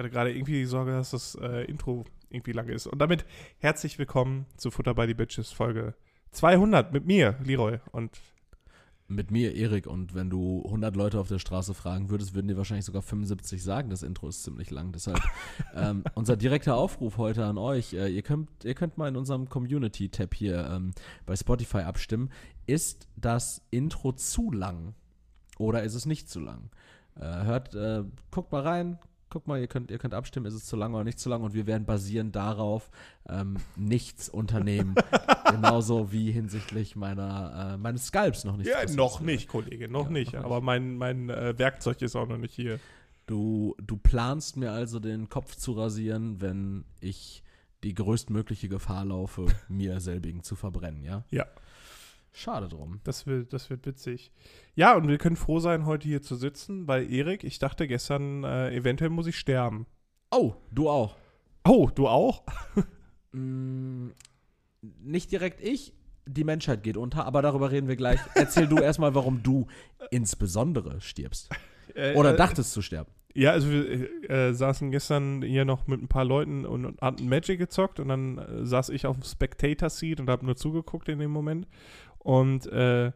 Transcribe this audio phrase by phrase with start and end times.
[0.00, 2.86] Hatte gerade irgendwie die Sorge, dass das äh, Intro irgendwie lange ist.
[2.86, 3.26] Und damit
[3.58, 5.92] herzlich willkommen zu Futter by the Bitches Folge
[6.30, 7.80] 200 mit mir, Leroy.
[7.92, 8.18] Und
[9.08, 12.56] Mit mir, Erik, und wenn du 100 Leute auf der Straße fragen würdest, würden dir
[12.56, 14.90] wahrscheinlich sogar 75 sagen, das Intro ist ziemlich lang.
[14.92, 15.20] Deshalb
[15.74, 19.50] ähm, unser direkter Aufruf heute an euch, äh, ihr, könnt, ihr könnt mal in unserem
[19.50, 20.92] Community-Tab hier ähm,
[21.26, 22.30] bei Spotify abstimmen.
[22.64, 24.94] Ist das Intro zu lang
[25.58, 26.70] oder ist es nicht zu lang?
[27.16, 28.98] Äh, hört, äh, guckt mal rein,
[29.30, 31.42] guckt mal, ihr könnt, ihr könnt abstimmen, ist es zu lang oder nicht zu lang
[31.42, 32.90] und wir werden basierend darauf
[33.28, 34.94] ähm, nichts unternehmen.
[35.50, 38.66] Genauso wie hinsichtlich meiner, äh, meines Skalps noch nicht.
[38.68, 39.26] ja, noch ist.
[39.26, 40.32] nicht, Kollege, noch Ja, nicht.
[40.32, 40.44] noch nicht.
[40.44, 42.78] Aber mein, mein äh, Werkzeug ist auch noch nicht hier.
[43.26, 47.42] Du, du planst mir also den Kopf zu rasieren, wenn ich
[47.84, 51.24] die größtmögliche Gefahr laufe, mir selbigen zu verbrennen, ja?
[51.30, 51.46] Ja.
[52.32, 53.00] Schade drum.
[53.04, 54.30] Das wird, das wird witzig.
[54.74, 58.44] Ja, und wir können froh sein, heute hier zu sitzen, weil Erik, ich dachte gestern,
[58.44, 59.86] äh, eventuell muss ich sterben.
[60.30, 61.16] Oh, du auch.
[61.66, 62.44] Oh, du auch?
[63.32, 64.08] Mm,
[64.82, 65.94] nicht direkt ich,
[66.26, 68.18] die Menschheit geht unter, aber darüber reden wir gleich.
[68.34, 69.68] Erzähl du erstmal, warum du
[70.10, 71.48] insbesondere stirbst.
[71.94, 73.12] Äh, Oder äh, dachtest du sterben.
[73.32, 77.28] Ja, also wir äh, saßen gestern hier noch mit ein paar Leuten und, und hatten
[77.28, 81.20] Magic gezockt und dann äh, saß ich auf dem Spectator-Seat und habe nur zugeguckt in
[81.20, 81.68] dem Moment.
[82.20, 83.12] Und äh,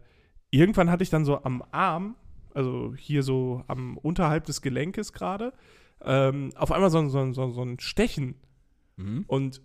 [0.50, 2.16] irgendwann hatte ich dann so am Arm,
[2.54, 5.52] also hier so am unterhalb des Gelenkes gerade,
[6.02, 8.34] ähm, auf einmal so, ein- so, so, so ein Stechen.
[8.96, 9.24] Mhm.
[9.26, 9.60] Und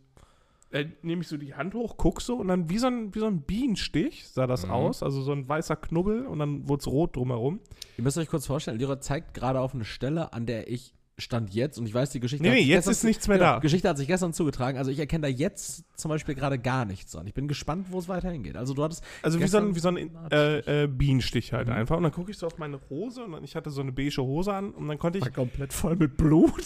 [0.72, 3.20] äh, nehme ich so die Hand hoch, guck so und dann wie so ein, wie
[3.20, 4.72] so ein Bienenstich sah das Mhm.
[4.72, 5.02] aus.
[5.04, 7.60] Also so ein weißer Knubbel und dann wurde es rot drumherum.
[7.98, 11.54] Ihr müsst euch kurz vorstellen, Lira zeigt gerade auf eine Stelle, an der ich stand
[11.54, 13.60] jetzt und ich weiß, die Geschichte Nee, nee, jetzt gestern ist nichts mehr genau, da.
[13.60, 17.16] Geschichte hat sich gestern zugetragen, also ich erkenne da jetzt zum Beispiel gerade gar nichts
[17.16, 17.28] an.
[17.28, 18.56] Ich bin gespannt, wo es weiterhin geht.
[18.58, 21.68] Also du hattest Also wie so ein, wie so ein war äh, äh, Bienenstich halt
[21.68, 21.74] Mhm.
[21.74, 21.98] einfach.
[21.98, 24.22] Und dann gucke ich so auf meine Hose und dann, ich hatte so eine beige
[24.22, 25.34] Hose an und dann konnte ich.
[25.34, 26.64] komplett voll mit Blut.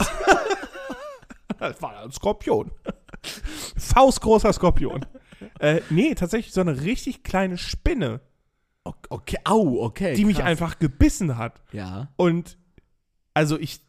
[1.59, 2.71] Das war ein Skorpion.
[3.77, 5.05] Faustgroßer Skorpion.
[5.59, 8.21] äh, nee, tatsächlich so eine richtig kleine Spinne,
[9.09, 10.13] Okay, au, okay.
[10.13, 10.45] die mich krass.
[10.45, 11.61] einfach gebissen hat.
[11.71, 12.09] Ja.
[12.17, 12.57] Und
[13.33, 13.79] also ich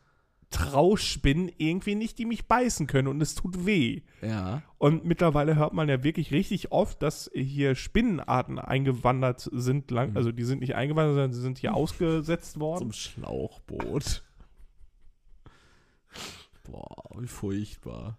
[0.55, 4.03] trau Spinnen irgendwie nicht, die mich beißen können und es tut weh.
[4.23, 4.63] Ja.
[4.79, 9.91] Und mittlerweile hört man ja wirklich richtig oft, dass hier Spinnenarten eingewandert sind.
[9.91, 10.17] Lang, Mhm.
[10.17, 12.79] Also die sind nicht eingewandert, sondern sie sind hier ausgesetzt worden.
[12.79, 14.23] Zum Schlauchboot.
[16.71, 18.19] Boah, wie furchtbar.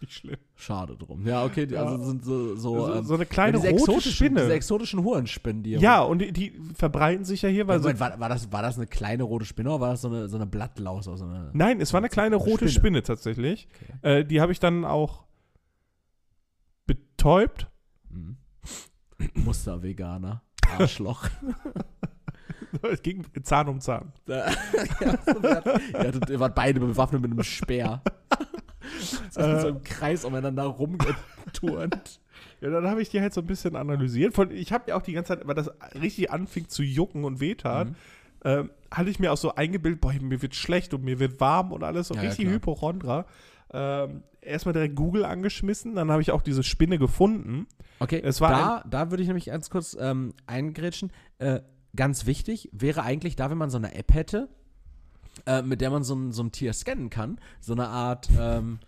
[0.00, 0.36] Nicht schlimm.
[0.56, 1.26] Schade drum.
[1.26, 2.04] Ja, okay, die, also Ja.
[2.04, 4.40] sind so, so, So, ähm, so eine kleine diese rote Spinne.
[4.40, 7.88] Diese exotischen Hurenspinnen, die Ja, und die, die verbreiten sich ja hier, weil Ja, so,
[7.88, 10.28] Moment, war, war, das, war das eine kleine rote Spinne oder war das so eine,
[10.28, 11.04] so eine Blattlaus?
[11.04, 12.70] So eine, Nein, es war eine kleine rote Spinne.
[12.70, 13.68] Spinne, tatsächlich.
[14.00, 15.24] Äh, die habe ich dann auch
[16.86, 17.68] betäubt.
[18.08, 18.36] Mhm.
[19.34, 20.42] Muster-Veganer.
[20.78, 21.28] Arschloch.
[22.90, 24.12] es ging Zahn um Zahn.
[24.26, 24.46] ja,
[25.00, 25.44] ihr, hattet,
[25.92, 28.02] ihr, hattet, ihr wart beide bewaffnet mit einem Speer.
[29.30, 29.60] so, Äh.
[29.60, 32.20] so im Kreis umeinander rumgeturnt.
[32.62, 34.34] Ja, dann habe ich die halt so ein bisschen analysiert.
[34.34, 35.70] Von, ich habe ja auch die ganze Zeit, weil das
[36.00, 37.94] richtig anfing zu jucken und wehtat, Mhm.
[38.44, 41.72] ähm, hatte ich mir auch so eingebildet, boah, mir wird schlecht und mir wird warm
[41.72, 42.10] und alles.
[42.10, 42.54] Und Ja, ja, richtig klar.
[42.56, 43.26] Hypochondra.
[43.72, 47.66] Ähm, erstmal direkt Google angeschmissen, dann habe ich auch diese Spinne gefunden.
[47.98, 51.12] Okay, Es war da, da würde ich nämlich ganz kurz ähm, eingrätschen.
[51.38, 51.60] Äh,
[51.96, 54.48] ganz wichtig wäre eigentlich da, wenn man so eine App hätte,
[55.46, 58.80] äh, mit der man so ein, so ein Tier scannen kann, so eine Art ähm,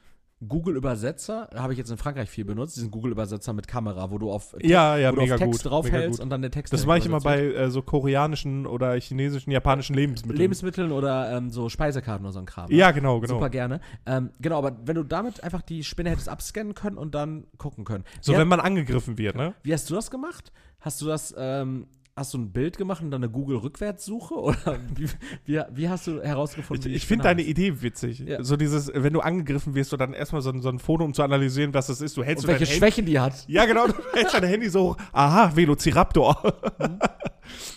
[0.47, 4.57] Google-Übersetzer, habe ich jetzt in Frankreich viel benutzt, diesen Google-Übersetzer mit Kamera, wo du auf,
[4.61, 7.07] Ja, ja, wo du mega auf Text draufhältst und dann der Text Das mache ich
[7.07, 10.39] immer bei äh, so koreanischen oder chinesischen, japanischen Lebensmitteln.
[10.39, 12.71] Lebensmitteln oder ähm, so Speisekarten oder so ein Kram.
[12.73, 13.35] ja, genau, genau.
[13.35, 13.81] Super gerne.
[14.05, 17.85] Ähm, genau, aber wenn du damit einfach die Spinne hättest abscannen können und dann gucken
[17.85, 18.05] können.
[18.21, 19.55] So, Wie wenn man angegriffen wird, ne?
[19.63, 20.53] Wie hast du das gemacht?
[20.81, 21.87] Hast du das, ähm,
[22.23, 24.35] hast du ein Bild gemacht und dann eine Google-Rückwärtssuche?
[24.41, 25.09] Oder wie,
[25.45, 27.43] wie, wie hast du herausgefunden, Ich, ich finde Spinne deine?
[27.49, 28.21] Idee witzig.
[28.21, 28.43] Ja.
[28.43, 31.13] So dieses, wenn du angegriffen wirst, so dann erstmal so ein, so ein Foto, um
[31.15, 32.17] zu analysieren, was das ist.
[32.17, 33.47] Du hältst Und so welche dein Handy- Schwächen die hat.
[33.49, 34.97] Ja, genau, du hältst dein Handy so hoch.
[35.13, 36.41] Aha, Velociraptor.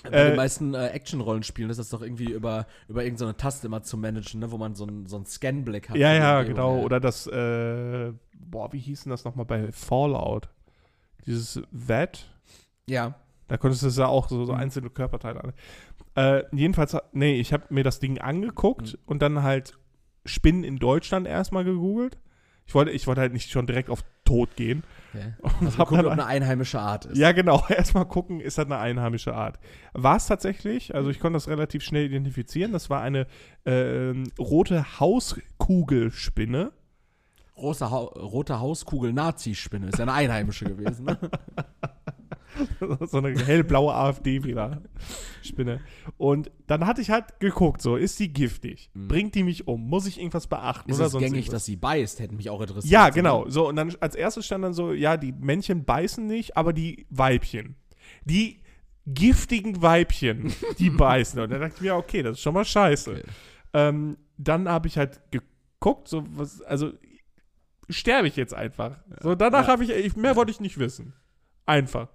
[0.03, 3.81] Bei Äh, den meisten äh, Action-Rollenspielen ist das doch irgendwie über, über irgendeine Taste immer
[3.83, 4.51] zu managen, ne?
[4.51, 5.97] wo man so einen so einen Scan-Blick hat.
[5.97, 6.79] ja, ja, genau.
[6.81, 10.47] Oder das, äh, boah, wie hieß denn das nochmal bei Fallout?
[11.25, 12.25] Dieses VAT?
[12.87, 13.15] Ja.
[13.47, 14.59] Da konntest du ja auch so, so Mhm.
[14.59, 15.53] einzelne Körperteile an.
[16.15, 18.99] Äh, jedenfalls, nee, ich habe mir das Ding angeguckt Mhm.
[19.05, 19.77] und dann halt
[20.25, 22.17] Spinnen in Deutschland erstmal gegoogelt.
[22.67, 24.83] Ich wollte, ich wollte halt nicht schon direkt auf Tod gehen.
[25.13, 25.33] Okay.
[25.59, 27.15] Und Also gucken, dann ob eine einheimische Art ist.
[27.17, 27.63] Ja, genau.
[27.69, 29.59] Erstmal gucken, ist das eine einheimische Art.
[29.93, 33.27] War es tatsächlich, also ich konnte das relativ schnell identifizieren, das war eine
[33.67, 36.71] ähm, rote Hauskugelspinne.
[37.57, 41.05] Rote, ha rote Hauskugel Nazi-Spinne ist ja eine einheimische gewesen.
[41.05, 41.17] Ne?
[43.07, 44.81] so eine hellblaue AfD wieder.
[45.41, 45.81] Spinne.
[46.17, 48.89] Und dann hatte ich halt geguckt, so, ist die giftig?
[48.93, 49.07] Mhm.
[49.07, 49.87] Bringt die mich um?
[49.87, 50.89] Muss ich irgendwas beachten?
[50.89, 51.53] Ist oder es sonst gängig, irgendwas?
[51.53, 52.19] dass sie beißt?
[52.19, 52.91] Hätte mich auch interessiert.
[52.91, 53.47] Ja, genau.
[53.49, 57.05] So, und dann als erstes stand dann so, ja, die Männchen beißen nicht, aber die
[57.09, 57.75] Weibchen.
[58.23, 58.61] Die
[59.07, 61.39] giftigen Weibchen, die beißen.
[61.39, 63.11] Und dann dachte ich mir, okay, das ist schon mal scheiße.
[63.11, 63.23] Okay.
[63.73, 66.91] Ähm, dann habe ich halt geguckt, so was, also
[67.89, 68.97] sterbe ich jetzt einfach.
[69.21, 69.73] So, danach Ja.
[69.73, 71.13] habe ich, ich, mehr wollte ich nicht wissen.
[71.67, 72.09] Einfach.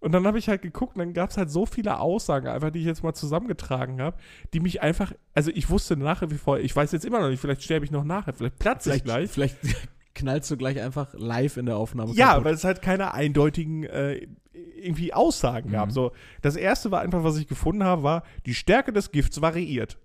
[0.00, 2.70] Und dann habe ich halt geguckt und dann gab es halt so viele Aussagen, einfach,
[2.70, 4.16] die ich jetzt mal zusammengetragen habe,
[4.54, 7.40] die mich einfach, also ich wusste nachher wie vorher, ich weiß jetzt immer noch nicht,
[7.40, 9.30] vielleicht sterbe ich noch nachher, vielleicht platze ich gleich.
[9.30, 9.56] vielleicht
[10.14, 12.44] knallst du gleich einfach live in der Aufnahme Ja, kaputt.
[12.46, 15.88] weil es halt keine eindeutigen äh, irgendwie Aussagen gab.
[15.88, 15.92] Mhm.
[15.92, 16.12] So,
[16.42, 19.98] das erste war einfach, was ich gefunden habe, war, die Stärke des Gifts variiert.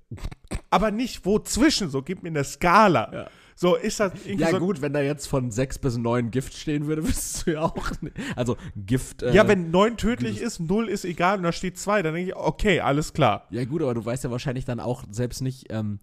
[0.69, 3.11] Aber nicht wo zwischen, so gib mir eine Skala.
[3.13, 3.27] Ja.
[3.57, 4.59] So ist das irgendwie Ja, so.
[4.59, 7.89] gut, wenn da jetzt von 6 bis 9 Gift stehen würde, wüsstest du ja auch
[8.01, 8.15] nicht.
[8.35, 9.23] Also, Gift.
[9.23, 12.31] Äh, Ja, wenn 9 tödlich ist, 0 ist egal und da steht 2, dann denke
[12.31, 13.47] ich, okay, alles klar.
[13.51, 15.99] Ja, gut, aber du weißt ja wahrscheinlich dann auch selbst nicht, ähm,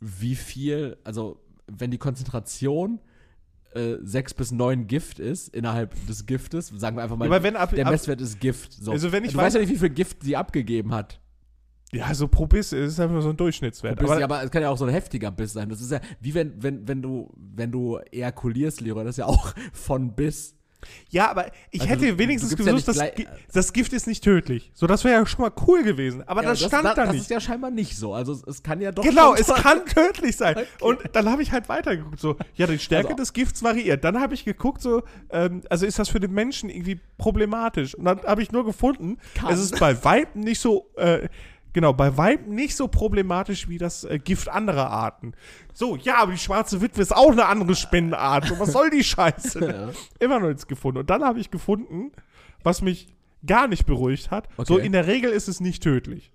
[0.00, 2.98] wie viel, also, wenn die Konzentration
[3.74, 7.86] äh, 6 bis 9 Gift ist, innerhalb des Giftes, sagen wir einfach mal, ab, der
[7.86, 8.72] ab, Messwert ist Gift.
[8.72, 8.90] So.
[8.92, 11.20] Also wenn ich du weiß- weißt ja nicht, wie viel Gift sie abgegeben hat.
[11.92, 13.98] Ja, so pro Biss ist einfach so ein Durchschnittswert.
[13.98, 15.68] Biss, Aber, ja, aber es kann ja auch so ein heftiger Biss sein.
[15.70, 19.26] Das ist ja wie wenn, wenn, wenn du, wenn du ejakulierst, Leroy, das ist ja
[19.26, 20.54] auch von Biss.
[21.08, 24.70] ja, aber ich Also hätte wenigstens ja gewusst, nicht dass das Gift ist nicht tödlich.
[24.74, 26.22] So, das wäre ja schon mal cool gewesen.
[26.28, 27.22] Aber Ja, das stand das, da das nicht.
[27.22, 28.12] ist ja scheinbar nicht so.
[28.14, 29.02] Also es, es kann ja doch.
[29.02, 30.56] Genau, es kann tödlich sein.
[30.58, 30.66] Okay.
[30.80, 34.04] Und dann habe ich halt weitergeguckt, so, ja, die Stärke Also- des Gifts variiert.
[34.04, 37.94] Dann habe ich geguckt, so, ähm, also ist das für den Menschen irgendwie problematisch?
[37.96, 39.52] Und dann habe ich nur gefunden, Kann.
[39.52, 41.28] es ist bei Weiben nicht so, äh,
[41.72, 45.32] genau, bei Weiben nicht so problematisch wie das äh, Gift anderer Arten.
[45.72, 48.46] So, ja, aber die schwarze Witwe ist auch eine andere Spendenart.
[48.46, 49.58] So, was soll die Scheiße?
[49.68, 49.90] Ja.
[50.18, 50.98] Immer noch nichts gefunden.
[50.98, 52.12] Und dann habe ich gefunden,
[52.62, 53.08] was mich
[53.46, 54.48] gar nicht beruhigt hat.
[54.58, 54.86] So, Okay.
[54.86, 56.30] in der Regel ist es nicht tödlich.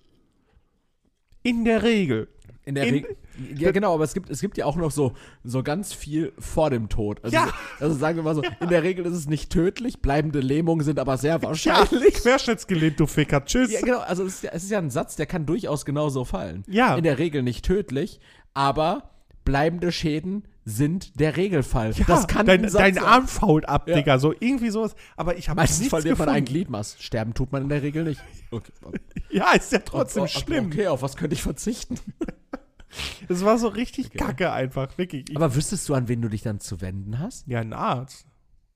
[1.42, 2.30] In der Regel.
[2.66, 3.18] In der Regel.
[3.56, 5.14] Ja, genau, aber es gibt, es gibt ja auch noch so,
[5.44, 7.20] so ganz viel vor dem Tod.
[7.24, 7.50] Also, Ja.
[7.80, 10.98] also sagen wir mal so, in der Regel ist es nicht tödlich, bleibende Lähmungen sind
[11.00, 12.14] aber sehr Ja, wahrscheinlich.
[12.14, 13.44] querschnittsgelähmt, du Ficker.
[13.44, 13.72] Tschüss.
[13.72, 16.24] Ja, genau, also es ist, ja, es ist ja ein Satz, der kann durchaus genauso
[16.24, 16.64] fallen.
[16.68, 16.96] Ja.
[16.96, 18.20] In der Regel nicht tödlich,
[18.54, 19.10] aber
[19.44, 21.94] bleibende Schäden sind der Regelfall.
[22.08, 22.98] das kann dein, dein.
[22.98, 23.96] Arm fault ab, Ja.
[23.98, 24.18] Digga.
[24.18, 24.96] So irgendwie sowas.
[25.18, 26.38] Aber ich habe Meistens nichts verliert man gefunden.
[26.38, 26.96] ein Gliedmaß.
[27.02, 28.22] Sterben tut man in der Regel nicht.
[28.52, 28.72] Okay.
[29.32, 30.68] Ja, ist ja trotzdem Oh, schlimm.
[30.68, 31.98] Okay, auf was könnte ich verzichten?
[33.30, 34.18] Es war so richtig Okay.
[34.18, 35.30] kacke einfach, wirklich.
[35.30, 37.48] Ich, Aber wüsstest du, an wen du dich dann zu wenden hast?
[37.48, 38.28] ja, ein Arzt.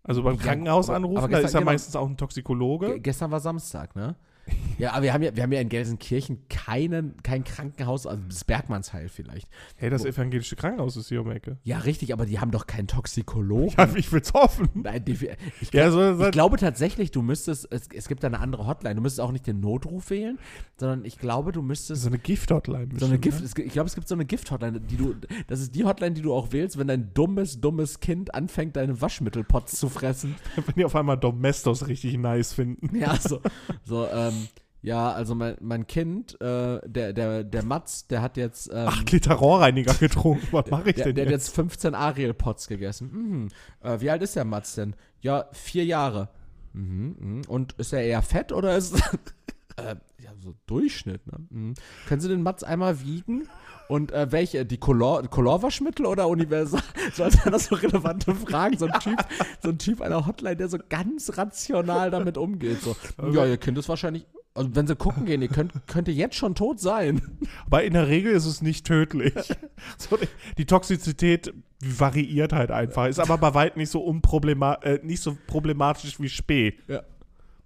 [0.04, 1.72] Also beim Ja, Krankenhaus aber- anrufen, aber da gestern- ist ja genau.
[1.72, 2.88] meistens auch ein Toxikologe.
[2.94, 4.16] Ge gestern war Samstag, ne?
[4.80, 8.44] Ja, aber wir haben ja, wir haben ja in Gelsenkirchen keinen, kein Krankenhaus, also das
[8.44, 9.48] Bergmannsheil vielleicht.
[9.76, 11.58] Hey, das Wo- evangelische Krankenhaus ist hier um Ecke.
[11.64, 13.74] Ja, richtig, aber die haben doch keinen Toxikologen.
[13.76, 14.70] Ja, ich will's hoffen.
[14.76, 15.18] Nein, die,
[15.62, 18.94] ich, Ja, so, ich glaube tatsächlich, du müsstest, es, es gibt da eine andere Hotline,
[18.94, 20.38] du müsstest auch nicht den Notruf wählen,
[20.78, 22.90] sondern ich glaube, du müsstest so eine Gift-Hotline.
[23.00, 23.46] so eine Gift, ne?
[23.48, 25.16] es, gibt- ich glaube, es gibt so eine Gift-Hotline, die du,
[25.48, 29.02] das ist die Hotline, die du auch wählst, wenn dein dummes, dummes Kind anfängt, deine
[29.02, 30.36] Waschmittelpots zu fressen.
[30.56, 32.96] Wenn die auf einmal Domestos richtig nice finden.
[32.96, 33.42] Ja, so,
[33.84, 34.34] so ähm,
[34.82, 39.12] ja, also mein, mein Kind, äh, der, der, der Matz, der hat jetzt, ähm, Acht
[39.12, 40.48] Liter Rohrreiniger getrunken.
[40.52, 41.48] Was mache ich der, denn der hat jetzt?
[41.48, 43.10] jetzt 15 Ariel-Pots gegessen.
[43.12, 43.48] Mhm.
[43.82, 44.96] Äh, wie alt ist der Matz denn?
[45.22, 46.30] Ja, vier Jahre.
[46.74, 47.42] Mhm, mhm.
[47.48, 48.96] Und ist er eher fett oder ist
[49.78, 51.46] äh, ja, so Durchschnitt, ne?
[51.50, 51.74] Mhm.
[52.08, 53.48] Können Sie den Matz einmal wiegen?
[53.88, 54.66] Und äh, welche?
[54.66, 56.82] Die Color, Colorwaschmittel oder Universal?
[57.14, 58.78] So als wären das so relevante Fragen.
[58.78, 59.18] So ein Typ,
[59.62, 62.82] so ein Typ einer Hotline, der so ganz rational damit umgeht.
[62.82, 62.96] So,
[63.32, 64.26] ja, Ihr Kind ist wahrscheinlich.
[64.54, 67.22] Also wenn sie gucken gehen, ihr könnt, könnte jetzt schon tot sein.
[67.68, 69.34] Aber in der Regel ist es nicht tödlich.
[69.98, 70.28] so, die,
[70.58, 73.06] die Toxizität variiert halt einfach.
[73.06, 76.80] Ist aber bei weitem nicht so, unproblema äh, nicht so problematisch wie Spee.
[76.88, 77.04] Ja.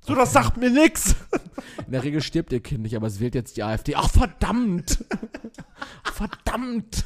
[0.04, 1.16] So, das sagt mir nix.
[1.86, 3.96] In der Regel stirbt ihr Kind nicht, aber es wählt jetzt die AfD.
[3.96, 5.06] Ach, verdammt!
[6.04, 7.04] verdammt!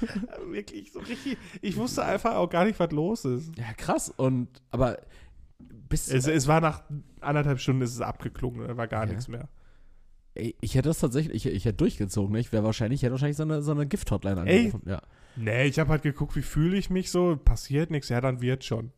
[0.48, 1.38] Wirklich, so richtig.
[1.62, 3.52] Ich wusste einfach auch gar nicht, was los ist.
[3.58, 4.14] Ja, krass.
[4.16, 4.98] Und, aber
[5.60, 6.08] bis.
[6.10, 6.84] Es, es war nach
[7.22, 9.10] anderthalb Stunden ist es abgeklungen, da war gar Ja.
[9.12, 9.50] nichts mehr.
[10.36, 12.40] ey, ich hätte das tatsächlich, ich, ich hätte durchgezogen, ne?
[12.40, 14.58] Ich wäre wahrscheinlich, ich hätte wahrscheinlich so eine, so eine Gift-Hotline Ey.
[14.68, 14.90] angerufen.
[14.90, 15.02] Ja.
[15.36, 18.64] Nee, ich habe halt geguckt, wie fühle ich mich so, passiert nichts, ja, dann wird
[18.64, 18.92] schon.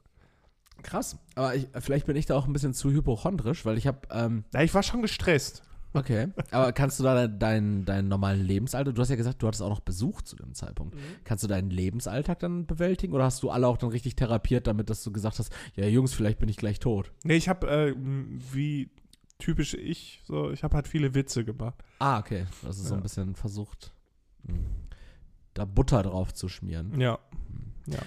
[0.84, 1.18] Krass.
[1.36, 4.44] Aber ich, vielleicht bin ich da auch ein bisschen zu hypochondrisch, weil ich habe, ähm,
[4.54, 5.64] Na, ich war schon gestresst.
[5.94, 6.28] okay.
[6.52, 9.70] aber kannst du da deinen dein, normalen Lebensalter, du hast ja gesagt, du hattest auch
[9.70, 10.96] noch Besuch zu dem Zeitpunkt.
[11.24, 14.90] Kannst du deinen Lebensalltag dann bewältigen oder hast du alle auch dann richtig therapiert, damit
[14.90, 17.12] dass du gesagt hast, ja Jungs, vielleicht bin ich gleich tot?
[17.24, 17.96] Nee, ich habe, äh,
[18.54, 18.90] wie
[19.40, 21.76] typisch ich, so, ich habe halt viele Witze gemacht.
[22.00, 22.46] Ah, okay.
[22.64, 22.98] Das ist so Ja.
[22.98, 23.94] ein bisschen versucht,
[24.44, 24.56] mh,
[25.54, 27.00] da Butter drauf zu schmieren.
[27.00, 27.20] Ja.
[27.88, 28.00] Ja,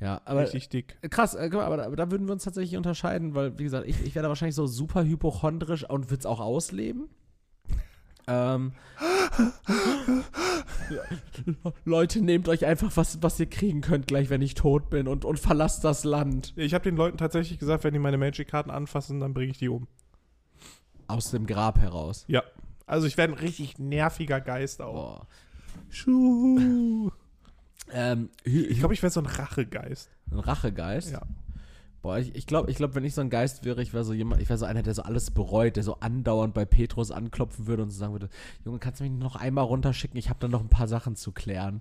[0.00, 0.98] aber Richtig dick.
[1.10, 3.86] krass, äh, guck mal, aber, aber da würden wir uns tatsächlich unterscheiden, weil, wie gesagt,
[3.88, 7.08] ich, ich wäre da wahrscheinlich so super hypochondrisch und würde es auch ausleben.
[8.26, 8.72] Ähm,
[11.84, 15.24] Leute, nehmt euch einfach, was, was ihr kriegen könnt, gleich wenn ich tot bin und,
[15.24, 16.52] und verlasst das Land.
[16.56, 19.68] Ich habe den Leuten tatsächlich gesagt, wenn die meine Magic-Karten anfassen, dann bringe ich die
[19.68, 19.86] um.
[21.06, 22.24] Aus dem Grab heraus.
[22.28, 22.42] Ja.
[22.86, 25.18] Also ich werde ein richtig nerviger Geist auch.
[25.18, 25.26] Boah.
[25.90, 27.10] Schuh.
[27.92, 30.10] Ähm, Ich glaube, ich wäre so ein Rachegeist.
[30.30, 31.12] ein Rachegeist.
[31.12, 31.22] Ja.
[32.02, 34.12] Boah, ich, ich glaube, ich glaub, wenn ich so ein Geist wäre, ich wäre so
[34.12, 37.66] jemand, ich wäre so einer, der so alles bereut, der so andauernd bei Petrus anklopfen
[37.66, 38.28] würde und so sagen würde,
[38.64, 40.18] Junge, kannst du mich noch einmal runterschicken?
[40.18, 41.80] Ich habe da noch ein paar Sachen zu klären.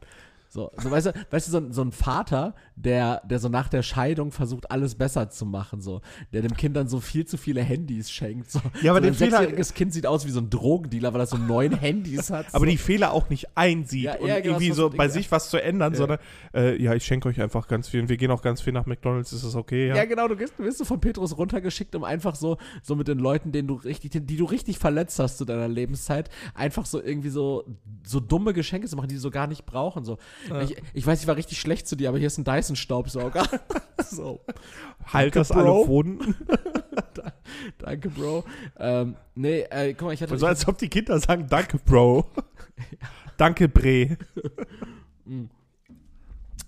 [0.53, 3.69] So, so weißt du, weißt du so, ein- so ein Vater, der, der so nach
[3.69, 7.37] der Scheidung versucht, alles besser zu machen, so, der dem Kind dann so viel zu
[7.37, 8.51] viele Handys schenkt.
[8.51, 8.59] So.
[8.83, 11.25] Ja, aber so ein Fehler- sechsjähriges Kind sieht aus wie so ein Drogendealer, weil er
[11.25, 12.45] so neun Handys hat.
[12.51, 12.71] Aber so.
[12.71, 15.49] die Fehler auch nicht einsieht Ja, und genau, irgendwie das so ist bei sich was
[15.49, 16.19] zu ändern, sondern
[16.53, 18.85] äh, ja, ich schenke euch einfach ganz viel und wir gehen auch ganz viel nach
[18.85, 19.87] McDonalds, ist das okay?
[19.87, 19.95] Ja.
[19.95, 23.07] Ja, genau, du, gehst, du wirst so von Petrus runtergeschickt, um einfach so, so mit
[23.07, 27.01] den Leuten, denen du richtig, die du richtig verletzt hast zu deiner Lebenszeit, einfach so
[27.01, 27.63] irgendwie so,
[28.05, 30.03] so dumme Geschenke zu machen, die sie so gar nicht brauchen.
[30.05, 30.19] So.
[30.49, 30.61] Ja.
[30.61, 33.47] Ich, ich weiß, ich war richtig schlecht zu dir, aber hier ist ein Dyson-Staubsauger.
[34.09, 34.41] so.
[35.05, 36.35] halt Danke, das Wunden.
[37.77, 38.43] Danke, Bro.
[38.77, 40.37] Ähm, nee, äh, guck mal, ich hatte.
[40.37, 42.29] so als ob die Kinder sagen, danke, Bro.
[43.37, 44.17] danke, Bre.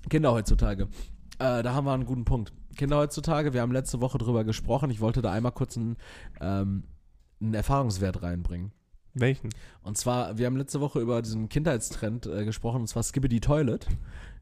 [0.10, 0.84] Kinder heutzutage.
[1.40, 2.54] Äh, da haben wir einen guten Punkt.
[2.76, 4.90] Kinder heutzutage, wir haben letzte Woche drüber gesprochen.
[4.90, 5.98] Ich wollte da einmal kurz einen,
[6.42, 6.84] ähm,
[7.42, 8.72] einen Erfahrungswert reinbringen.
[9.16, 9.50] Welchen?
[9.82, 13.88] Und zwar, wir haben letzte Woche über diesen Kindheitstrend äh, gesprochen, und zwar Skibbity Toilet.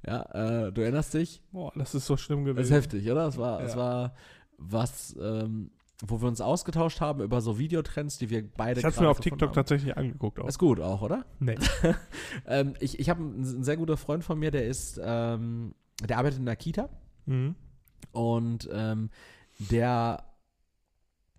[0.06, 0.24] Ja,
[0.68, 1.42] äh, du erinnerst dich?
[1.52, 2.74] Boah, das ist so schlimm Das ist gewesen.
[2.74, 3.28] heftig, oder?
[3.28, 3.78] Es war, es Ja.
[3.80, 4.16] war
[4.58, 5.72] was, ähm,
[6.06, 9.20] wo wir uns ausgetauscht haben über so Videotrends, die wir beide Ich hab's mir auf
[9.22, 9.56] TikTok haben.
[9.56, 10.48] tatsächlich angeguckt auch.
[10.48, 11.26] Ist gut auch, oder?
[11.40, 11.56] Nee.
[12.48, 16.18] Ähm, ich ich habe einen, ein sehr guter Freund von mir, der ist, ähm, der
[16.18, 16.90] arbeitet in der Kita
[17.26, 17.56] Mhm.
[18.12, 19.10] und ähm,
[19.60, 20.24] der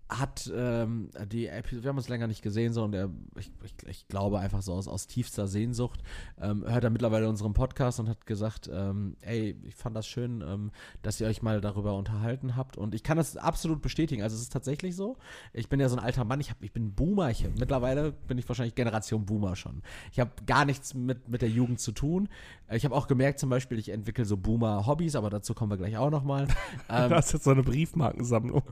[0.09, 4.07] hat ähm, die Episode, wir haben uns länger nicht gesehen, sondern der, ich, ich, ich
[4.07, 6.01] glaube einfach so aus, aus tiefster Sehnsucht,
[6.39, 10.43] ähm, hört er mittlerweile unseren Podcast und hat gesagt, ähm, ey, ich fand das schön,
[10.47, 10.71] ähm,
[11.01, 14.43] dass ihr euch mal darüber unterhalten habt und ich kann das absolut bestätigen, also es
[14.43, 15.17] ist tatsächlich so,
[15.53, 18.37] ich bin ja so ein alter Mann, ich, hab, ich bin Boomer, ich, mittlerweile bin
[18.37, 19.81] ich wahrscheinlich Generation Boomer schon.
[20.11, 22.29] Ich habe gar nichts mit, mit der Jugend zu tun.
[22.71, 25.97] Ich habe auch gemerkt zum Beispiel, ich entwickle so Boomer-Hobbys, aber dazu kommen wir gleich
[25.97, 26.47] auch nochmal.
[26.89, 28.63] Ähm, Du hast jetzt so eine Briefmarkensammlung.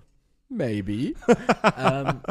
[0.56, 1.14] Maybe.
[1.78, 2.22] ähm,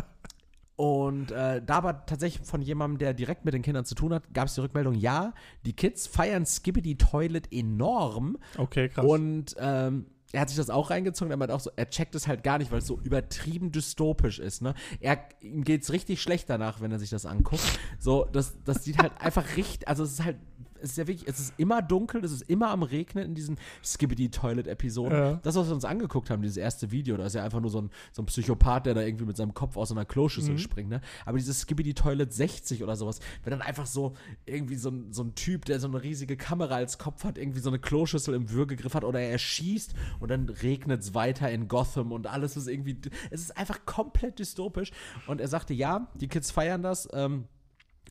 [0.76, 4.35] und äh, da aber tatsächlich von jemandem, der direkt mit den Kindern zu tun hat,
[4.35, 5.33] gab es die Rückmeldung, ja,
[5.64, 8.38] die Kids feiern Skibbity Toilet enorm.
[8.57, 9.05] Okay, krass.
[9.05, 12.26] Und ähm, er hat sich das auch reingezogen, er meint auch so, er checkt es
[12.26, 14.75] halt gar nicht, weil es so übertrieben dystopisch ist, ne?
[15.00, 17.62] Er, ihm geht's richtig schlecht danach, wenn er sich das anguckt.
[17.99, 20.38] So, das, das sieht halt einfach richtig, also es ist halt,
[20.83, 23.57] es ist ja wirklich, es ist immer dunkel, es ist immer am Regnen in diesen
[23.85, 25.12] Skibbity-Toilet-Episoden.
[25.19, 25.41] Ja.
[25.43, 27.81] Das, was wir uns angeguckt haben, dieses erste Video, da ist ja einfach nur so
[27.81, 30.59] ein, so ein Psychopath, der da irgendwie mit seinem Kopf aus einer Kloschüssel Mhm.
[30.59, 31.01] springt, ne?
[31.25, 34.15] Aber dieses Skibbity-Toilet 60 oder sowas, wenn dann einfach so
[34.47, 37.61] irgendwie so ein, so ein Typ, der so eine riesige Kamera als Kopf hat, irgendwie
[37.61, 41.69] so eine Kloschüssel im Würgegriff hat oder er schießt und dann regnet es weiter in
[41.69, 42.99] Gotham und alles ist irgendwie,
[43.31, 44.91] es ist einfach komplett dystopisch.
[45.27, 47.45] Und er sagte, ja, die Kids feiern das ähm,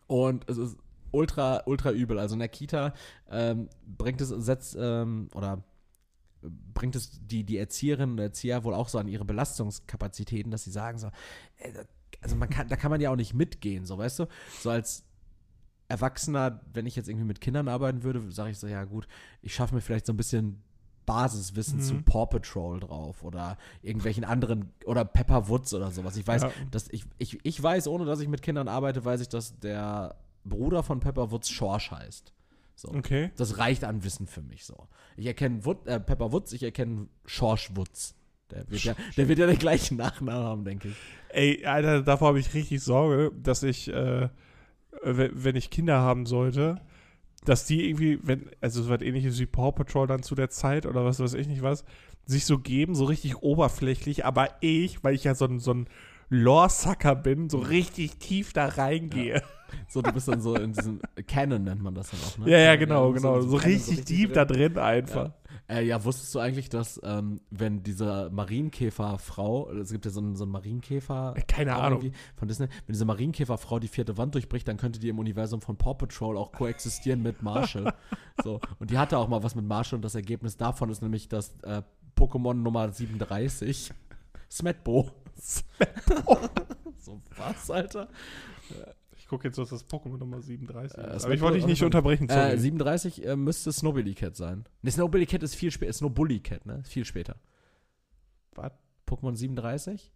[0.08, 0.78] und es ist
[1.12, 2.20] ultra, ultra übel.
[2.20, 2.94] Also in der Kita
[3.30, 5.64] ähm, bringt es, setzt, ähm, oder
[6.42, 10.72] bringt es die, die Erzieherinnen und Erzieher wohl auch so an ihre Belastungskapazitäten, dass sie
[10.72, 11.10] sagen so,
[12.22, 14.26] also man kann, da kann man ja auch nicht mitgehen, so weißt du,
[14.62, 15.06] so als
[15.88, 19.08] Erwachsener, wenn ich jetzt irgendwie mit Kindern arbeiten würde, sage ich so, ja gut,
[19.42, 20.64] ich schaffe mir vielleicht so ein bisschen
[21.06, 21.82] Basiswissen Mhm.
[21.84, 26.16] zu Paw Patrol drauf oder irgendwelchen anderen oder Pepper Woods oder sowas.
[26.16, 26.52] Ich weiß, Ja.
[26.70, 30.16] dass ich, ich, ich weiß, ohne dass ich mit Kindern arbeite, weiß ich, dass der
[30.44, 32.34] Bruder von Pepper Woods Schorsch heißt.
[32.76, 32.90] So.
[32.90, 33.32] okay.
[33.38, 34.88] Das reicht an Wissen für mich so.
[35.16, 38.16] Ich erkenne Wood, äh, Pepper Woods, ich erkenne Schorsch Woods.
[38.50, 40.96] Der wird, ja, der wird ja den gleichen Nachnamen haben, denke ich.
[41.30, 44.30] Ey, Alter, davor habe ich richtig Sorge, dass ich, äh,
[45.04, 46.82] wenn, ich Kinder haben sollte,
[47.46, 50.86] dass die irgendwie, wenn, also so was ähnliches wie Paw Patrol dann zu der Zeit
[50.86, 51.86] oder was weiß ich nicht was,
[52.26, 55.88] sich so geben, so richtig oberflächlich, aber ich, weil ich ja so ein, so ein
[56.32, 59.44] Lore-Sucker bin, so richtig tief da reingehe.
[59.88, 62.52] So, du bist dann so in diesem Canon nennt man das dann auch, ne?
[62.52, 63.36] Ja, ja, genau, bist genau.
[63.36, 65.28] in So diesem Canon richtig tief da drin einfach.
[65.28, 65.78] Ja.
[65.78, 70.36] Äh, ja, wusstest du eigentlich, dass ähm, wenn diese Marienkäferfrau, es gibt ja so einen,
[70.36, 71.36] so einen Marienkäfer.
[71.48, 72.12] Keine auch Ahnung.
[72.36, 75.78] Von Disney, wenn diese Marienkäferfrau die vierte Wand durchbricht, dann könnte die im Universum von
[75.78, 77.94] Paw Patrol auch koexistieren mit Marshall.
[78.44, 81.30] so, und die hatte auch mal was mit Marshall und das Ergebnis davon ist nämlich
[81.30, 81.82] das äh,
[82.18, 83.92] Pokémon Nummer 37,
[84.50, 85.10] Smetbo.
[87.00, 88.10] so, was, Alter?
[89.18, 91.26] Ich gucke jetzt, was das Pokémon Nummer 37 Äh, ist.
[91.26, 92.52] Aber ich wollte dich nicht unterbrechen, sorry.
[92.54, 94.66] Äh, 37 äh, müsste Snowbilly Cat sein.
[94.82, 95.94] Ne, Snowbilly Cat ist viel später.
[95.94, 96.80] Snowbully Cat, ne?
[96.82, 97.38] Ist viel später.
[98.56, 98.74] Was?
[99.08, 100.12] Pokémon 37?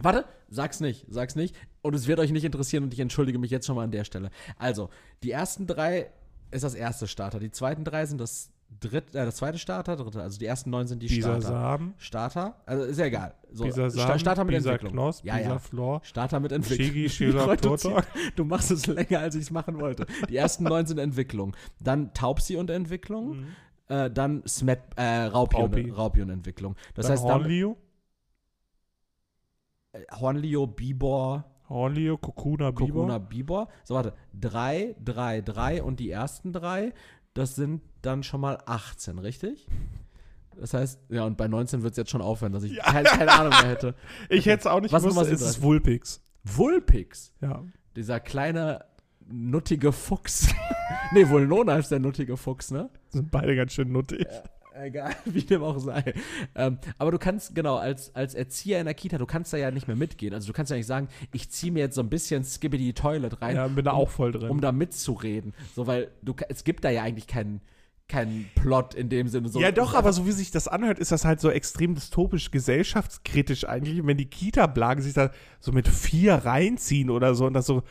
[0.00, 1.54] Warte, sag's nicht, sag's nicht.
[1.82, 4.04] Und es wird euch nicht interessieren und ich entschuldige mich jetzt schon mal an der
[4.04, 4.30] Stelle.
[4.58, 4.90] Also,
[5.22, 6.10] die ersten drei
[6.50, 7.38] ist das erste Starter.
[7.38, 10.22] Die zweiten drei sind das dritte, äh, das zweite Starter, dritte.
[10.22, 11.48] Also die ersten neun sind die Bisa Starter.
[11.48, 13.34] Samen, Starter, also ist ja egal.
[13.52, 14.92] So, Bisa Samen, Starter mit Bisa Entwicklung.
[14.92, 15.58] Knoss, ja, Bisa ja.
[15.58, 17.08] Flor, Starter mit Entwicklung.
[17.08, 18.04] Shigi, Turtok.
[18.36, 20.06] Du machst es länger, als ich es machen wollte.
[20.28, 21.56] Die ersten neun sind Entwicklung.
[21.80, 23.38] Dann Taubsi und Entwicklung.
[23.38, 23.46] Mhm.
[23.88, 25.84] Äh, dann Smet, äh, Raupi, Raupi.
[25.84, 26.74] und, Raupi und Entwicklung.
[26.94, 27.76] Das Dann heißt, dann, Hornlio,
[29.92, 33.28] äh, Hornlio, Bibor, Hornlio, Kokuna, Kokuna, Biber.
[33.28, 33.68] Bibor.
[33.84, 34.14] So, warte.
[34.32, 36.92] Drei, drei, drei und die ersten drei,
[37.34, 39.66] das sind dann schon mal 18, richtig?
[40.56, 42.84] Das heißt, ja, und bei 19 wird es jetzt schon aufhören, dass ich Ja.
[42.84, 43.94] keine, keine Ahnung mehr hätte.
[44.28, 45.62] Ich hätte es auch nicht Was gewusst, es ist 37?
[45.62, 46.20] Vulpix.
[46.44, 47.32] Vulpix.
[47.40, 47.64] Ja.
[47.96, 48.84] Dieser kleine,
[49.26, 50.48] nuttige Fuchs.
[51.12, 52.88] nee, Vulnona ist der nuttige Fuchs, ne?
[53.08, 54.26] Sind beide ganz schön nuttig.
[54.76, 56.14] Egal, wie dem auch sei.
[56.54, 59.70] Ähm, aber du kannst, genau, als, als Erzieher in der Kita, du kannst da ja
[59.70, 60.34] nicht mehr mitgehen.
[60.34, 63.40] Also du kannst ja nicht sagen, ich ziehe mir jetzt so ein bisschen Skibbity Toilet
[63.40, 64.50] rein, Ja, bin da um, auch voll drin.
[64.50, 65.54] um da mitzureden.
[65.76, 67.60] So, weil du, es gibt da ja eigentlich keinen
[68.08, 69.48] keinen Plot in dem Sinne.
[69.48, 72.50] So, ja, doch, aber so wie sich das anhört, ist das halt so extrem dystopisch,
[72.50, 74.04] gesellschaftskritisch eigentlich.
[74.06, 75.30] Wenn die Kita-Blagen sich da
[75.60, 77.82] so mit vier reinziehen oder so und das so,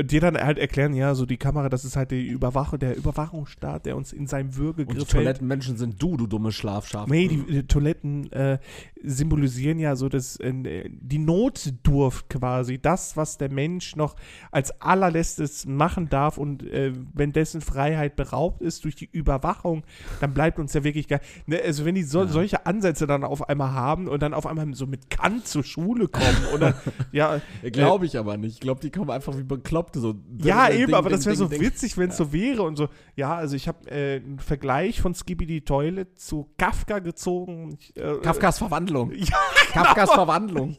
[0.00, 3.86] dir dann halt erklären, ja, so die Kamera, das ist halt die Überwachung, der Überwachungsstaat,
[3.86, 5.08] der uns in seinem Und die Würgegriff hält.
[5.08, 7.08] Toilettenmenschen sind du, du dumme Schlafschaf.
[7.08, 8.58] Nee, die, die Toiletten äh,
[9.06, 14.16] symbolisieren ja so das, äh, die Notdurft quasi, das, was der Mensch noch
[14.50, 19.84] als allerletztes machen darf und äh, wenn dessen Freiheit beraubt ist durch die Überwachung,
[20.20, 22.28] dann bleibt uns ja wirklich gar, ne, also wenn die so, Ja.
[22.28, 26.08] solche Ansätze dann auf einmal haben und dann auf einmal so mit Kant zur Schule
[26.08, 26.74] kommen oder
[27.12, 27.40] ja,
[27.72, 28.54] Glaube ich aber nicht.
[28.54, 30.00] Ich glaube, die kommen einfach wie Bekloppte.
[30.00, 31.60] So ja, Ding, eben, aber Ding, das wäre Ding, so Ding.
[31.60, 32.88] witzig, wenn es so wäre und so.
[33.14, 37.78] Ja, also ich habe äh, einen Vergleich von Skibidi Toilet zu Kafka gezogen.
[37.94, 38.95] Äh, Kafkas Verwandlung.
[39.04, 39.36] Ja,
[39.72, 40.76] Kafkas Verwandlung.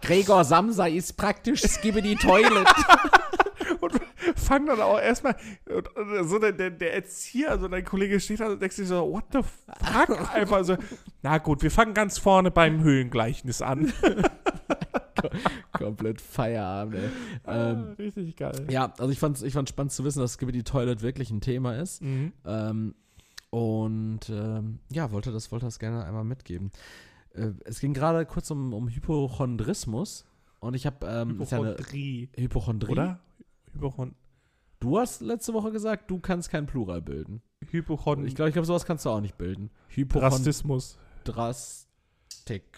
[0.00, 2.66] Gregor Samsa ist praktisch Skibbity Toilet.
[3.80, 3.92] und
[4.36, 5.36] fang dann auch erstmal,
[6.24, 9.24] so der, der, der Erzieher, also dein Kollege steht da und denkt sich so, what
[9.32, 10.34] the fuck?
[10.34, 10.76] Einfach so,
[11.22, 13.92] na gut, wir fangen ganz vorne beim Höhlengleichnis an.
[15.72, 17.10] Komplett Feierabend, ey.
[17.46, 18.66] Ähm, Ah, richtig geil.
[18.70, 21.76] ja, also ich fand ich fand's spannend zu wissen, dass Skibbity Toilet wirklich ein Thema
[21.76, 22.02] ist.
[22.02, 22.32] Mhm.
[22.44, 22.94] Ähm,
[23.50, 26.70] und ähm, ja, wollte das, wollte das gerne einmal mitgeben.
[27.34, 30.26] Äh, es ging gerade kurz um, um Hypochondrismus.
[30.60, 32.92] Und ich habe ähm, ist ja Hypochondrie, Hypochondrie.
[32.92, 33.20] oder?
[33.72, 34.14] Hypochon
[34.82, 37.40] Du hast letzte Woche gesagt, du kannst kein Plural bilden.
[37.70, 38.26] Hypochondrie.
[38.26, 39.70] Ich glaube, ich glaube, sowas kannst du auch nicht bilden.
[39.86, 40.40] Hypochondrastik.
[40.40, 40.98] Rassismus.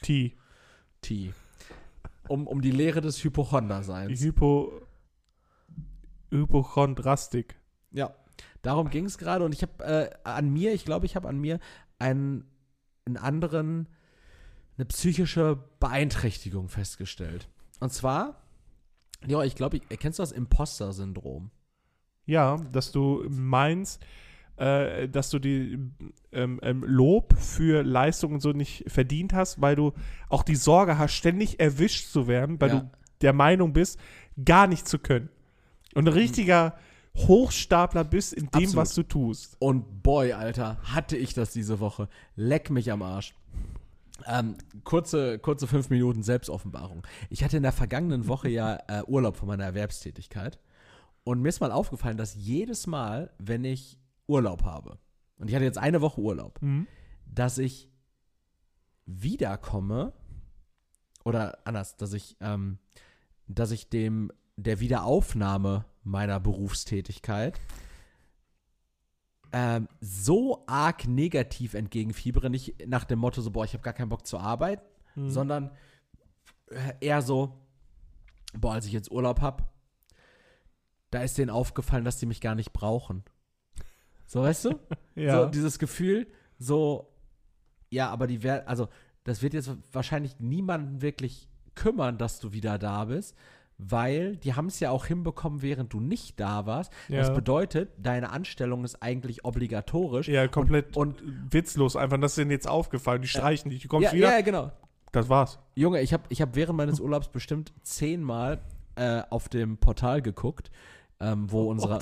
[0.03, 0.37] T.
[1.01, 1.33] T.
[2.29, 4.21] Um, um die Lehre des Hypochonderseins.
[4.21, 4.83] Hypo.
[6.31, 7.57] Hypochondrastik.
[7.90, 8.14] Ja,
[8.61, 11.38] darum ging es gerade und ich habe äh, an mir, ich glaube, ich habe an
[11.38, 11.59] mir
[11.99, 12.45] einen,
[13.07, 13.88] einen anderen,
[14.77, 17.49] eine psychische Beeinträchtigung festgestellt.
[17.81, 18.43] Und zwar,
[19.27, 21.51] ja, ich glaube, ich, kennst du das Imposter-Syndrom?
[22.27, 24.03] Ja, dass du meinst,
[24.57, 25.79] äh, dass du die
[26.33, 29.93] ähm, ähm, Lob für Leistungen so nicht verdient hast, weil du
[30.29, 32.81] auch die Sorge hast, ständig erwischt zu werden, weil Ja.
[32.81, 33.99] du der Meinung bist,
[34.45, 35.29] gar nicht zu können.
[35.95, 36.77] Und ein richtiger
[37.17, 38.77] Hochstapler bist in dem, Absolut.
[38.77, 39.57] was du tust.
[39.61, 42.09] Und boy, Alter, hatte ich das diese Woche.
[42.35, 43.35] Leck mich am Arsch.
[44.27, 47.07] Ähm, kurze, kurze fünf Minuten Selbstoffenbarung.
[47.31, 50.61] Ich hatte in der vergangenen Woche ja äh, Urlaub von meiner Erwerbstätigkeit.
[51.24, 54.98] Und mir ist mal aufgefallen, dass jedes Mal, wenn ich Urlaub habe,
[55.38, 56.87] und ich hatte jetzt eine Woche Urlaub, Mhm.
[57.27, 57.88] dass ich
[59.07, 60.12] wiederkomme,
[61.24, 62.79] oder anders, dass ich, ähm,
[63.48, 67.59] dass ich dem, der Wiederaufnahme meiner Berufstätigkeit
[69.57, 74.09] ähm, so arg negativ entgegenfiebere, nicht nach dem Motto so, boah, ich habe gar keinen
[74.09, 74.83] Bock zur Arbeit,
[75.14, 75.31] Mhm.
[75.31, 75.71] sondern
[77.01, 77.61] eher so,
[78.59, 79.62] boah, als ich jetzt Urlaub habe,
[81.11, 83.23] da ist denen aufgefallen, dass die mich gar nicht brauchen.
[84.27, 84.71] So, weißt du?
[85.14, 85.45] Ja.
[85.45, 86.27] So dieses Gefühl,
[86.59, 87.14] so,
[87.90, 88.88] ja, aber die werden, also
[89.23, 93.37] das wird jetzt wahrscheinlich niemanden wirklich kümmern, dass du wieder da bist,
[93.79, 96.93] weil die haben es ja auch hinbekommen, während du nicht da warst.
[97.09, 97.19] ja.
[97.19, 100.29] Das bedeutet, deine Anstellung ist eigentlich obligatorisch.
[100.29, 102.19] ja, komplett Und, witzlos einfach.
[102.21, 103.23] Das ist denen jetzt aufgefallen.
[103.23, 103.83] Die streichen dich.
[103.83, 104.31] Du kommst ja, wieder.
[104.37, 104.71] ja, genau.
[105.13, 105.59] Das war's.
[105.75, 108.61] Junge, ich habe ich hab während meines Urlaubs bestimmt zehnmal
[108.97, 110.71] äh, auf dem Portal geguckt,
[111.21, 112.01] ähm, wo unsere,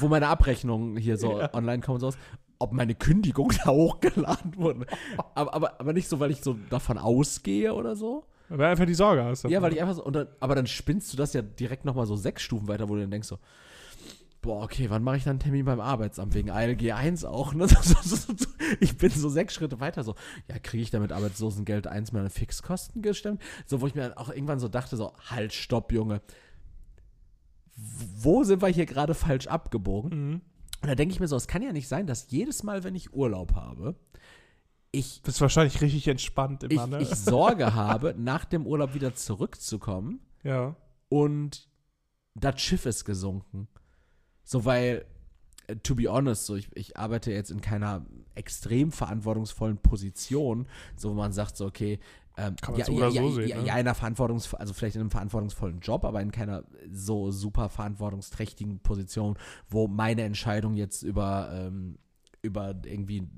[0.00, 1.52] wo meine Abrechnungen hier so Ja.
[1.54, 2.18] online kommen und sowas,
[2.58, 4.86] ob meine Kündigung da hochgeladen wurde.
[5.34, 8.94] aber, aber, aber nicht so, weil ich so davon ausgehe oder so, Weil einfach die
[8.94, 9.44] Sorge hast.
[9.44, 12.06] Ja, weil ich einfach so, und dann, aber dann spinnst du das ja direkt nochmal
[12.06, 13.38] so sechs Stufen weiter, wo du dann denkst so,
[14.40, 16.34] boah, okay, wann mache ich dann einen Termin beim Arbeitsamt?
[16.34, 17.66] Wegen ALG 1 auch, ne?
[18.80, 20.14] ich bin so sechs Schritte weiter, so,
[20.48, 23.42] ja, kriege ich damit Arbeitslosengeld 1 meine Fixkosten gestemmt?
[23.66, 26.22] So, wo ich mir dann auch irgendwann so dachte, so, halt, stopp, Junge.
[27.76, 30.10] Wo sind wir hier gerade falsch abgebogen?
[30.10, 30.40] Mhm.
[30.80, 32.94] Und da denke ich mir so, es kann ja nicht sein, dass jedes Mal, wenn
[32.94, 33.96] ich Urlaub habe,
[34.98, 37.00] ich, Bist wahrscheinlich richtig entspannt ich, immer, ne?
[37.00, 40.76] ich Sorge habe, nach dem Urlaub wieder zurückzukommen ja.
[41.08, 41.68] und
[42.34, 43.68] das Schiff ist gesunken.
[44.44, 45.04] So, weil,
[45.66, 51.10] äh, to be honest, so ich, ich arbeite jetzt in keiner extrem verantwortungsvollen Position, so
[51.10, 51.98] wo man sagt, so, okay,
[52.38, 53.66] ähm, Kann man ja, so ja, oder ja, so sehen, ja, ne?
[53.66, 57.68] ja, in einer verantwortungs also vielleicht in einem verantwortungsvollen Job, aber in keiner so super
[57.68, 59.36] verantwortungsträchtigen Position,
[59.68, 61.98] wo meine Entscheidung jetzt über, ähm,
[62.40, 63.28] über irgendwie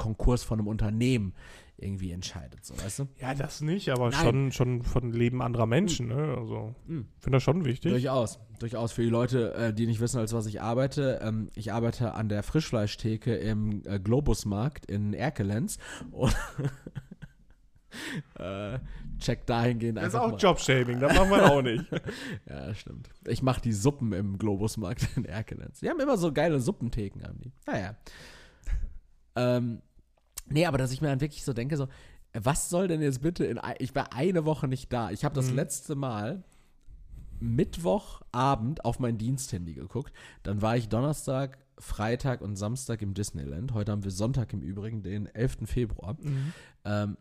[0.00, 1.34] Konkurs von einem Unternehmen
[1.76, 3.08] irgendwie entscheidet, so, weißt du?
[3.20, 4.20] Ja, das nicht, aber Nein.
[4.20, 6.34] schon, schon von Leben anderer Menschen, ne?
[6.38, 7.06] Also, Mhm.
[7.18, 7.90] finde das schon wichtig.
[7.92, 8.38] Durchaus.
[8.58, 11.20] Durchaus für die Leute, äh, die nicht wissen, als was ich arbeite.
[11.22, 15.78] Ähm, ich arbeite an der Frischfleischtheke im äh, Globusmarkt in Erkelenz.
[16.10, 16.36] Und
[18.38, 18.78] äh,
[19.18, 20.38] check dahingehend Das ist einfach auch mal.
[20.38, 21.84] Jobshaming, das machen wir auch nicht.
[22.48, 23.08] Ja, stimmt.
[23.26, 25.80] Ich mache die Suppen im Globusmarkt in Erkelenz.
[25.80, 27.52] Die haben immer so geile Suppentheken, haben die.
[27.66, 27.96] Naja.
[29.36, 29.80] Ähm,
[30.50, 31.86] nee, aber dass ich mir dann wirklich so denke, so,
[32.32, 35.10] was soll denn jetzt bitte in, ich war eine Woche nicht da.
[35.10, 35.56] Ich habe das Mhm.
[35.56, 36.44] letzte Mal
[37.40, 40.12] Mittwochabend auf mein Diensthandy geguckt.
[40.42, 43.72] Dann war ich Donnerstag, Freitag und Samstag im Disneyland.
[43.74, 45.66] Heute haben wir Sonntag im Übrigen, den 11.
[45.66, 46.16] Februar.
[46.20, 46.52] Mhm.
[46.84, 47.16] Ähm,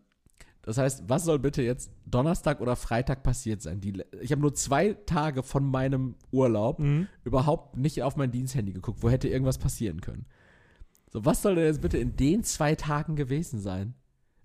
[0.62, 3.80] das heißt, was soll bitte jetzt Donnerstag oder Freitag passiert sein?
[3.80, 7.08] Die, ich habe nur zwei Tage von meinem Urlaub Mhm.
[7.24, 9.02] überhaupt nicht auf mein Diensthandy geguckt.
[9.02, 10.26] Wo hätte irgendwas passieren können?
[11.12, 13.94] So, was soll denn jetzt bitte in den zwei Tagen gewesen sein?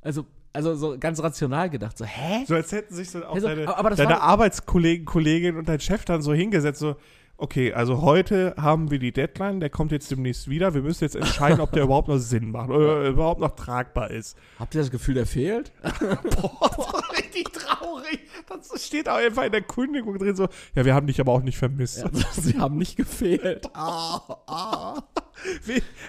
[0.01, 2.45] Also, also so ganz rational gedacht, so, hä?
[2.47, 5.81] So als hätten sich so auch Also, deine, das deine war- Arbeitskollegen, Kollegin und dein
[5.81, 6.97] Chef dann so hingesetzt, so,
[7.37, 11.17] okay, also heute haben wir die Deadline, der kommt jetzt demnächst wieder, wir müssen jetzt
[11.17, 14.37] entscheiden, ob der überhaupt noch Sinn macht oder überhaupt noch tragbar ist.
[14.59, 15.73] Habt ihr das Gefühl, der fehlt?
[15.83, 18.21] Boah, richtig traurig.
[18.49, 21.43] Das steht auch einfach in der Kündigung drin so, ja, wir haben dich aber auch
[21.43, 21.99] nicht vermisst.
[21.99, 23.69] Ja, sie haben nicht gefehlt.
[23.75, 25.03] Ah, ah.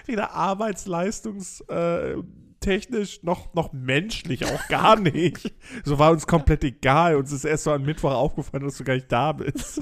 [0.06, 2.24] Weder arbeitsleistungstechnisch
[2.66, 5.54] technisch noch, noch menschlich auch gar nicht.
[5.84, 7.16] So war uns komplett egal.
[7.16, 9.80] Uns ist erst so am Mittwoch aufgefallen, dass du gar nicht da bist.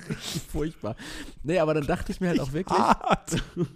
[0.52, 0.96] Furchtbar.
[1.42, 3.42] Nee, aber dann dachte ich mir halt auch wirklich, Hart.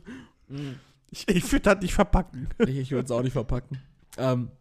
[1.13, 2.49] Ich, ich würde das nicht verpacken.
[2.59, 3.83] ich, ich würde es auch nicht verpacken.
[4.17, 4.53] Ähm,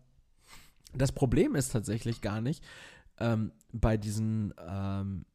[0.95, 2.63] das Problem ist tatsächlich gar nicht
[3.19, 5.25] ähm, bei diesen ähm,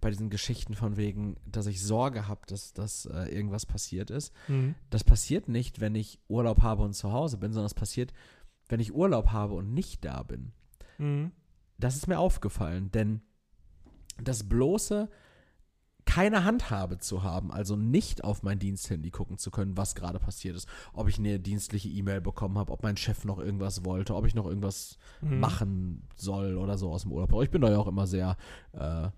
[0.00, 4.32] bei diesen Geschichten von wegen, dass ich Sorge habe, dass, dass äh, irgendwas passiert ist.
[4.90, 8.12] Das passiert nicht, wenn ich Urlaub habe und zu Hause bin, sondern das passiert,
[8.68, 10.52] wenn ich Urlaub habe und nicht da bin.
[10.98, 11.32] Mhm.
[11.78, 13.20] Das ist mir aufgefallen, denn
[14.22, 15.08] das bloße
[16.06, 20.54] keine Handhabe zu haben, also nicht auf mein Diensthandy gucken zu können, was gerade passiert
[20.56, 24.24] ist, ob ich eine dienstliche E-Mail bekommen habe, ob mein Chef noch irgendwas wollte, ob
[24.24, 25.40] ich noch irgendwas Mhm.
[25.40, 27.32] machen soll oder so aus dem Urlaub.
[27.32, 28.36] Aber ich bin da ja auch immer sehr
[28.72, 29.08] äh,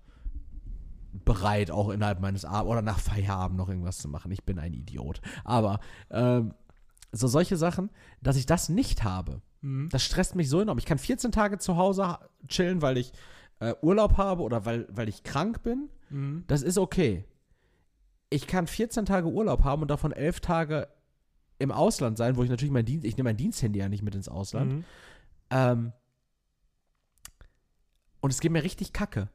[1.13, 4.31] bereit, auch innerhalb meines Abends oder nach Feierabend noch irgendwas zu machen.
[4.31, 5.21] Ich bin ein Idiot.
[5.43, 5.79] Aber
[6.11, 6.53] ähm,
[7.11, 7.89] so solche Sachen,
[8.21, 9.89] dass ich das nicht habe, Mhm.
[9.89, 10.77] das stresst mich so enorm.
[10.77, 13.11] Ich kann 14 Tage zu Hause ha- chillen, weil ich
[13.59, 15.89] äh, Urlaub habe oder weil, weil ich krank bin.
[16.09, 16.45] Mhm.
[16.47, 17.25] Das ist okay.
[18.29, 20.87] Ich kann 14 Tage Urlaub haben und davon 11 Tage
[21.57, 24.15] im Ausland sein, wo ich natürlich mein Dienst, ich nehme mein Diensthandy ja nicht mit
[24.15, 24.71] ins Ausland.
[24.71, 24.83] Mhm.
[25.49, 25.91] Ähm,
[28.21, 29.29] und es geht mir richtig kacke.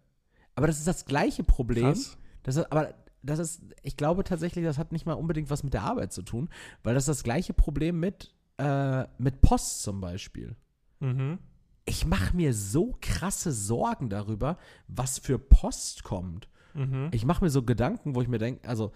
[0.55, 1.93] Aber das ist das gleiche Problem.
[1.93, 2.17] Krass.
[2.43, 5.75] Das ist, aber das ist, ich glaube tatsächlich, das hat nicht mal unbedingt was mit
[5.75, 6.49] der Arbeit zu tun,
[6.83, 10.57] weil das ist das gleiche Problem mit, äh, mit Post zum Beispiel.
[11.01, 11.39] Mhm.
[11.87, 16.49] Ich mache mir so krasse Sorgen darüber, was für Post kommt.
[16.75, 17.09] Mhm.
[17.13, 18.93] Ich mache mir so Gedanken, wo ich mir denke, also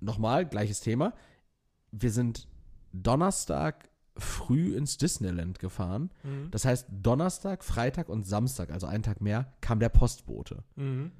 [0.00, 1.14] nochmal, gleiches Thema.
[1.92, 2.48] Wir sind
[2.92, 6.10] Donnerstag früh ins Disneyland gefahren.
[6.22, 6.50] Mhm.
[6.50, 10.62] Das heißt, Donnerstag, Freitag und Samstag, also einen Tag mehr, kam der Postbote.
[10.76, 11.12] Mhm.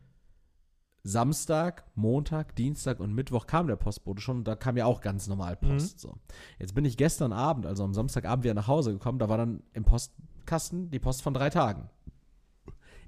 [1.07, 5.27] Samstag, Montag, Dienstag und Mittwoch kam der Postbote schon und da kam ja auch ganz
[5.27, 6.01] normal Post.
[6.01, 6.15] So.
[6.59, 9.63] Jetzt bin ich gestern Abend, also am Samstagabend wieder nach Hause gekommen, da war dann
[9.75, 11.91] im Postkasten die Post von drei Tagen.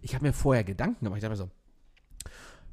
[0.02, 1.50] Ich habe mir vorher Gedanken gemacht, ich dachte mir so,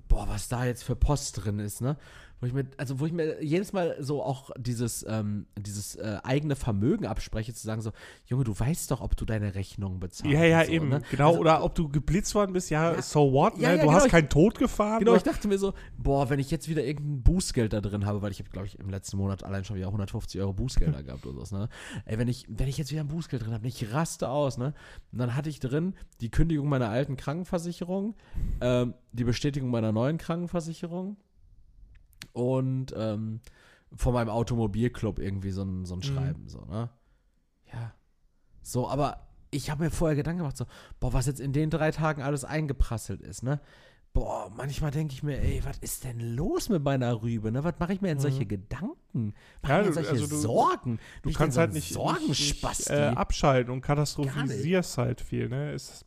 [0.10, 1.96] boah, was da jetzt für Post drin ist, ne?
[2.44, 6.18] Wo ich mir, also wo ich mir jedes Mal so auch dieses, ähm, dieses äh,
[6.26, 7.92] eigene Vermögen abspreche, zu sagen so,
[8.26, 10.30] Junge, du weißt doch, ob du deine Rechnung bezahlst.
[10.30, 10.90] Ja, ja, so, eben.
[10.90, 11.02] ne?
[11.10, 11.30] Genau.
[11.30, 13.02] Also, oder ob du geblitzt worden bist, ja, Ja.
[13.02, 13.76] so what, Ja, ne?
[13.76, 15.00] ja, du genau, hast keinen Tod gefahren.
[15.00, 15.20] Genau, oder?
[15.20, 18.32] ich dachte mir so, boah, wenn ich jetzt wieder irgendein Bußgeld da drin habe, weil
[18.32, 21.46] ich habe, glaube ich, im letzten Monat allein schon wieder 150 Euro Bußgelder gehabt oder
[21.46, 21.70] so, ne?
[22.04, 24.74] Ey, wenn ich, wenn ich jetzt wieder ein Bußgeld drin habe, ich raste aus, ne?
[25.14, 28.16] Und dann hatte ich drin die Kündigung meiner alten Krankenversicherung,
[28.60, 31.16] ähm, die Bestätigung meiner neuen Krankenversicherung
[32.34, 33.40] und ähm,
[33.96, 36.90] von meinem Automobilclub irgendwie so ein, so ein Schreiben, so, ne?
[37.72, 37.94] Ja.
[38.62, 40.66] So, aber ich habe mir vorher Gedanken gemacht, so,
[41.00, 43.60] boah, was jetzt in den drei Tagen alles eingeprasselt ist, ne?
[44.14, 47.64] Boah, manchmal denke ich mir, ey, was ist denn los mit meiner Rübe, ne?
[47.64, 49.34] Was mache ich mir in solche Gedanken?
[49.64, 51.00] Mach Ja, ich mir solche also du- Sorgen?
[51.24, 55.50] Du kannst denn halt so ein nicht, nicht, nicht äh, abschalten und katastrophisierst halt viel,
[55.50, 55.74] ne?
[55.74, 56.06] Ist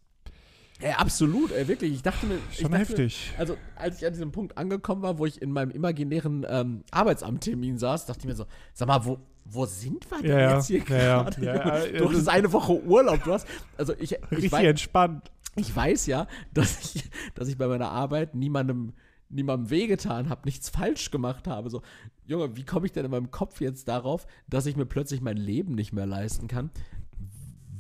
[0.81, 1.93] ey, absolut, ey, wirklich.
[1.93, 3.33] Ich dachte mir, ich schon dachte heftig.
[3.39, 7.79] Also, als ich an diesem Punkt angekommen war, wo ich in meinem imaginären ähm, Arbeitsamttermin
[7.79, 10.79] saß, dachte ich mir so, sag mal, wo, wo sind wir denn Ja, jetzt hier
[10.79, 11.45] Ja, gerade?
[11.45, 15.31] Ja, du das- hast eine Woche Urlaub, du hast, also ich, ich Richtig weiß, entspannt.
[15.57, 18.93] ich weiß ja, dass ich, dass ich bei meiner Arbeit niemandem,
[19.29, 21.71] niemandem wehgetan habe, nichts falsch gemacht habe.
[21.71, 21.83] So,
[22.27, 25.37] Junge, wie komme ich denn in meinem Kopf jetzt darauf, dass ich mir plötzlich mein
[25.37, 26.71] Leben nicht mehr leisten kann,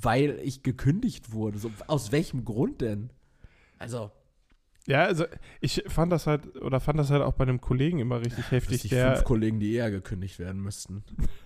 [0.03, 1.59] weil ich gekündigt wurde?
[1.59, 3.11] So, aus welchem Grund denn?
[3.79, 4.11] Also,
[4.87, 5.25] Ja, also
[5.61, 8.51] ich fand das halt, oder fand das halt auch bei einem Kollegen immer richtig das
[8.53, 11.03] heftig, die der, fünf Kollegen, die eher gekündigt werden müssten.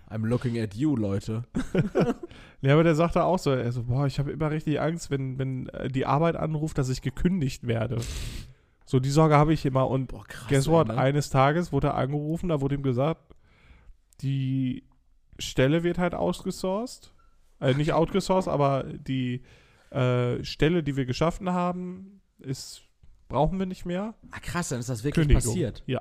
[0.08, 1.44] I'm looking at you, Leute.
[2.60, 5.38] ja, aber der sagte auch so, er so, boah, ich habe immer richtig Angst, wenn,
[5.38, 7.98] wenn äh, die Arbeit anruft, dass ich gekündigt werde.
[8.84, 10.48] So, die Sorge habe ich immer und Boah, krass.
[10.48, 10.98] guess ey, what, ne?
[10.98, 13.22] eines Tages wurde er angerufen, da wurde ihm gesagt,
[14.20, 14.82] die
[15.38, 17.14] Stelle wird halt outgesourced,
[17.60, 19.42] äh, nicht outgesourced, aber die
[19.90, 22.82] äh, Stelle, die wir geschaffen haben, ist,
[23.28, 24.14] brauchen wir nicht mehr.
[24.30, 25.42] Ah, krass, dann ist das wirklich Kündigung.
[25.52, 25.82] passiert.
[25.86, 26.00] Ja.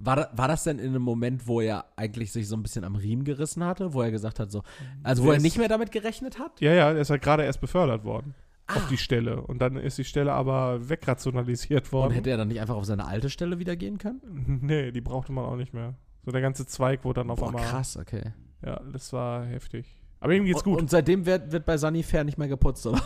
[0.00, 2.94] War, war das denn in einem Moment, wo er eigentlich sich so ein bisschen am
[2.94, 4.62] Riemen gerissen hatte, wo er gesagt hat, so,
[5.02, 6.60] also wo er ist- nicht mehr damit gerechnet hat?
[6.60, 8.34] Ja, ja, er ist halt gerade erst befördert worden
[8.68, 8.88] auf Ah.
[8.90, 9.40] die Stelle.
[9.42, 12.10] Und dann ist die Stelle aber wegrationalisiert worden.
[12.10, 14.20] Und hätte er dann nicht einfach auf seine alte Stelle wieder gehen können?
[14.62, 15.94] nee, die brauchte man auch nicht mehr.
[16.24, 17.64] So der ganze Zweig wurde dann auf Boah, einmal.
[17.64, 18.32] krass, okay.
[18.64, 19.97] Ja, das war heftig.
[20.20, 20.80] Aber ihm geht's und, gut.
[20.82, 23.00] Und seitdem wird, wird bei Sunny Fair nicht mehr geputzt, oder?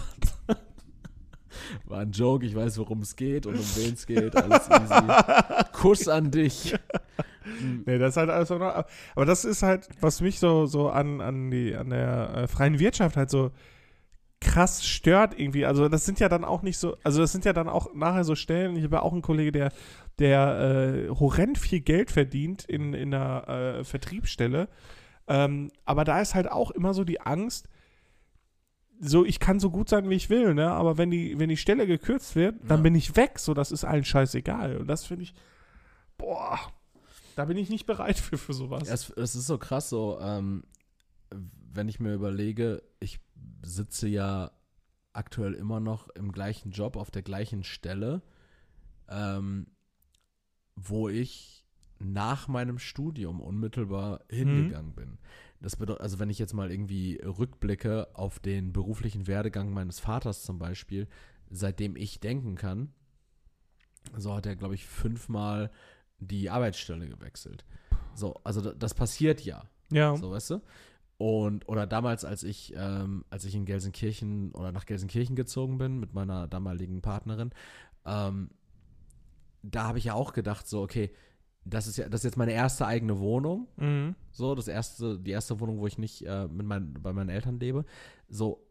[1.87, 4.35] War ein Joke, ich weiß, worum es geht und um wen es geht.
[4.37, 5.73] Alles easy.
[5.73, 6.75] Kuss an dich.
[7.87, 11.21] nee, das ist halt alles noch- Aber das ist halt, was mich so, so an,
[11.21, 13.51] an, die, an der äh, freien Wirtschaft halt so
[14.41, 15.67] krass stört irgendwie.
[15.67, 18.25] Also das sind ja dann auch nicht so, also das sind ja dann auch nachher
[18.25, 19.73] so Stellen, ich habe ja auch einen Kollege, der,
[20.19, 24.69] der äh, horrend viel Geld verdient in, in einer äh, Vertriebsstelle.
[25.29, 27.69] Ähm, aber da ist halt auch immer so die Angst,
[29.01, 30.71] so ich kann so gut sein, wie ich will, ne?
[30.71, 32.83] Aber wenn die, wenn die Stelle gekürzt wird, dann Ja.
[32.83, 33.39] bin ich weg.
[33.39, 34.77] So, das ist allen scheißegal.
[34.79, 35.35] Und das finde ich,
[36.19, 36.59] boah,
[37.35, 38.89] da bin ich nicht bereit für, für sowas.
[38.89, 40.65] Es, es ist so krass, so, ähm,
[41.73, 43.19] wenn ich mir überlege, ich
[43.63, 44.51] sitze ja
[45.15, 48.23] aktuell immer noch im gleichen Job auf der gleichen Stelle,
[49.09, 49.67] ähm,
[50.77, 51.62] wo ich
[52.05, 55.19] nach meinem Studium unmittelbar hingegangen bin.
[55.61, 60.43] Das bedeutet, also wenn ich jetzt mal irgendwie rückblicke auf den beruflichen Werdegang meines Vaters
[60.43, 61.07] zum Beispiel,
[61.51, 62.93] seitdem ich denken kann,
[64.17, 65.71] so hat er, glaube ich, fünfmal
[66.19, 67.65] die Arbeitsstelle gewechselt.
[68.15, 69.63] So, also da- das passiert ja.
[69.91, 70.17] ja.
[70.17, 70.61] So, weißt du?
[71.19, 76.01] Und, oder damals, als ich, ähm, als ich in Gelsenkirchen oder nach Gelsenkirchen gezogen bin
[76.01, 77.51] mit meiner damaligen Partnerin,
[78.05, 78.51] ähm,
[79.63, 81.13] da habe ich ja auch gedacht, so, okay,
[81.65, 83.69] das ist ja, das ist jetzt meine erste eigene Wohnung.
[83.77, 84.15] Mhm.
[84.31, 87.61] So, das erste, die erste Wohnung, wo ich nicht äh, mit meinen, bei meinen Eltern
[87.61, 87.85] lebe.
[88.29, 88.67] So,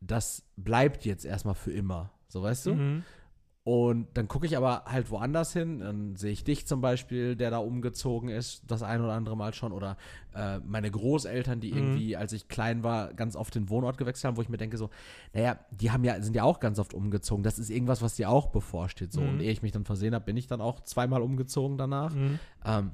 [0.00, 2.12] das bleibt jetzt erstmal für immer.
[2.28, 2.74] So, weißt du?
[2.74, 3.04] Mhm.
[3.66, 5.80] Und dann gucke ich aber halt woanders hin.
[5.80, 9.54] Dann sehe ich dich zum Beispiel, der da umgezogen ist, das ein oder andere Mal
[9.54, 9.72] schon.
[9.72, 9.96] Oder
[10.34, 11.78] äh, meine Großeltern, die Mhm.
[11.78, 14.76] irgendwie, als ich klein war, ganz oft den Wohnort gewechselt haben, wo ich mir denke,
[14.76, 14.90] so,
[15.32, 17.42] naja, die haben ja, sind ja auch ganz oft umgezogen.
[17.42, 19.14] Das ist irgendwas, was dir auch bevorsteht.
[19.14, 19.22] So.
[19.22, 19.28] Mhm.
[19.30, 22.14] Und ehe ich mich dann versehen habe, bin ich dann auch zweimal umgezogen danach.
[22.14, 22.38] Mhm.
[22.66, 22.90] Ähm,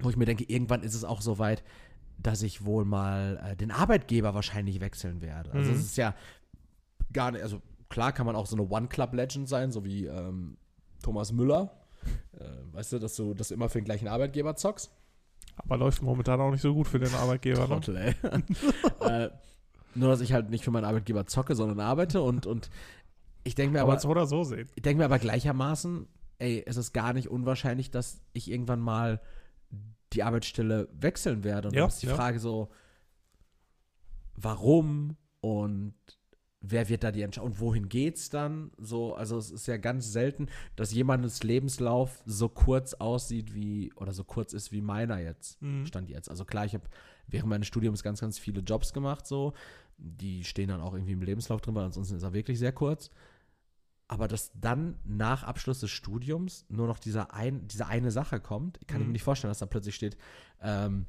[0.00, 1.62] wo ich mir denke, irgendwann ist es auch so weit,
[2.18, 5.52] dass ich wohl mal äh, den Arbeitgeber wahrscheinlich wechseln werde.
[5.52, 5.76] Also Mhm.
[5.78, 6.14] es ist ja
[7.10, 7.62] gar nicht, also
[7.94, 10.56] klar kann man auch so eine One-Club-Legend sein, so wie ähm,
[11.00, 11.70] Thomas Müller.
[12.32, 14.90] Äh, weißt du, dass du das immer für den gleichen Arbeitgeber zockst?
[15.56, 17.60] Aber läuft momentan auch nicht so gut für den Arbeitgeber.
[17.60, 17.66] Ne?
[17.68, 18.14] Trottel, ey.
[19.08, 19.30] äh,
[19.94, 22.68] nur, dass ich halt nicht für meinen Arbeitgeber zocke, sondern arbeite und, und
[23.44, 24.68] ich denke mir Aber aber, so oder so sehen.
[24.74, 29.20] ich denke mir aber gleichermaßen, ey, es ist gar nicht unwahrscheinlich, dass ich irgendwann mal
[30.12, 31.68] die Arbeitsstelle wechseln werde.
[31.68, 32.16] Und Ja, dann ist die ja.
[32.16, 32.70] Frage so,
[34.34, 35.94] warum und
[36.66, 38.70] wer wird da die Entscheidung und wohin geht's dann?
[38.78, 44.12] So, also es ist ja ganz selten, dass jemandes Lebenslauf so kurz aussieht wie oder
[44.12, 45.86] so kurz ist wie meiner jetzt Mhm.
[45.86, 46.30] stand jetzt.
[46.30, 46.84] Also klar, ich habe
[47.26, 49.52] während meines Studiums ganz, ganz viele Jobs gemacht so,
[49.98, 53.10] die stehen dann auch irgendwie im Lebenslauf drin, weil ansonsten ist er wirklich sehr kurz.
[54.08, 58.78] Aber dass dann nach Abschluss des Studiums nur noch dieser ein, diese eine Sache kommt,
[58.86, 59.08] kann ich Mhm.
[59.08, 60.16] mir nicht vorstellen, dass da plötzlich steht,
[60.60, 61.06] ähm,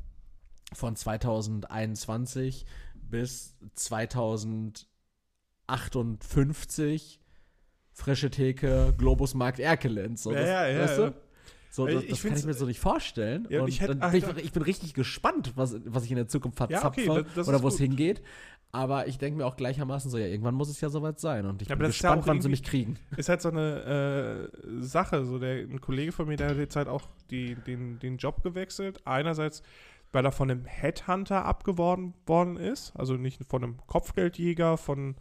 [0.73, 2.65] von 2021
[2.95, 3.55] bis
[5.67, 7.19] 2058
[7.91, 10.23] frische Theke, Globusmarkt Erkelenz.
[10.23, 11.09] So, Ja, das, ja, ja, weißt ja.
[11.09, 11.15] du?
[11.71, 13.47] So, das, das kann ich mir so nicht vorstellen.
[13.49, 16.11] Ja, und ich hätte- dann bin ach, ich, ich bin richtig gespannt, was, was ich
[16.11, 18.21] in der Zukunft Ja, verzapfe okay, das- das oder wo es hingeht.
[18.71, 21.45] Aber ich denke mir auch gleichermaßen so, ja, irgendwann muss es ja soweit sein.
[21.45, 22.97] Und ich Ja, bin ja gespannt, wann sie mich kriegen.
[23.15, 25.25] Ist halt so eine äh, Sache.
[25.25, 28.43] So der, ein Kollege von mir, der hat jetzt halt auch die, den, den Job
[28.43, 28.99] gewechselt.
[29.05, 29.63] Einerseits,
[30.11, 32.91] weil er von einem Headhunter abgeworben worden ist.
[32.97, 35.15] Also nicht von einem Kopfgeldjäger, von,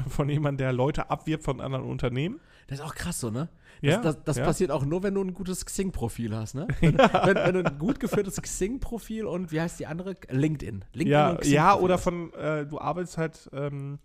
[0.08, 2.40] von jemandem, der Leute abwirbt von anderen Unternehmen.
[2.66, 3.48] Das ist auch krass so, ne?
[3.82, 4.44] Das, Ja, das, das ja.
[4.44, 6.68] passiert auch nur, wenn du ein gutes Xing-Profil hast, ne?
[6.80, 10.16] Wenn, wenn, wenn du ein gut geführtes Xing-Profil und wie heißt die andere?
[10.28, 10.84] LinkedIn.
[10.92, 13.98] LinkedIn Ja, ja oder von, äh, du arbeitest halt ähm,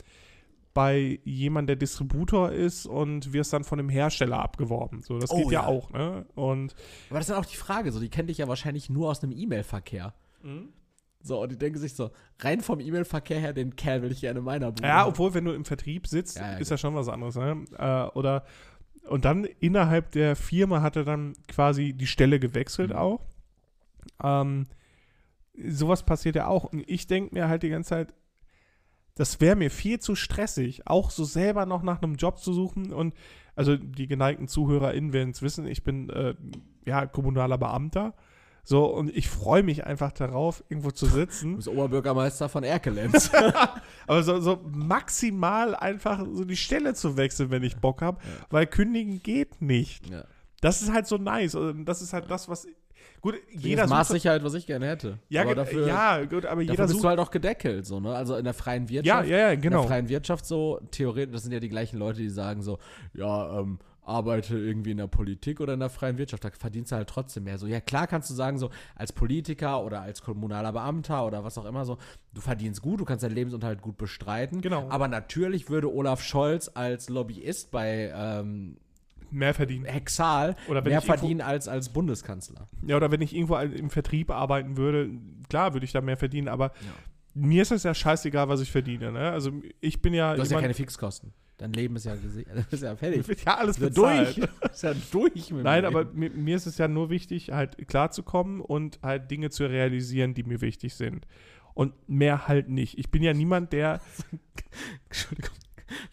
[0.73, 5.01] bei jemandem, der Distributor ist und wirst dann von dem Hersteller abgeworben.
[5.01, 5.67] So, das Oh, geht ja, ja.
[5.67, 6.25] auch, ne?
[6.35, 6.75] Und
[7.09, 9.23] Aber das ist dann auch die Frage, so, die kennt dich ja wahrscheinlich nur aus
[9.23, 10.13] einem E-Mail-Verkehr.
[11.21, 14.39] So, und die denken sich so, rein vom E-Mail-Verkehr her, den Kerl will ich gerne
[14.39, 14.87] in meiner Bude.
[14.87, 17.35] Ja, obwohl, wenn du im Vertrieb sitzt, Ja, ja, ist ja schon was anderes.
[17.35, 17.65] Ne?
[17.77, 18.45] Äh, oder
[19.09, 22.95] und dann innerhalb der Firma hat er dann quasi die Stelle gewechselt Mhm.
[22.97, 23.25] auch.
[24.23, 24.67] Ähm,
[25.57, 26.65] sowas passiert ja auch.
[26.65, 28.13] Und ich denke mir halt die ganze Zeit,
[29.15, 32.93] das wäre mir viel zu stressig, auch so selber noch nach einem Job zu suchen.
[32.93, 33.15] Und
[33.55, 36.35] also die geneigten ZuhörerInnen werden es wissen, ich bin äh,
[36.85, 38.13] ja kommunaler Beamter.
[38.69, 41.51] So, und ich freue mich einfach darauf, irgendwo zu sitzen.
[41.51, 43.31] Du bist Oberbürgermeister von Erkelenz.
[44.07, 48.67] Aber so, so maximal einfach so die Stelle zu wechseln, wenn ich Bock habe, weil
[48.67, 50.09] kündigen geht nicht.
[50.09, 50.25] ja.
[50.59, 51.55] Das ist halt so nice.
[51.55, 52.67] Und das ist halt das, was.
[53.21, 53.99] Gut, Jeder das sucht.
[53.99, 55.19] Maßsicherheit, was ich gerne hätte.
[55.29, 57.03] Ja, aber dafür, ja, gut, aber jeder bist sucht.
[57.05, 58.13] du halt auch gedeckelt, so, ne?
[58.13, 59.29] Also in der freien ja, Wirtschaft.
[59.29, 59.79] ja, ja, In genau.
[59.79, 62.79] der freien Wirtschaft so, theoretisch, das sind ja die gleichen Leute, die sagen so,
[63.13, 66.95] ja, ähm, arbeite irgendwie in der Politik oder in der freien Wirtschaft, da verdienst du
[66.95, 67.57] halt trotzdem mehr.
[67.57, 71.57] So, ja, klar kannst du sagen, so, als Politiker oder als kommunaler Beamter oder was
[71.57, 71.97] auch immer so,
[72.33, 74.61] du verdienst gut, du kannst deinen Lebensunterhalt gut bestreiten.
[74.61, 74.87] Genau.
[74.89, 78.77] Aber natürlich würde Olaf Scholz als Lobbyist bei ähm,
[79.29, 79.85] Mehr verdienen.
[79.85, 82.69] Hexal Oder wenn mehr verdienen als als Bundeskanzler.
[82.85, 85.09] Ja, oder wenn ich irgendwo im Vertrieb arbeiten würde,
[85.49, 86.71] klar würde ich da mehr verdienen, aber
[87.33, 89.11] mir ist es ja scheißegal, was ich verdiene.
[89.11, 89.29] Ne?
[89.31, 91.33] Also ich bin ja Du hast ja jemand- keine Fixkosten.
[91.57, 92.13] Dein Leben ist ja,
[92.71, 93.25] ist ja fertig.
[93.45, 94.37] ja alles Ist ja bezahlt.
[94.37, 94.49] durch.
[94.71, 98.99] Ist ja durch Nein, aber mir, mir ist es ja nur wichtig, halt klarzukommen und
[99.01, 101.25] halt Dinge zu realisieren, die mir wichtig sind.
[101.73, 102.97] Und mehr halt nicht.
[102.99, 104.01] Ich bin ja niemand, der.
[105.09, 105.55] Entschuldigung.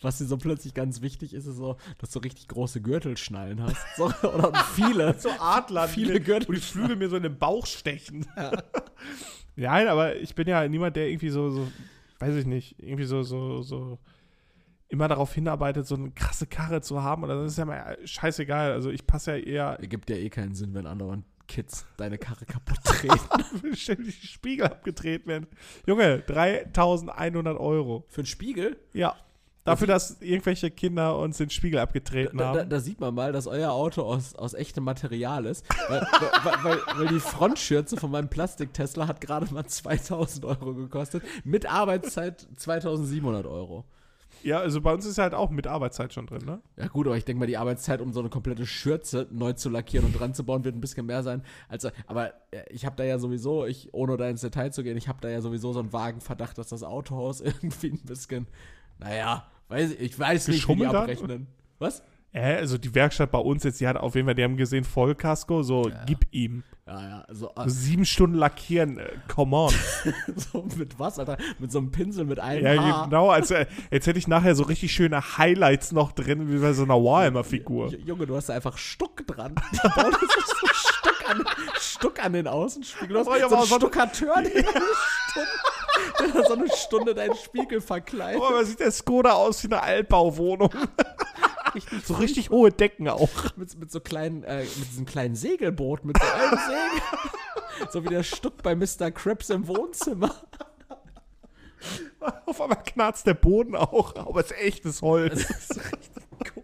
[0.02, 3.84] Was dir so plötzlich ganz wichtig ist, ist so, dass du richtig große Gürtelschnallen hast.
[3.96, 5.14] So, oder viele.
[5.18, 8.24] So Adler, Viele Gürtel- wo die Flügel mir so in den Bauch stechen.
[9.56, 11.66] Nein, aber ich bin ja niemand, der irgendwie so, so
[12.20, 13.98] weiß ich nicht, irgendwie so, so, so
[14.94, 17.24] immer darauf hinarbeitet, so eine krasse Karre zu haben.
[17.24, 18.72] Oder das ist ja mal scheißegal.
[18.72, 22.46] Also ich passe ja eher Ergibt ja eh keinen Sinn, wenn andere Kids deine Karre
[22.46, 23.74] kaputt treten.
[23.74, 25.46] ständig die Spiegel abgedreht werden.
[25.86, 28.04] Junge, 3100 Euro.
[28.08, 28.78] Für einen Spiegel?
[28.92, 29.14] Ja.
[29.64, 32.68] Dafür, dass irgendwelche Kinder uns den Spiegel abgetreten Da, da, haben.
[32.68, 35.64] da sieht man mal, dass euer Auto aus, aus echtem Material ist.
[35.88, 36.00] Weil,
[36.44, 41.22] weil, weil, weil die Frontschürze von meinem Plastik-Tesla hat gerade mal 2000 Euro gekostet.
[41.44, 43.84] Mit Arbeitszeit 2700 Euro.
[44.44, 46.60] Ja, also bei uns ist halt auch mit Arbeitszeit schon drin, ne?
[46.76, 49.70] Ja gut, aber ich denke mal, die Arbeitszeit, um so eine komplette Schürze neu zu
[49.70, 51.42] lackieren und dran zu bauen, wird ein bisschen mehr sein.
[51.68, 54.96] Als, aber äh, ich habe da ja sowieso, ich, ohne da ins Detail zu gehen,
[54.98, 58.46] ich habe da ja sowieso so einen vagen Verdacht, dass das Autohaus irgendwie ein bisschen,
[58.98, 60.96] naja, weiß, ich- weiß nicht, wie die Geschummelt hat?
[61.02, 61.46] abrechnen.
[61.78, 62.02] Was?
[62.34, 64.82] Äh, also die Werkstatt bei uns jetzt, die hat auf jeden Fall, die haben gesehen,
[64.82, 66.64] Vollkasko, so, gib ihm.
[66.84, 69.72] Ja, ja, also So sieben Stunden lackieren, äh, come on.
[70.36, 71.38] so mit was, Alter?
[71.60, 73.04] Mit so einem Pinsel mit einem ja, Haar.
[73.04, 76.72] genau, als, äh, jetzt hätte ich nachher so richtig schöne Highlights noch drin, wie bei
[76.72, 77.94] so einer Warhammer-Figur.
[78.04, 79.54] Junge, du hast da einfach Stuck dran.
[79.72, 81.44] Die bauen das so Stuck an,
[81.78, 83.14] Stuck an den Außenspiegel.
[83.14, 84.82] Du hast ja, so einen Stuckateur, der eine
[85.30, 88.42] Stunde, der so eine Stunde deinen Spiegel verkleidet.
[88.42, 90.70] Oh, aber sieht der Skoda aus wie eine Altbauwohnung.
[91.74, 93.30] Richtig So richtig hohe Decken auch.
[93.56, 97.90] mit, mit so kleinen, äh, mit diesem kleinen Segelboot, mit so einem Segel.
[97.90, 99.10] so wie der Stuck bei Mr.
[99.10, 100.34] Krabs im Wohnzimmer.
[102.46, 105.46] Auf einmal knarzt der Boden auch, aber es ist echtes Holz.
[105.46, 106.62] Das ist richtig cool.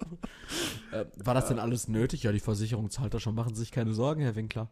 [0.93, 2.23] Äh, war das denn alles nötig?
[2.23, 3.35] Ja, die Versicherung zahlt das schon.
[3.35, 4.69] Machen Sie sich keine Sorgen, Herr Winkler.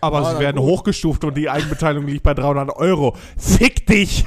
[0.00, 0.66] Aber Ah, sie werden gut.
[0.68, 3.16] hochgestuft und die Eigenbeteiligung liegt bei 300 Euro.
[3.38, 4.24] Fick dich!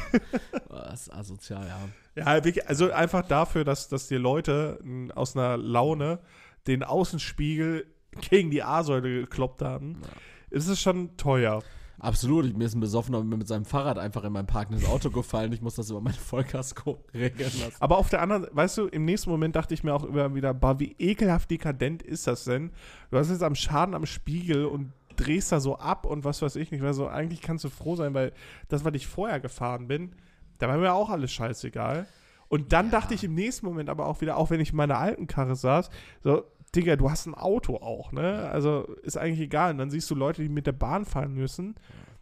[0.69, 1.78] Das ist asozial, ja.
[2.16, 2.26] Ja,
[2.66, 6.20] also einfach dafür, dass, dass die Leute m, aus einer Laune
[6.68, 7.86] den Außenspiegel
[8.30, 10.01] gegen die A-Säule gekloppt haben,
[10.49, 11.61] ist es schon teuer.
[11.99, 15.51] Absolut, ich, mir ist ein Besoffener mit seinem Fahrrad einfach in mein parkendes Auto gefallen.
[15.53, 17.76] Ich muss das über mein Vollkasko regeln lassen.
[17.80, 20.53] Aber auf der anderen, weißt du, im nächsten Moment dachte ich mir auch immer wieder,
[20.53, 22.72] bah, wie ekelhaft dekadent ist das denn?
[23.11, 26.57] Du hast jetzt am Schaden am Spiegel und drehst da so ab und was weiß
[26.57, 28.34] ich nicht, weil so eigentlich kannst du froh sein, weil
[28.68, 30.11] das, was ich vorher gefahren bin,
[30.58, 32.08] da war mir auch alles scheißegal.
[32.47, 34.97] Und dann dachte ich im nächsten Moment aber auch wieder, auch wenn ich in meiner
[34.97, 35.89] alten Karre saß,
[36.24, 36.43] so,
[36.76, 38.49] Digga, du hast ein Auto auch, ne?
[38.49, 39.72] Also ist eigentlich egal.
[39.72, 41.76] Und dann siehst du Leute, die mit der Bahn fahren müssen.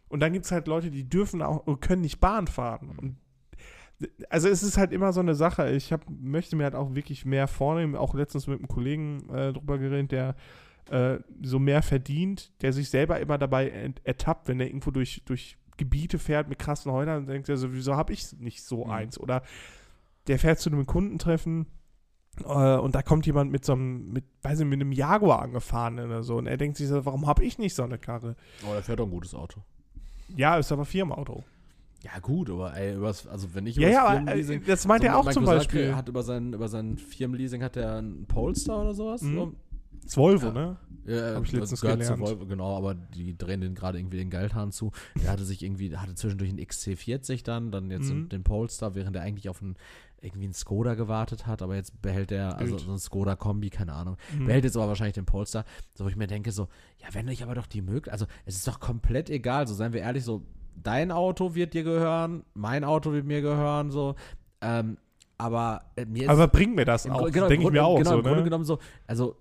[0.09, 2.91] Und dann gibt es halt Leute, die dürfen auch und können nicht Bahn fahren.
[3.01, 3.17] Und
[4.29, 5.71] also es ist halt immer so eine Sache.
[5.71, 7.95] Ich hab, möchte mir halt auch wirklich mehr vornehmen.
[7.95, 10.35] Auch letztens mit einem Kollegen äh, drüber geredet, der
[10.91, 15.57] äh, so mehr verdient, der sich selber immer dabei ertappt, wenn er irgendwo durch, durch
[15.77, 18.91] Gebiete fährt mit krassen Häusern und denkt er so, wieso habe ich nicht so Mhm.
[18.91, 19.19] eins?
[19.19, 19.43] Oder
[20.27, 21.67] der fährt zu einem Kundentreffen
[22.45, 25.99] äh, und da kommt jemand mit so einem, mit, weiß nicht, mit einem Jaguar angefahren
[25.99, 28.35] oder so und er denkt sich so, warum habe ich nicht so eine Karre?
[28.67, 29.61] Oh, der fährt doch ein gutes Auto.
[30.35, 31.43] Ja, ist aber Firmenauto.
[32.03, 34.85] Ja, gut, aber ey, übers, also wenn ich Ja, übers ja, aber Firmenleasing- äh, das
[34.87, 35.95] meint So, er auch mein zum Beispiel.
[35.95, 39.21] Hat über sein, über sein Firmenleasing hat er einen Polestar oder sowas.
[39.21, 39.55] Mhm.
[40.03, 40.51] Das Volvo, Ja.
[40.53, 40.77] ne?
[41.05, 42.19] Ja, Hab ich letztens gelernt.
[42.21, 44.91] Volvo, genau, aber die drehen den gerade irgendwie den Geldhahn zu.
[45.21, 48.29] Er hatte sich irgendwie, hatte zwischendurch einen XC40 dann, dann jetzt Mhm.
[48.29, 49.75] den, Polestar, während er eigentlich auf einen,
[50.21, 54.15] irgendwie einen Skoda gewartet hat, aber jetzt behält er, also so ein Skoda-Kombi, keine Ahnung,
[54.33, 54.45] Mhm.
[54.45, 57.43] behält jetzt aber wahrscheinlich den Polestar, so wo ich mir denke, so, ja, wenn ich
[57.43, 60.43] aber doch die Möglichkeit, also es ist doch komplett egal, so seien wir ehrlich, so,
[60.81, 64.15] dein Auto wird dir gehören, mein Auto wird mir gehören, so,
[64.61, 64.97] ähm,
[65.37, 67.29] aber äh, mir ist Aber bringt mir das auch?
[67.29, 68.43] Genau, Denke ich Grunde, mir auch genau, so, im Grunde ne?
[68.45, 69.35] genommen so, also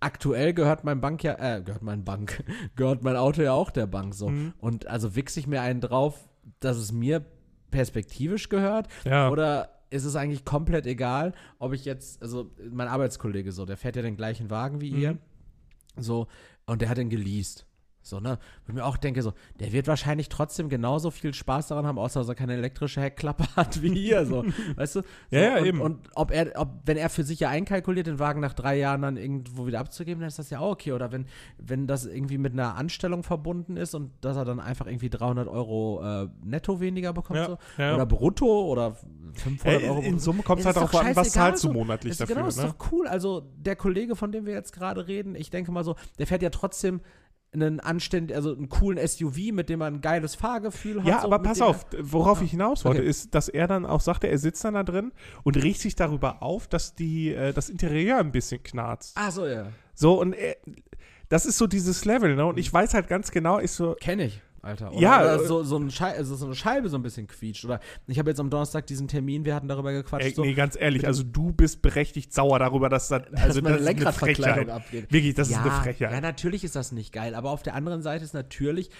[0.00, 2.44] aktuell gehört mein Bank ja, äh, gehört mein Bank,
[2.76, 4.28] gehört mein Auto ja auch der Bank so.
[4.28, 4.52] Mhm.
[4.58, 6.28] Und also wichse ich mir einen drauf,
[6.60, 7.24] dass es mir
[7.70, 9.28] perspektivisch gehört Ja.
[9.30, 13.96] oder ist es eigentlich komplett egal, ob ich jetzt, also mein Arbeitskollege so, der fährt
[13.96, 15.18] ja den gleichen Wagen wie ihr, Mhm.
[15.96, 16.26] so,
[16.66, 17.64] und der hat den geleast.
[18.08, 18.38] So, ne?
[18.66, 21.98] Wo ich mir auch denke, so, der wird wahrscheinlich trotzdem genauso viel Spaß daran haben,
[21.98, 24.44] außer dass er keine elektrische Heckklappe hat wie ihr, so.
[24.76, 25.00] weißt du?
[25.00, 25.80] So, Ja, ja, und, eben.
[25.80, 29.02] Und ob er, ob, wenn er für sich ja einkalkuliert, den Wagen nach drei Jahren
[29.02, 30.92] dann irgendwo wieder abzugeben, dann ist das ja auch okay.
[30.92, 31.26] Oder wenn,
[31.58, 35.46] wenn das irgendwie mit einer Anstellung verbunden ist und dass er dann einfach irgendwie 300
[35.48, 37.58] Euro äh, netto weniger bekommt, Ja, so.
[37.76, 37.94] ja.
[37.94, 38.96] Oder brutto oder
[39.34, 40.00] 500 Äh, Euro.
[40.00, 40.18] in.
[40.18, 42.56] Summe kommt es halt ist auch an, was zahlst du monatlich Ist, dafür, genau, ist
[42.58, 42.74] ne?
[42.78, 43.06] doch cool.
[43.06, 46.42] Also der Kollege, von dem wir jetzt gerade reden, ich denke mal so, der fährt
[46.42, 47.00] ja trotzdem
[47.52, 51.06] einen anständig, also einen coolen SUV, mit dem man ein geiles Fahrgefühl hat.
[51.08, 52.44] Ja, so, aber pass auf, worauf Ja.
[52.44, 53.08] ich hinaus wollte, Okay.
[53.08, 55.12] ist, dass er dann auch sagte, er sitzt dann da drin
[55.44, 59.14] und riecht sich darüber auf, dass die, äh, das Interieur ein bisschen knarzt.
[59.18, 59.68] Ach so, ja.
[59.94, 60.56] So, und er,
[61.30, 62.44] das ist so dieses Level, ne?
[62.46, 64.92] Und ich weiß halt ganz genau, ich so, Kenne ich, Alter.
[64.92, 67.26] Oder, Ja, oder äh, so, so, ein Schei also so eine Scheibe so ein bisschen
[67.26, 67.64] quietscht.
[67.64, 70.54] Oder ich habe jetzt am Donnerstag diesen Termin, wir hatten darüber gequatscht, ey, so, nee,
[70.54, 74.70] ganz ehrlich, also du bist berechtigt sauer darüber, dass das, also dass meine das Lenkradverkleidung
[74.70, 75.12] abgeht.
[75.12, 76.12] Wirklich, das ja, ist eine Frechheit.
[76.12, 78.90] Ja, natürlich ist das nicht geil, aber auf der anderen Seite ist natürlich,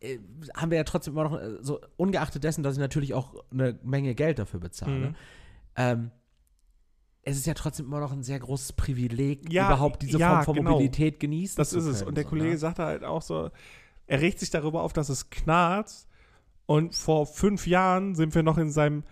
[0.00, 0.18] äh,
[0.56, 3.78] haben wir ja trotzdem immer noch, äh, so ungeachtet dessen, dass ich natürlich auch eine
[3.82, 5.14] Menge Geld dafür bezahle, Mhm.
[5.76, 6.10] ähm,
[7.22, 10.44] es ist ja trotzdem immer noch ein sehr großes Privileg, Ja, überhaupt diese ja, Form
[10.44, 10.70] von genau.
[10.72, 11.98] Mobilität genießen Das zu ist es.
[11.98, 12.58] können, Und der so, Kollege ne?
[12.58, 13.50] sagte halt auch so,
[14.08, 16.08] er regt sich darüber auf, dass es knarzt.
[16.66, 19.04] Und vor fünf Jahren sind wir noch in seinem,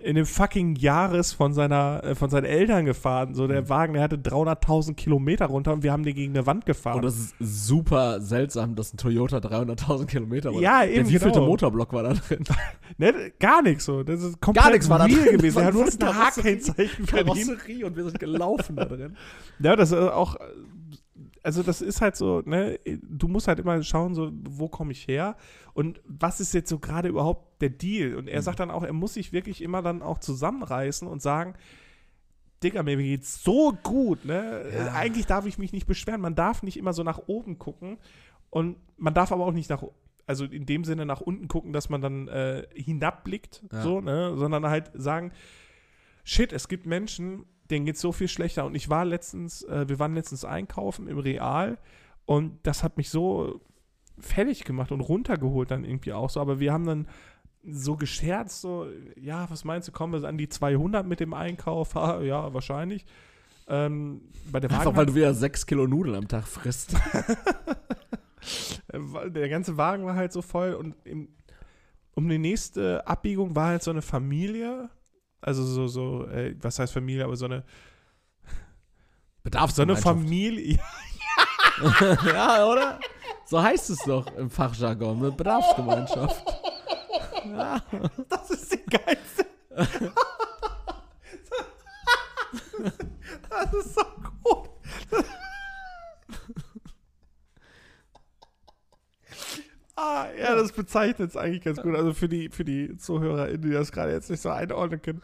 [0.00, 3.34] in dem fucking Jahres von seiner, äh, von seinen Eltern gefahren.
[3.34, 3.48] So, Mhm.
[3.48, 6.96] der Wagen, der hatte 300.000 Kilometer runter und wir haben den gegen eine Wand gefahren.
[6.96, 10.60] Und das ist super seltsam, dass ein Toyota 300.000 Kilometer war.
[10.60, 11.46] Ja, Der eben, wievielte genau.
[11.46, 12.44] Motorblock war da drin?
[12.98, 14.02] ne, gar nichts so.
[14.02, 15.36] Das ist komplett Gar nichts war da drin.
[15.36, 15.58] gewesen.
[15.60, 17.06] Er hat nur ein Karosserie- H-Kennzeichen.
[17.06, 19.16] Karosserie und wir sind gelaufen da drin.
[19.60, 20.36] Ja, das ist auch,
[21.42, 25.08] also das ist halt so, ne, du musst halt immer schauen, so, wo komme ich
[25.08, 25.36] her
[25.74, 28.14] und was ist jetzt so gerade überhaupt der Deal?
[28.16, 28.44] Und er Mhm.
[28.44, 31.54] sagt dann auch, er muss sich wirklich immer dann auch zusammenreißen und sagen,
[32.62, 34.70] Digga, mir geht's so gut, ne?
[34.72, 34.92] Ja.
[34.92, 36.20] Eigentlich darf ich mich nicht beschweren.
[36.20, 37.98] Man darf nicht immer so nach oben gucken
[38.50, 39.82] und man darf aber auch nicht nach,
[40.26, 43.82] also in dem Sinne nach unten gucken, dass man dann äh, hinabblickt, Ja.
[43.82, 44.36] so, ne?
[44.36, 45.32] Sondern halt sagen,
[46.22, 48.64] shit, es gibt Menschen, denen geht's so viel schlechter.
[48.64, 51.78] Und ich war letztens, äh, wir waren letztens einkaufen im Real
[52.24, 53.60] und das hat mich so
[54.18, 56.40] fertig gemacht und runtergeholt dann irgendwie auch so.
[56.40, 57.08] Aber wir haben dann
[57.64, 61.94] so gescherzt, so, ja, was meinst du, kommen wir an die 200 mit dem Einkauf?
[61.94, 63.04] Ha, ja, wahrscheinlich.
[63.68, 66.94] Ähm, bei der Einfach Wagen weil du wieder sechs Kilo Nudeln am Tag frisst.
[68.88, 71.28] Äh, der ganze Wagen war halt so voll und im,
[72.14, 74.90] um die nächste Abbiegung war halt so eine Familie,
[75.42, 77.56] also so, so, äh, was heißt Familie, aber so eine,
[78.44, 78.54] so eine
[79.42, 80.02] Bedarfsgemeinschaft.
[80.02, 80.78] Familie,
[82.26, 83.00] ja, oder?
[83.44, 86.44] So heißt es doch im Fachjargon, eine Bedarfsgemeinschaft.
[88.28, 89.46] das ist die geilste.
[93.50, 94.04] das ist so
[94.42, 94.70] gut.
[100.02, 101.94] Ah, ja, das bezeichnet es eigentlich ganz gut.
[101.94, 105.22] Also für die, für die ZuhörerInnen, die das gerade jetzt nicht so einordnen können.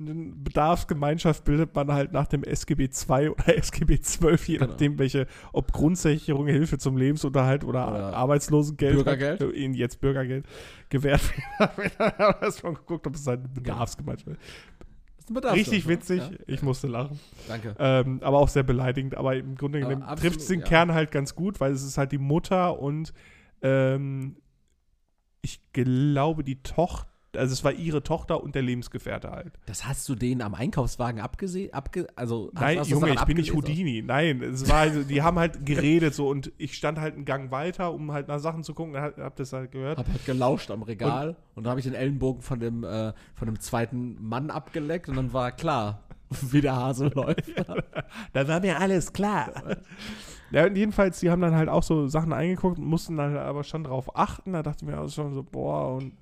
[0.00, 4.70] Eine Bedarfsgemeinschaft bildet man halt nach dem SGB II oder SGB XII, je Genau.
[4.70, 9.40] nachdem, welche, ob Grundsicherung, Hilfe zum Lebensunterhalt oder, Oder Arbeitslosengeld, Bürgergeld.
[9.42, 10.46] Hat, ihnen jetzt Bürgergeld
[10.88, 11.20] gewährt
[11.58, 11.72] wird.
[11.92, 14.38] Ich habe erstmal geguckt, ob es halt eine Bedarfsgemeinschaft ist.
[15.52, 15.92] Richtig ne?
[15.92, 16.30] witzig, Ja.
[16.46, 17.18] ich musste lachen.
[17.48, 17.74] Danke.
[17.78, 19.16] Ähm, aber auch sehr beleidigend.
[19.16, 20.66] Aber im Grunde genommen trifft es den ja.
[20.66, 23.12] Kern halt ganz gut, weil es ist halt die Mutter und
[23.62, 24.36] ähm,
[25.42, 29.52] ich glaube die Tochter, also es war ihre Tochter und der Lebensgefährte halt.
[29.66, 31.72] Das hast du denen am Einkaufswagen abgesehen?
[31.72, 33.54] Abge also, Nein, Junge, ich bin nicht?
[33.54, 34.02] Houdini.
[34.02, 37.50] Nein, es war also, die haben halt geredet so und ich stand halt einen Gang
[37.50, 38.96] weiter, um halt nach Sachen zu gucken.
[38.96, 39.98] Hab, hab das halt gehört.
[39.98, 43.46] Hab halt gelauscht am Regal und, da habe ich den Ellenbogen von dem, äh, von
[43.46, 46.02] dem zweiten Mann abgeleckt und dann war klar,
[46.50, 47.44] wie der Hase läuft.
[48.32, 49.52] Da war mir alles klar.
[50.50, 53.84] ja, und jedenfalls, die haben dann halt auch so Sachen eingeguckt, mussten dann aber schon
[53.84, 54.52] drauf achten.
[54.52, 56.12] Da dachte ich mir auch schon so, boah, und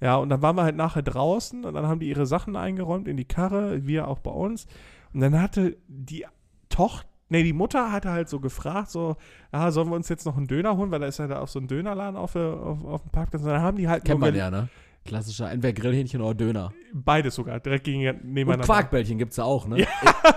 [0.00, 3.08] ja, und dann waren wir halt nachher draußen und dann haben die ihre Sachen eingeräumt
[3.08, 4.66] in die Karre, wir auch bei uns.
[5.12, 6.24] Und dann hatte die
[6.68, 9.16] Tochter, nee, die Mutter hatte halt so gefragt, so,
[9.52, 11.48] ja, sollen wir uns jetzt noch einen Döner holen, weil da ist ja da auch
[11.48, 13.42] so ein Dönerladen auf, der- auf, auf dem Parkplatz.
[13.42, 14.68] Und dann haben die halt Kennt man ja, ne?
[15.04, 16.70] Klassischer, entweder Grillhähnchen oder Döner.
[16.92, 18.66] beides sogar, direkt gegen, Und nebeneinander.
[18.66, 19.80] Quarkbällchen gibt's da auch, ne?
[19.80, 19.86] Ja,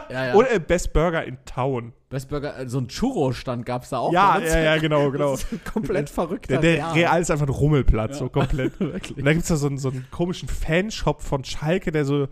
[0.10, 0.26] ja.
[0.28, 0.34] ja.
[0.38, 1.94] Und äh, Best Burger in Town.
[2.12, 4.14] Best Burger, äh, so ein Churro-Stand gab's da auch.
[4.14, 5.36] Ja, ja, ja, genau, genau.
[5.74, 6.94] Komplett verrückter Der, der Real.
[6.94, 8.18] Real ist einfach ein Rummelplatz, Ja.
[8.18, 8.80] so komplett.
[8.82, 12.28] Und da gibt es da so einen, so einen komischen Fanshop von Schalke, der so.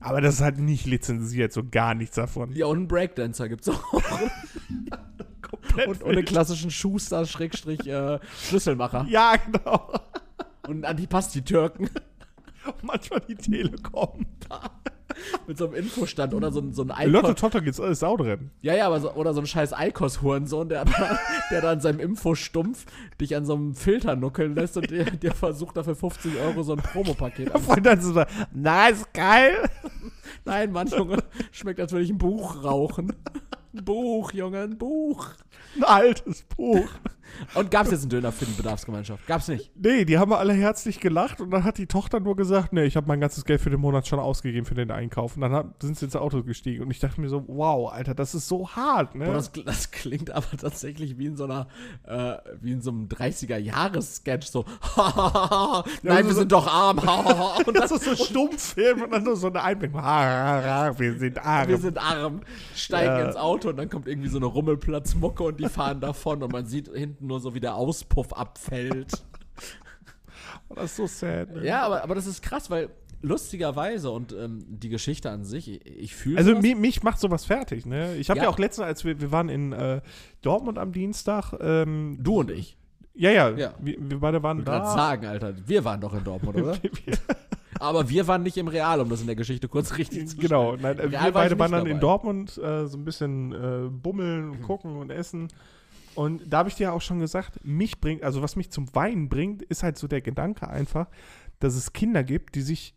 [0.00, 2.52] Aber das ist halt nicht lizenziert, so gar nichts davon.
[2.52, 3.82] Ja, und einen Breakdancer gibt's auch.
[5.42, 8.18] Komplett und, und einen klassischen Schuster, Schrägstrich, äh,
[8.48, 9.06] Schlüsselmacher.
[9.08, 9.92] Ja, genau.
[10.68, 11.88] Und Antipasti-Türken
[12.82, 14.26] Manchmal die Telekom.
[15.46, 17.40] mit so einem Infostand oder so, ein- so ein Lotto Eikos.
[17.40, 18.50] Toto gibt's alles Sau drin.
[18.62, 21.18] Ja, ja, aber so, oder so ein scheiß Eikos-Hurensohn, der, da-
[21.50, 22.86] der da an seinem Infostumpf
[23.20, 26.72] dich an so einem Filter nuckeln lässt und der, der versucht dafür 50 Euro so
[26.72, 27.50] ein Promopaket.
[27.68, 29.68] Und dann so, na, ist geil.
[30.44, 31.18] Nein, Mann, Junge,
[31.50, 33.12] schmeckt, als würde ich ein Buch rauchen.
[33.74, 35.28] Ein Buch, Junge, ein Buch.
[35.76, 36.88] Ein altes Buch.
[37.54, 39.26] Und gab's jetzt einen Döner für die Bedarfsgemeinschaft?
[39.26, 39.70] Gab's nicht.
[39.76, 42.96] Nee, die haben alle herzlich gelacht und dann hat die Tochter nur gesagt, nee, ich
[42.96, 45.36] habe mein ganzes Geld für den Monat schon ausgegeben für den Einkauf.
[45.36, 48.34] Und dann sind sie ins Auto gestiegen und ich dachte mir so, wow, Alter, das
[48.34, 49.26] ist so hart, ne?
[49.26, 51.68] Boah, das, das klingt aber tatsächlich wie in so einer,
[52.04, 54.64] äh, wie in so einem 30er-Jahres-Sketch, so,
[56.02, 56.98] nein, wir sind doch arm,
[57.66, 61.68] und das ist so Stummfilm und dann nur so eine ha, wir sind arm.
[61.68, 62.40] wir sind arm,
[62.74, 63.26] steigen Ja.
[63.28, 66.66] ins Auto und dann kommt irgendwie so eine Rummelplatzmucke und die fahren davon und man
[66.66, 69.12] sieht hinten nur so, wie der Auspuff abfällt.
[70.74, 71.54] das ist so sad.
[71.54, 71.64] Ne?
[71.66, 72.88] ja, aber, aber das ist krass, weil
[73.24, 77.44] lustigerweise und ähm, die Geschichte an sich, ich, ich fühle Also mich, mich macht sowas
[77.44, 78.16] fertig, ne?
[78.16, 78.44] Ich habe Ja.
[78.44, 78.50] ja.
[78.50, 80.00] auch letztens, als wir, wir waren in äh,
[80.42, 82.76] Dortmund am Dienstag, ähm, du und ich.
[83.14, 83.74] ja, ja, Ja.
[83.80, 84.84] Wir, wir beide waren Ich da.
[84.86, 86.76] sagen, Alter, wir waren doch in Dortmund, oder?
[87.82, 90.76] aber wir waren nicht im Real, um das in der Geschichte kurz richtig zu Genau,
[90.76, 92.00] nein, wir war beide waren dann in dabei.
[92.00, 95.48] Dortmund äh, so ein bisschen äh, bummeln und gucken und essen.
[96.14, 99.28] Und da habe ich dir auch schon gesagt, mich bringt, also was mich zum Weinen
[99.28, 101.08] bringt, ist halt so der Gedanke einfach,
[101.58, 102.94] dass es Kinder gibt, die sich,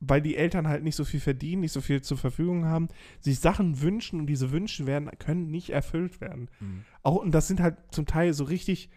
[0.00, 2.88] weil die Eltern halt nicht so viel verdienen, nicht so viel zur Verfügung haben,
[3.20, 6.48] sich Sachen wünschen und diese Wünsche werden, können nicht erfüllt werden.
[6.60, 6.84] Mhm.
[7.02, 8.90] Auch, und das sind halt zum Teil so richtig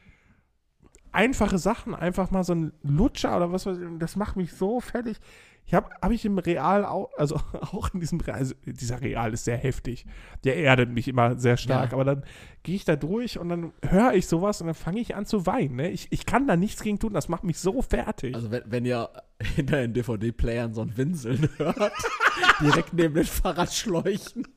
[1.12, 4.80] einfache Sachen, einfach mal so ein Lutscher oder was weiß ich, das macht mich so
[4.80, 5.18] fertig.
[5.66, 7.36] Ich habe hab ich im Real auch, also
[7.74, 10.05] auch in diesem Real, also dieser Real ist sehr heftig.
[10.43, 11.93] Der erdet mich immer sehr stark, Ja.
[11.93, 12.24] aber dann
[12.64, 15.45] gehe ich da durch und dann höre ich sowas und dann fange ich an zu
[15.45, 15.76] weinen.
[15.76, 15.89] Ne?
[15.91, 18.34] Ich, ich kann da nichts gegen tun, das macht mich so fertig.
[18.36, 19.10] Also wenn, wenn ihr
[19.55, 21.78] hinter den DVD-Playern so ein Winseln hört,
[22.62, 24.47] direkt neben den Fahrradschläuchen.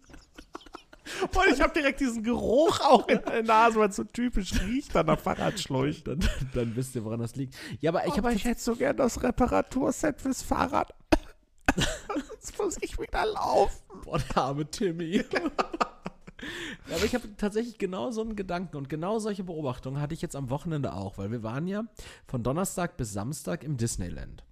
[1.22, 4.94] Und ich habe direkt diesen Geruch auch in der Nase, weil es so typisch riecht
[4.96, 6.02] an der Fahrradschläuche.
[6.02, 6.20] Dann,
[6.54, 7.54] dann wisst ihr, woran das liegt.
[7.80, 10.92] Ja, aber ich aber ich hätte so gern das Reparaturset fürs Fahrrad.
[12.32, 13.82] Jetzt muss ich wieder laufen.
[14.04, 15.24] Boah, der arme Timmy.
[16.88, 20.22] Ja, aber ich habe tatsächlich genau so einen Gedanken und genau solche Beobachtungen hatte ich
[20.22, 21.84] jetzt am Wochenende auch, weil wir waren ja
[22.26, 24.42] von Donnerstag bis Samstag im Disneyland.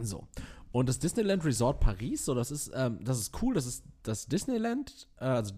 [0.00, 0.26] So.
[0.74, 4.26] Und das Disneyland Resort Paris, so, das ist, ähm, das ist cool, das ist das
[4.26, 5.54] Disneyland, äh, also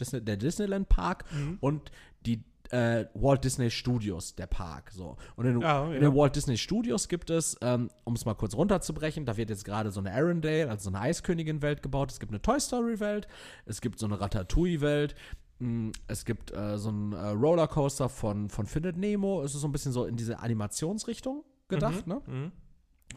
[0.00, 1.26] Disney, der Disneyland Park
[1.60, 1.90] und
[2.24, 4.90] die äh, Walt Disney Studios, der Park.
[4.90, 5.18] So.
[5.36, 8.54] Und in, Ja, in den Walt Disney Studios gibt es, ähm, um es mal kurz
[8.54, 12.10] runterzubrechen, da wird jetzt gerade so eine Arendelle, also so eine Eiskönigin-Welt gebaut.
[12.10, 13.28] Es gibt eine Toy Story-Welt,
[13.66, 15.14] es gibt so eine Ratatouille-Welt.
[15.58, 19.42] mh, Es gibt äh, so einen äh, Rollercoaster von, von Findet Nemo.
[19.42, 22.22] Es ist so ein bisschen so in diese Animationsrichtung gedacht, ne?
[22.26, 22.52] Mhm.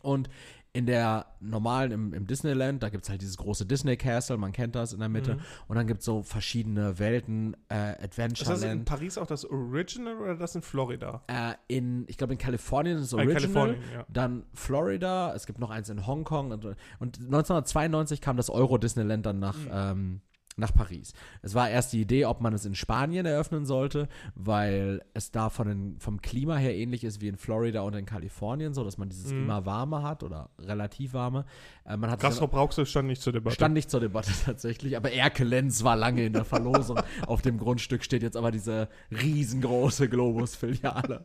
[0.01, 0.29] Und
[0.73, 4.53] in der normalen, im, im Disneyland, da gibt es halt dieses große Disney Castle, man
[4.53, 5.35] kennt das in der Mitte.
[5.35, 5.39] Mhm.
[5.67, 8.85] Und dann gibt es so verschiedene Welten, äh, Ist das in Adventureland.
[8.85, 11.23] Paris auch das Original oder das in Florida?
[11.27, 13.41] Äh, in, ich glaube, in Kalifornien ist es Äh, Original.
[13.41, 14.05] Kalifornien, ja.
[14.07, 16.51] Dann Florida, es gibt noch eins in Hongkong.
[16.51, 19.69] Und, und 1992 kam das Euro Disneyland dann nach, Mhm.
[19.73, 20.21] ähm,
[20.57, 21.13] nach Paris.
[21.41, 25.49] Es war erst die Idee, ob man es in Spanien eröffnen sollte, weil es da
[25.49, 28.97] von den, vom Klima her ähnlich ist wie in Florida und in Kalifornien, so dass
[28.97, 29.43] man dieses Mhm.
[29.43, 31.45] immer warme hat oder relativ warme.
[31.85, 32.19] Äh, man hat
[32.51, 33.55] Brauxel stand nicht zur Debatte.
[33.55, 36.99] Stand nicht zur Debatte tatsächlich, aber Erkelenz war lange in der Verlosung.
[37.27, 41.23] Auf dem Grundstück steht jetzt aber diese riesengroße Globus-Filiale.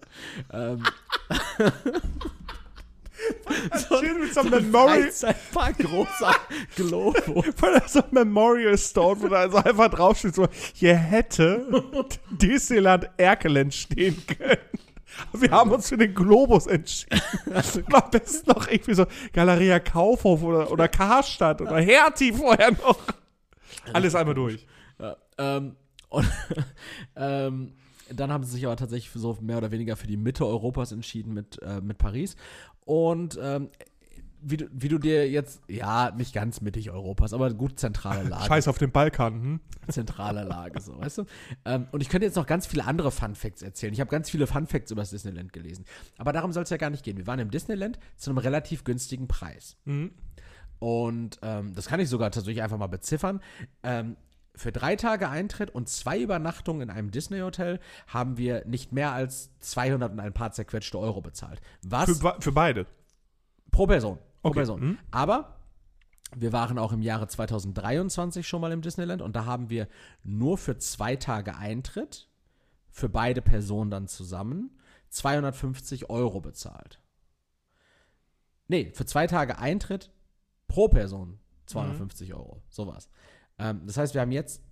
[0.53, 0.83] ähm,
[3.89, 6.35] so Schön mit so einem Memorial, Freizeitpark, großer
[6.77, 7.47] Globus.
[7.57, 11.67] Voll so ein Memorial Stone, wo da also einfach draufsteht, so, hier hätte
[12.31, 14.59] Disneyland Erkelenz stehen können.
[15.33, 17.21] Wir haben uns für den Globus entschieden.
[17.47, 22.99] Und am besten noch irgendwie so Galeria Kaufhof oder, oder Karstadt oder Hertie vorher noch.
[23.93, 24.67] Alles einmal durch.
[24.99, 25.77] Ja, ähm,
[26.09, 26.27] und,
[27.17, 27.73] ähm,
[28.11, 31.35] dann haben sie sich aber tatsächlich so mehr oder weniger für die Mitte Europas entschieden
[31.35, 32.37] mit, äh, mit Paris.
[32.87, 33.69] Und ähm,
[34.41, 38.45] wie, du, wie du dir jetzt, ja, nicht ganz mittig Europas, aber gut zentrale Lage.
[38.45, 39.61] Scheiß auf den Balkan, hm?
[39.89, 41.25] zentrale Lage, so, weißt du?
[41.65, 43.93] Ähm, und ich könnte jetzt noch ganz viele andere Fun Facts erzählen.
[43.93, 45.85] Ich habe ganz viele Fun Facts über das Disneyland gelesen.
[46.17, 47.17] Aber darum soll es ja gar nicht gehen.
[47.17, 49.77] Wir waren im Disneyland zu einem relativ günstigen Preis.
[49.85, 50.13] Mhm.
[50.79, 53.41] Und ähm, das kann ich sogar tatsächlich einfach mal beziffern.
[53.83, 54.17] Ähm,
[54.57, 59.51] für drei Tage Eintritt und zwei Übernachtungen in einem Disney-Hotel haben wir nicht mehr als
[59.61, 61.61] 200 und ein paar zerquetschte Euro bezahlt.
[61.83, 62.19] Was?
[62.19, 62.87] Für, für beide.
[63.71, 64.17] Pro Person.
[64.17, 64.61] Pro Okay.
[64.61, 64.81] Person.
[64.81, 64.99] Mhm.
[65.11, 65.57] Aber
[66.35, 69.89] wir waren auch im Jahre 2023 schon mal im Disneyland und da haben wir
[70.23, 72.29] nur für zwei Tage Eintritt,
[72.91, 74.71] für beide Personen dann zusammen,
[75.11, 77.01] 250 Euro bezahlt.
[78.69, 80.11] Nee, für zwei Tage Eintritt
[80.67, 82.63] pro Person 250 Euro.
[82.69, 83.11] Sowas.
[83.59, 84.63] Ähm, das heißt, wir haben jetzt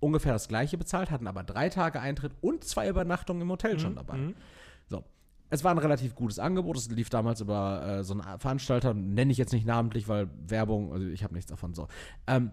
[0.00, 3.96] ungefähr das gleiche bezahlt, hatten aber drei Tage Eintritt und zwei Übernachtungen im Hotel schon
[3.96, 4.18] dabei.
[4.18, 4.34] Mhm.
[4.88, 5.04] So.
[5.50, 6.76] Es war ein relativ gutes Angebot.
[6.76, 10.92] Es lief damals über äh, so einen Veranstalter, nenne ich jetzt nicht namentlich, weil Werbung,
[10.92, 11.88] also ich habe nichts davon so.
[12.26, 12.50] Ähm,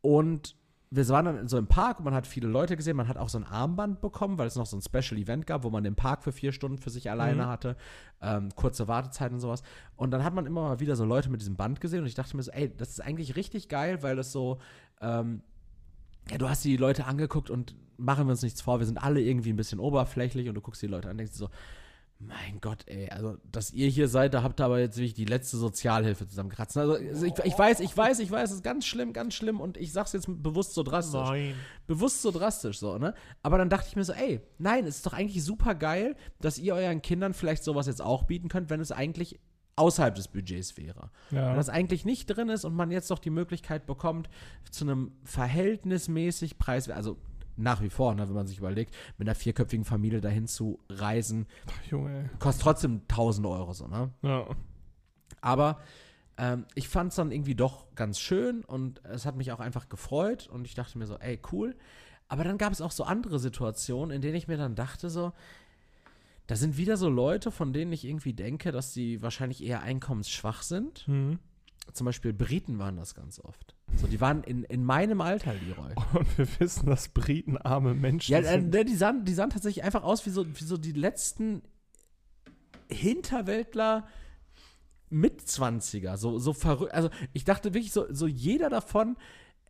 [0.00, 0.56] und
[0.94, 2.96] wir waren dann so im Park und man hat viele Leute gesehen.
[2.98, 5.64] Man hat auch so ein Armband bekommen, weil es noch so ein Special Event gab,
[5.64, 7.48] wo man den Park für vier Stunden für sich alleine Mhm.
[7.48, 7.76] hatte.
[8.20, 9.62] Ähm, kurze Wartezeit und sowas.
[9.96, 12.14] Und dann hat man immer mal wieder so Leute mit diesem Band gesehen und ich
[12.14, 14.58] dachte mir so, ey, das ist eigentlich richtig geil, weil es so,
[15.00, 15.40] ähm,
[16.30, 19.20] ja, du hast die Leute angeguckt und machen wir uns nichts vor, wir sind alle
[19.22, 21.48] irgendwie ein bisschen oberflächlich und du guckst die Leute an und denkst so,
[22.26, 25.24] mein Gott, ey, also, dass ihr hier seid, da habt ihr aber jetzt wirklich die
[25.24, 26.80] letzte Sozialhilfe zusammenkratzen.
[26.82, 29.60] Also, also ich, ich weiß, ich weiß, ich weiß, es ist ganz schlimm, ganz schlimm
[29.60, 31.20] und ich sag's jetzt bewusst so drastisch.
[31.28, 31.54] Nein.
[31.86, 33.14] Bewusst so drastisch, so, ne?
[33.42, 36.58] Aber dann dachte ich mir so, ey, nein, es ist doch eigentlich super geil, dass
[36.58, 39.40] ihr euren Kindern vielleicht sowas jetzt auch bieten könnt, wenn es eigentlich
[39.76, 41.10] außerhalb des Budgets wäre.
[41.30, 41.54] Wenn Ja.
[41.54, 44.28] das eigentlich nicht drin ist und man jetzt doch die Möglichkeit bekommt,
[44.70, 47.16] zu einem verhältnismäßig Preis, also
[47.56, 51.46] nach wie vor, ne, wenn man sich überlegt, mit einer vierköpfigen Familie dahin zu reisen,
[51.90, 52.30] Junge.
[52.38, 54.10] kostet trotzdem 1000 Euro so, ne?
[54.22, 54.46] Ja.
[55.40, 55.80] Aber
[56.38, 59.88] ähm, ich fand es dann irgendwie doch ganz schön und es hat mich auch einfach
[59.88, 61.76] gefreut und ich dachte mir so, ey, cool.
[62.28, 65.32] Aber dann gab es auch so andere Situationen, in denen ich mir dann dachte so,
[66.46, 70.62] da sind wieder so Leute, von denen ich irgendwie denke, dass sie wahrscheinlich eher einkommensschwach
[70.62, 71.06] sind.
[71.06, 71.38] Mhm.
[71.92, 73.74] Zum Beispiel Briten waren das ganz oft.
[73.96, 75.94] So, die waren in, in meinem Alter, Leroy.
[76.14, 78.72] Und wir wissen, dass Briten arme Menschen Ja, äh, sind.
[78.72, 81.62] ne, die, sahen, die sahen tatsächlich einfach aus wie so, wie so die letzten
[82.90, 84.06] Hinterwäldler
[85.10, 86.16] Mitzwanziger.
[86.16, 86.94] So, so verrückt.
[86.94, 89.16] Also, ich dachte wirklich, so, so jeder davon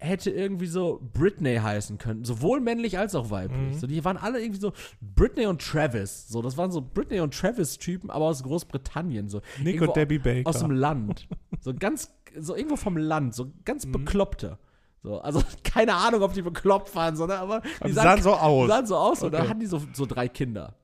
[0.03, 2.25] hätte irgendwie so Britney heißen können.
[2.25, 3.75] Sowohl männlich als auch weiblich.
[3.75, 3.79] Mhm.
[3.79, 6.29] So, die waren alle irgendwie so Britney und Travis.
[6.29, 9.29] So, das waren so Britney und Travis-Typen, aber aus Großbritannien.
[9.29, 9.41] So.
[9.59, 10.49] Nick Irgendwo und Debbie Baker.
[10.51, 11.29] Aus dem Land.
[11.61, 13.35] So ganz, so irgendwo vom Land.
[13.35, 13.93] So ganz Mhm.
[13.93, 14.59] bekloppte.
[15.03, 18.35] So, also keine Ahnung, ob die bekloppt waren, sondern aber die die sahen, sahen so
[18.35, 18.67] aus.
[18.67, 19.49] die sahen so aus und da Okay.
[19.49, 20.75] hatten die so, so drei Kinder.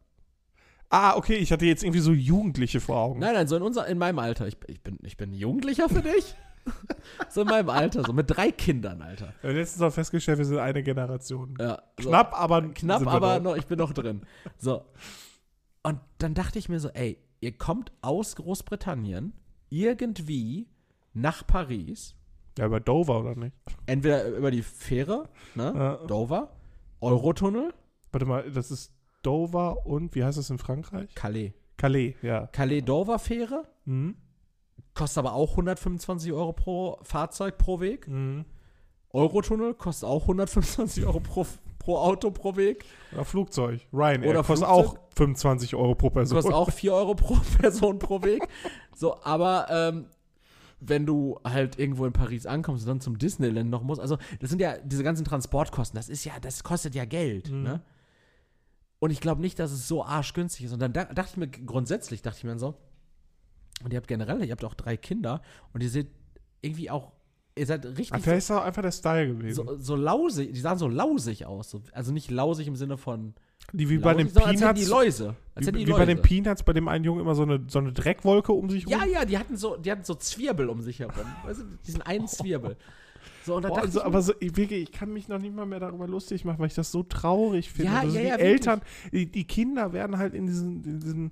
[0.90, 3.20] Ah, okay, ich hatte jetzt irgendwie so Jugendliche vor Augen.
[3.20, 4.46] Nein, nein, so in, unser, in meinem Alter.
[4.48, 6.34] Ich, ich, bin, ich bin Jugendlicher für dich.
[7.30, 9.32] so in meinem Alter, so mit drei Kindern, Alter.
[9.40, 11.54] Wir haben letztens auch festgestellt, wir sind eine Generation.
[11.60, 12.08] Ja, so.
[12.08, 13.52] Knapp, aber Knapp, aber noch.
[13.52, 14.22] noch, ich bin noch drin.
[14.58, 14.84] So.
[15.82, 19.32] Und dann dachte ich mir so, ey, ihr kommt aus Großbritannien
[19.70, 20.68] irgendwie
[21.14, 22.14] nach Paris,
[22.58, 23.54] Ja, über Dover oder nicht?
[23.86, 25.94] entweder über die Fähre, ne, Ja.
[26.06, 26.52] Dover,
[27.00, 27.72] Eurotunnel,
[28.10, 28.92] Warte mal, das ist
[29.22, 31.14] Dover und wie heißt das in Frankreich?
[31.14, 31.52] Calais.
[31.76, 32.46] Calais, ja.
[32.48, 34.16] Calais-Dover-Fähre, Mhm.
[34.98, 38.06] Kostet aber auch 125 Euro pro Fahrzeug pro Weg.
[38.08, 38.44] Mhm.
[39.12, 41.46] Eurotunnel kostet auch 125 Euro pro,
[41.78, 42.84] pro Auto pro Weg.
[43.12, 43.80] Oder Flugzeug.
[43.92, 44.86] Ryanair Oder kostet Flugzeug.
[44.96, 46.36] auch 25 Euro pro Person.
[46.36, 48.46] Kostet auch 4 Euro pro Person pro Weg.
[48.94, 50.06] So, aber ähm,
[50.80, 54.50] wenn du halt irgendwo in Paris ankommst und dann zum Disneyland noch musst, also das
[54.50, 57.62] sind ja diese ganzen Transportkosten, das ist ja, das kostet ja Geld, Mhm.
[57.62, 57.82] ne?
[59.00, 60.72] Und ich glaube nicht, dass es so arschgünstig ist.
[60.72, 62.74] Und dann da, dachte ich mir grundsätzlich, dachte ich mir so,
[63.84, 66.08] und ihr habt generell, ihr habt auch drei Kinder und ihr seht
[66.62, 67.12] irgendwie auch,
[67.56, 69.54] ihr seid richtig Ah, Vielleicht ist auch einfach der Style gewesen.
[69.54, 71.70] so, so lausig, die sahen so lausig aus.
[71.70, 73.34] So, also nicht lausig im Sinne von
[73.72, 74.80] die wie bei den lausig, sondern als Peanuts.
[74.80, 75.36] die Läuse.
[75.54, 75.98] Als Wie, die wie Läuse.
[75.98, 78.86] bei den Peanuts, bei dem einen Jungen immer so eine, so eine Dreckwolke um sich
[78.86, 78.92] rum.
[78.92, 81.14] Ja, ja, die hatten so, die hatten so Zwirbel um sich herum.
[81.44, 82.76] Weißt du, diesen einen Zwirbel.
[83.44, 85.66] So, und da Boah, also, aber so, ich, wirklich, ich kann mich noch nicht mal
[85.66, 87.92] mehr darüber lustig machen, weil ich das so traurig finde.
[87.92, 88.80] Ja, also ja, die ja, Eltern,
[89.12, 91.30] die, die Kinder werden halt in diesen, in diesen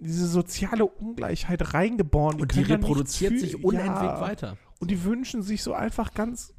[0.00, 2.40] diese soziale Ungleichheit reingeboren.
[2.40, 4.20] und die da nichts reproduziert sich unentwegt ja.
[4.20, 4.58] weiter.
[4.80, 6.52] Und die wünschen sich so einfach ganz,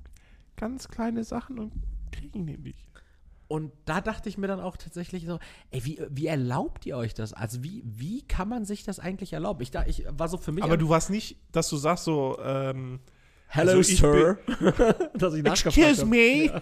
[0.55, 1.73] ganz kleine Sachen und
[2.11, 2.89] kriegen die nicht.
[3.47, 7.13] Und da dachte ich mir dann auch tatsächlich so, ey, wie, wie erlaubt ihr euch
[7.13, 7.33] das?
[7.33, 9.61] Also wie, wie kann man sich das eigentlich erlauben?
[9.61, 10.63] Ich, da, ich war so für mich.
[10.63, 12.99] Aber du warst nicht, dass du sagst so, ähm,
[13.47, 14.37] Hello, also Sir.
[15.13, 16.07] dass ich Excuse hab.
[16.07, 16.61] me.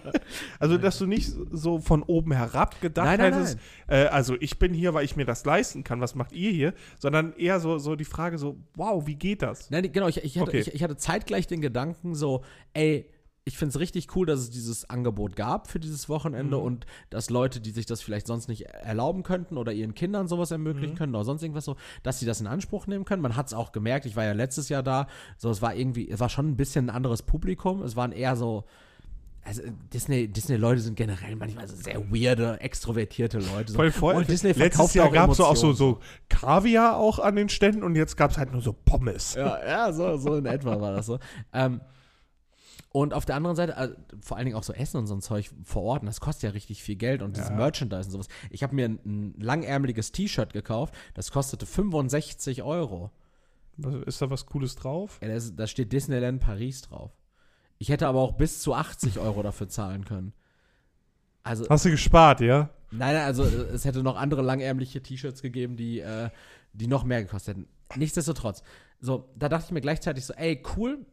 [0.60, 3.58] Also, dass du nicht so von oben herab gedacht Nein, nein, hättest,
[3.88, 6.72] Äh, also ich bin hier, weil ich mir das leisten kann, was macht ihr hier?
[6.98, 9.70] Sondern eher so, so die Frage so, wow, wie geht das?
[9.70, 10.60] Nein, genau, ich, ich, hatte, Okay.
[10.60, 13.08] ich, ich hatte zeitgleich den Gedanken so, ey,
[13.46, 16.62] ich finde es richtig cool, dass es dieses Angebot gab für dieses Wochenende Mhm.
[16.62, 20.50] und dass Leute, die sich das vielleicht sonst nicht erlauben könnten oder ihren Kindern sowas
[20.50, 20.98] ermöglichen Mhm.
[20.98, 23.20] können oder sonst irgendwas so, dass sie das in Anspruch nehmen können.
[23.20, 26.08] Man hat es auch gemerkt, ich war ja letztes Jahr da, so es war irgendwie,
[26.08, 28.64] es war schon ein bisschen ein anderes Publikum, es waren eher so,
[29.46, 29.60] also
[29.92, 33.72] Disney, Disney-Leute sind generell manchmal so sehr weirde, extrovertierte Leute.
[33.72, 33.76] So.
[33.76, 34.14] Voll voll.
[34.14, 37.94] Und Disney Letztes Jahr gab es auch so, so Kaviar auch an den Ständen und
[37.94, 39.34] jetzt gab es halt nur so Pommes.
[39.34, 41.18] Ja, ja so, so in etwa war das so.
[41.52, 41.82] Ähm,
[42.94, 43.88] und auf der anderen Seite, äh,
[44.20, 46.50] vor allen Dingen auch so Essen und so ein Zeug vor Ort, das kostet ja
[46.50, 47.56] richtig viel Geld und dieses Ja.
[47.56, 48.28] Merchandise und sowas.
[48.50, 53.10] Ich habe mir ein, ein langärmeliges T-Shirt gekauft, das kostete 65 Euro.
[54.06, 55.18] Ist da was Cooles drauf?
[55.20, 57.10] Ja, da steht Disneyland Paris drauf.
[57.78, 60.32] Ich hätte aber auch bis zu 80 Euro dafür zahlen können.
[61.42, 62.70] Also, Hast du gespart, ja?
[62.92, 66.30] Nein, nein, also äh, es hätte noch andere langärmliche T-Shirts gegeben, die, äh,
[66.72, 67.68] die noch mehr gekostet hätten.
[67.96, 68.62] Nichtsdestotrotz,
[69.00, 71.04] so, da dachte ich mir gleichzeitig so, ey, cool,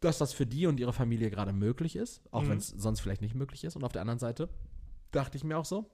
[0.00, 2.48] dass das für die und ihre Familie gerade möglich ist, auch Mhm.
[2.50, 3.76] wenn es sonst vielleicht nicht möglich ist.
[3.76, 4.48] Und auf der anderen Seite
[5.10, 5.90] dachte ich mir auch so,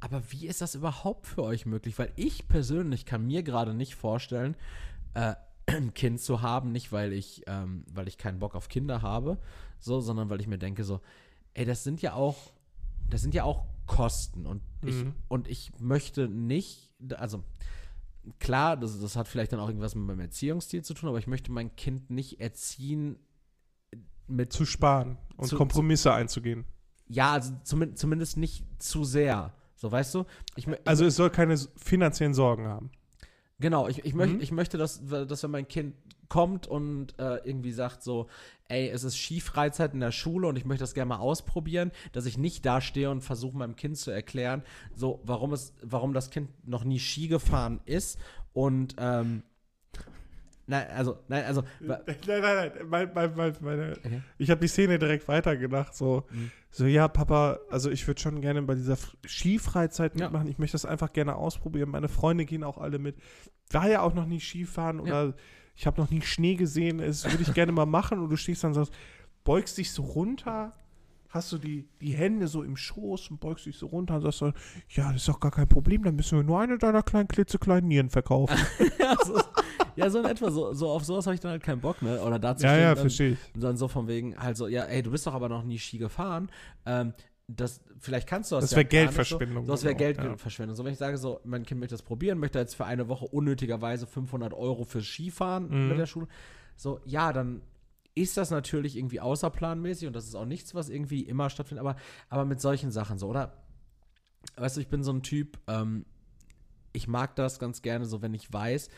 [0.00, 1.98] aber wie ist das überhaupt für euch möglich?
[1.98, 4.56] Weil ich persönlich kann mir gerade nicht vorstellen,
[5.14, 5.34] äh,
[5.66, 9.38] ein Kind zu haben, nicht weil ich, ähm, weil ich keinen Bock auf Kinder habe,
[9.80, 11.00] so, sondern weil ich mir denke so,
[11.54, 12.36] ey, das sind ja auch,
[13.10, 15.14] das sind ja auch Kosten und ich Mhm.
[15.28, 17.42] und ich möchte nicht, also
[18.38, 21.26] klar, das, das hat vielleicht dann auch irgendwas mit meinem Erziehungsstil zu tun, aber ich
[21.26, 23.18] möchte mein Kind nicht erziehen
[24.26, 26.64] mit Zu sparen und Zu- Kompromisse einzugehen.
[27.08, 29.52] ja, also zumindest, zumindest nicht zu sehr.
[29.76, 30.24] So, weißt du?
[30.56, 32.90] Ich, Also es soll keine finanziellen Sorgen haben.
[33.60, 34.40] Genau, ich, ich, möcht, Mhm.
[34.40, 35.94] ich möchte, dass, dass wenn mein Kind
[36.28, 38.26] kommt und äh, irgendwie sagt so,
[38.68, 42.26] ey, es ist Skifreizeit in der Schule und ich möchte das gerne mal ausprobieren, dass
[42.26, 44.62] ich nicht dastehe und versuche meinem Kind zu erklären,
[44.94, 48.18] so warum es, warum das Kind noch nie Ski gefahren ist
[48.52, 49.42] und ähm,
[50.66, 52.72] nein, also, nein, also, Nein, nein, nein.
[52.88, 54.22] Mein, mein, mein, meine, Okay.
[54.38, 55.94] Ich habe die Szene direkt weitergedacht.
[55.94, 56.50] So, Mhm.
[56.70, 58.96] so ja, Papa, also ich würde schon gerne bei dieser
[59.26, 60.24] Skifreizeit Ja.
[60.26, 60.48] mitmachen.
[60.48, 61.90] Ich möchte das einfach gerne ausprobieren.
[61.90, 63.16] Meine Freunde gehen auch alle mit.
[63.70, 65.34] War ja auch noch nie Skifahren oder
[65.76, 66.98] ich habe noch nie Schnee gesehen.
[66.98, 68.18] Das würde ich gerne mal machen.
[68.18, 68.86] Und du stehst dann so,
[69.44, 70.72] beugst dich so runter,
[71.28, 74.38] hast du die, die Hände so im Schoß und beugst dich so runter und sagst
[74.38, 74.52] so,
[74.88, 76.02] ja, das ist doch gar kein Problem.
[76.02, 78.56] Dann müssen wir nur eine deiner kleinen, klitzekleinen Nieren verkaufen.
[78.98, 79.40] ja, so,
[79.96, 82.20] ja, so in etwa, so, so auf sowas habe ich dann halt keinen Bock, ne?
[82.22, 83.54] Oder dazu ja, ja, verstehe ich.
[83.54, 85.78] Und dann so von wegen, halt so, ja, ey, du bist doch aber noch nie
[85.78, 86.50] Ski gefahren.
[86.86, 87.12] Ähm,
[87.48, 89.66] das, vielleicht kannst du das Das ja wäre Geldverschwendung.
[89.66, 90.28] So, das wäre genau, ja.
[90.30, 90.74] Geldverschwendung.
[90.76, 93.26] So, wenn ich sage, so, mein Kind möchte das probieren, möchte jetzt für eine Woche
[93.26, 95.88] unnötigerweise 500 Euro für Skifahren Mhm.
[95.90, 96.26] mit der Schule.
[96.76, 97.62] So, ja, dann
[98.16, 101.96] ist das natürlich irgendwie außerplanmäßig und das ist auch nichts, was irgendwie immer stattfindet, aber,
[102.30, 103.52] aber mit solchen Sachen so, oder?
[104.56, 106.04] Weißt du, ich bin so ein Typ, ähm,
[106.92, 108.88] ich mag das ganz gerne, so wenn ich weiß,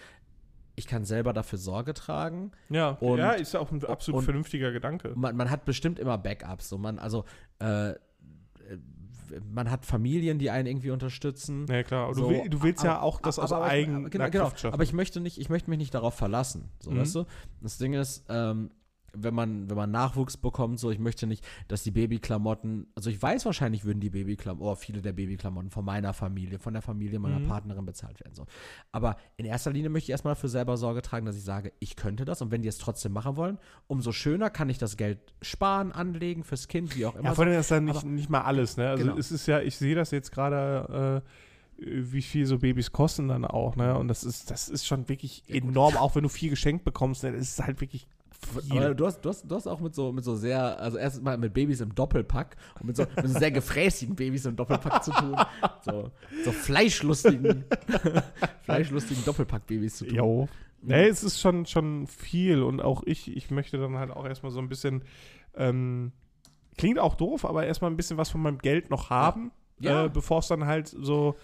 [0.76, 2.53] ich kann selber dafür Sorge tragen.
[2.70, 5.12] Ja, Und- ja, ist ja auch ein absolut und- vernünftiger Gedanke.
[5.16, 6.68] Man, man hat bestimmt immer Backups.
[6.68, 7.24] So man, also,
[7.59, 7.94] äh,
[9.53, 11.66] man hat Familien, die einen irgendwie unterstützen.
[11.69, 12.05] Ja, klar.
[12.07, 14.45] Aber So, du, will, du willst ja aber- auch das aus eigener genau, genau.
[14.45, 14.73] Kraft schaffen.
[14.75, 16.71] Aber ich möchte nicht, ich möchte mich nicht darauf verlassen.
[16.81, 16.99] So, Mhm.
[17.01, 17.25] weißt du?
[17.61, 18.71] Das Ding ist, ähm,
[19.15, 23.21] wenn man, wenn man Nachwuchs bekommt, so ich möchte nicht, dass die Babyklamotten, also ich
[23.21, 27.19] weiß wahrscheinlich würden die Babyklamotten, oh, viele der Babyklamotten von meiner Familie, von der Familie
[27.19, 27.49] meiner Mhm.
[27.49, 28.35] Partnerin bezahlt werden.
[28.35, 28.47] So.
[28.93, 31.97] Aber in erster Linie möchte ich erstmal dafür selber Sorge tragen, dass ich sage, ich
[31.97, 35.19] könnte das und wenn die es trotzdem machen wollen, umso schöner kann ich das Geld
[35.43, 37.31] sparen, anlegen, fürs Kind, wie auch immer.
[37.31, 38.89] Ja, vor allem ist dann nicht, nicht mal alles, ne?
[38.91, 39.17] Also Genau.
[39.17, 41.29] es ist ja, ich sehe das jetzt gerade, äh,
[41.81, 43.97] wie viel so Babys kosten dann auch, ne?
[43.97, 47.23] Und das ist, das ist schon wirklich Ja, enorm, auch wenn du viel geschenkt bekommst,
[47.23, 47.33] ne?
[47.33, 48.09] Das ist halt wirklich.
[48.70, 51.36] Aber du hast, du, hast, du hast auch mit so, mit so sehr, also erstmal
[51.39, 55.11] mit Babys im Doppelpack und mit so, mit so sehr gefräßigen Babys im Doppelpack zu
[55.11, 55.36] tun.
[55.84, 56.11] So,
[56.45, 57.64] so fleischlustigen,
[58.62, 60.14] fleischlustigen Doppelpack-Babys zu tun.
[60.16, 60.49] Jo.
[60.80, 64.53] Nee, es ist schon, schon viel und auch ich, ich möchte dann halt auch erstmal
[64.53, 65.03] so ein bisschen,
[65.57, 66.12] ähm,
[66.76, 70.05] klingt auch doof, aber erstmal ein bisschen was von meinem Geld noch haben, Ja.
[70.05, 71.34] Äh, bevor es dann halt so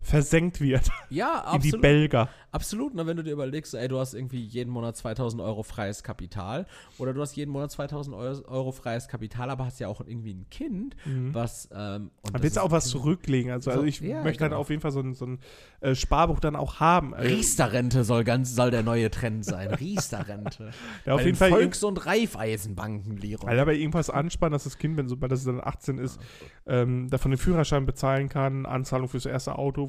[0.00, 1.82] versenkt wird Ja, in die absolut.
[1.82, 2.28] Belger.
[2.50, 6.02] Absolut, ne, wenn du dir überlegst, ey, du hast irgendwie jeden Monat 2000 Euro freies
[6.02, 10.32] Kapital oder du hast jeden Monat 2000 Euro, freies Kapital, aber hast ja auch irgendwie
[10.32, 11.68] ein Kind, was.
[11.74, 13.50] Ähm, das willst du auch was zurücklegen.
[13.52, 14.60] Also, So, also ich ja, möchte halt genau.
[14.62, 15.40] auf jeden Fall so ein, so ein
[15.80, 17.12] äh, Sparbuch dann auch haben.
[17.12, 19.72] Also, Riester-Rente soll ganz, soll der neue Trend sein.
[19.74, 20.70] Riester-Rente.
[21.04, 23.46] Ja, auf Bei jeden den Fall Volks- und Raiffeisenbanken, Leroy.
[23.46, 26.18] Weil dabei irgendwas anspannen, dass das Kind, wenn sobald es dann 18 ist,
[26.66, 29.87] ähm, davon den Führerschein bezahlen kann, Anzahlung fürs erste Auto.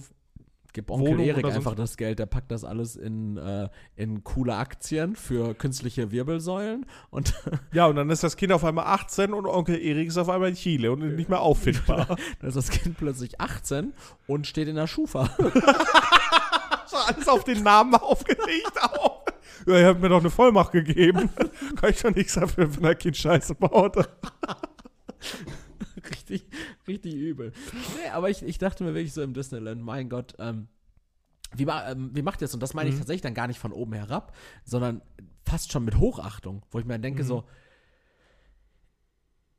[0.74, 4.56] Gib Onkel Wohnung Erik einfach das Geld, der packt das alles in, äh, in coole
[4.56, 7.34] Aktien für künstliche Wirbelsäulen und
[7.74, 10.50] Ja, und dann ist das Kind auf einmal 18 und Onkel Erik ist auf einmal
[10.50, 12.06] in Chile und nicht mehr auffindbar.
[12.40, 13.94] dann ist das Kind plötzlich 18
[14.28, 15.30] und steht in der Schufa.
[17.08, 19.24] Alles auf den Namen aufgelegt auch.
[19.66, 21.30] Ja, ihr habt mir doch eine Vollmacht gegeben.
[21.80, 24.08] Kann ich doch nichts dafür, wenn ein Kind Scheiße baut.
[26.90, 27.54] Richtig, übel.
[28.04, 30.68] Nee, aber ich, ich dachte mir wirklich so im Disneyland, mein Gott, ähm,
[31.56, 32.54] wie, ähm, wie macht ihr das?
[32.54, 33.00] Und das meine ich Mhm.
[33.00, 34.36] tatsächlich dann gar nicht von oben herab,
[34.66, 35.02] sondern
[35.46, 37.28] fast schon mit Hochachtung, wo ich mir dann denke Mhm.
[37.28, 37.44] so,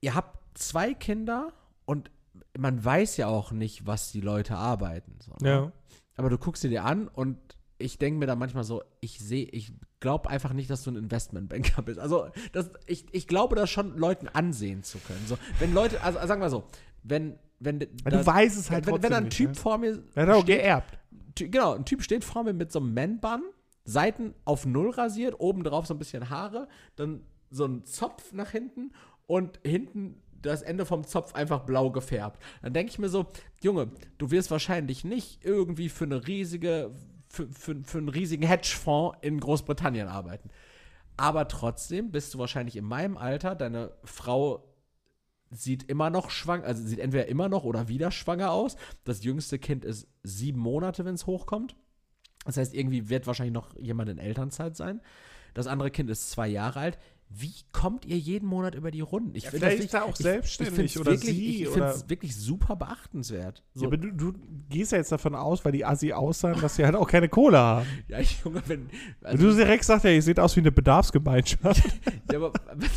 [0.01, 1.53] ihr habt zwei Kinder
[1.85, 2.11] und
[2.59, 5.17] man weiß ja auch nicht, was die Leute arbeiten.
[5.21, 5.49] So, ne?
[5.51, 5.73] Ja.
[6.17, 7.39] Aber du guckst sie dir an und
[7.79, 10.97] ich denke mir dann manchmal so, ich sehe, ich glaube einfach nicht, dass du ein
[10.97, 11.99] Investmentbanker bist.
[11.99, 15.25] Also das, ich, ich glaube das schon Leuten ansehen zu können.
[15.27, 16.65] So, wenn Leute, also sagen wir so,
[17.03, 19.55] wenn, wenn, Ja, da- du weißt es halt wenn, wenn ein nicht, Typ ne?
[19.55, 20.99] vor mir auch steht, geerbt.
[21.37, 23.43] Genau, ein Typ steht vor mir mit so einem Man-Bun,
[23.85, 28.51] Seiten auf Null rasiert, oben drauf so ein bisschen Haare, dann so ein Zopf nach
[28.51, 28.93] hinten
[29.27, 32.41] und hinten das Ende vom Zopf einfach blau gefärbt.
[32.63, 33.27] Dann denke ich mir so,
[33.63, 36.93] Junge, du wirst wahrscheinlich nicht irgendwie für eine riesige,
[37.29, 40.49] für, für, für einen riesigen Hedgefonds in Großbritannien arbeiten.
[41.17, 44.65] Aber trotzdem bist du wahrscheinlich in meinem Alter, deine Frau
[45.51, 48.77] sieht immer noch schwanger, also sieht entweder immer noch oder wieder schwanger aus.
[49.05, 51.77] Das jüngste Kind ist sieben Monate, wenn es hochkommt.
[52.45, 55.01] Das heißt, irgendwie wird wahrscheinlich noch jemand in Elternzeit sein.
[55.53, 56.99] Das andere Kind ist zwei Jahre alt.
[57.33, 59.37] Wie kommt ihr jeden Monat über die Runden?
[59.37, 61.89] Ich Ja, vielleicht das ist er auch ich- selbstständig ich oder wirklich, sie Ich finde
[61.89, 63.63] es wirklich super beachtenswert.
[63.75, 64.33] So, Ja, aber du, du
[64.69, 67.59] gehst ja jetzt davon aus, weil die Assi aussahen, dass sie halt auch keine Kohle
[67.59, 67.87] haben.
[68.09, 68.91] ja, ich, Junge, wenn.
[69.23, 71.83] Also, du direkt sagst ja, ihr seht aus wie eine Bedarfsgemeinschaft.
[72.33, 72.53] Ja, aber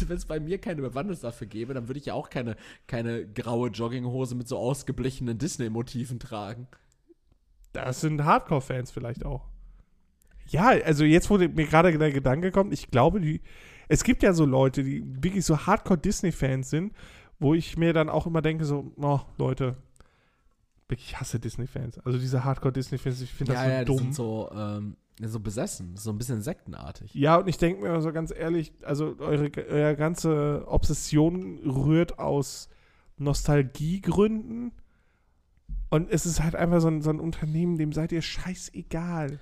[0.06, 2.56] wenn es bei mir keine Bewandtnis dafür gäbe, dann würde ich ja auch keine,
[2.86, 6.68] keine graue Jogginghose mit so ausgeblichenen Disney-Motiven tragen.
[7.72, 9.46] Das sind Hardcore-Fans vielleicht auch.
[10.50, 13.42] Ja, also jetzt, wo mir gerade der Gedanke kommt, ich glaube, die,
[13.88, 16.94] es gibt ja so Leute, die wirklich so Hardcore-Disney-Fans sind,
[17.40, 19.76] wo ich mir dann auch immer denke, so, oh, Leute,
[20.90, 22.00] ich hasse Disney-Fans.
[22.00, 23.98] Also diese Hardcore-Disney-Fans, ich finde das ja, so ja, die dumm.
[23.98, 27.14] sind so, ähm, so besessen, so ein bisschen sektenartig.
[27.14, 32.70] Ja, und ich denke mir so ganz ehrlich, also eure, eure ganze Obsession rührt aus
[33.18, 34.72] Nostalgiegründen.
[35.90, 39.40] Und es ist halt einfach so ein, so ein Unternehmen, dem seid ihr scheißegal.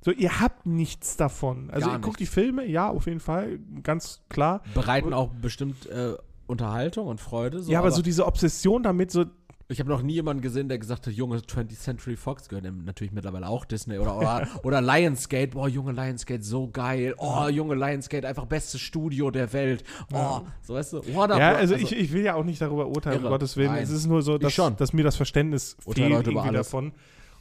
[0.00, 1.70] So, ihr habt nichts davon.
[1.70, 2.26] Also, Gar ihr guckt die.
[2.26, 4.62] Filme, ja, auf jeden Fall, ganz klar.
[4.74, 6.14] Bereiten auch bestimmt äh,
[6.46, 7.60] Unterhaltung und Freude.
[7.62, 9.24] So, ja, aber, so diese Obsession damit, so,
[9.70, 13.12] ich habe noch nie jemanden gesehen, der gesagt hat, Junge, 20th Century Fox gehört natürlich
[13.12, 17.14] mittlerweile auch Disney oder, oder, oder Lionsgate, boah, Junge Lionsgate, so geil.
[17.18, 19.84] Oh, Junge Lionsgate, einfach bestes Studio der Welt.
[20.12, 20.42] Oh, Ja.
[20.62, 23.18] so weißt du, Warner ja, Bros- also, ich, ich will ja auch nicht darüber urteilen,
[23.18, 23.32] um Irre.
[23.32, 23.72] Gottes Willen.
[23.72, 23.82] Nein.
[23.82, 26.92] Es ist nur so, dass, dass mir das Verständnis Urteile fehlt Leute irgendwie davon.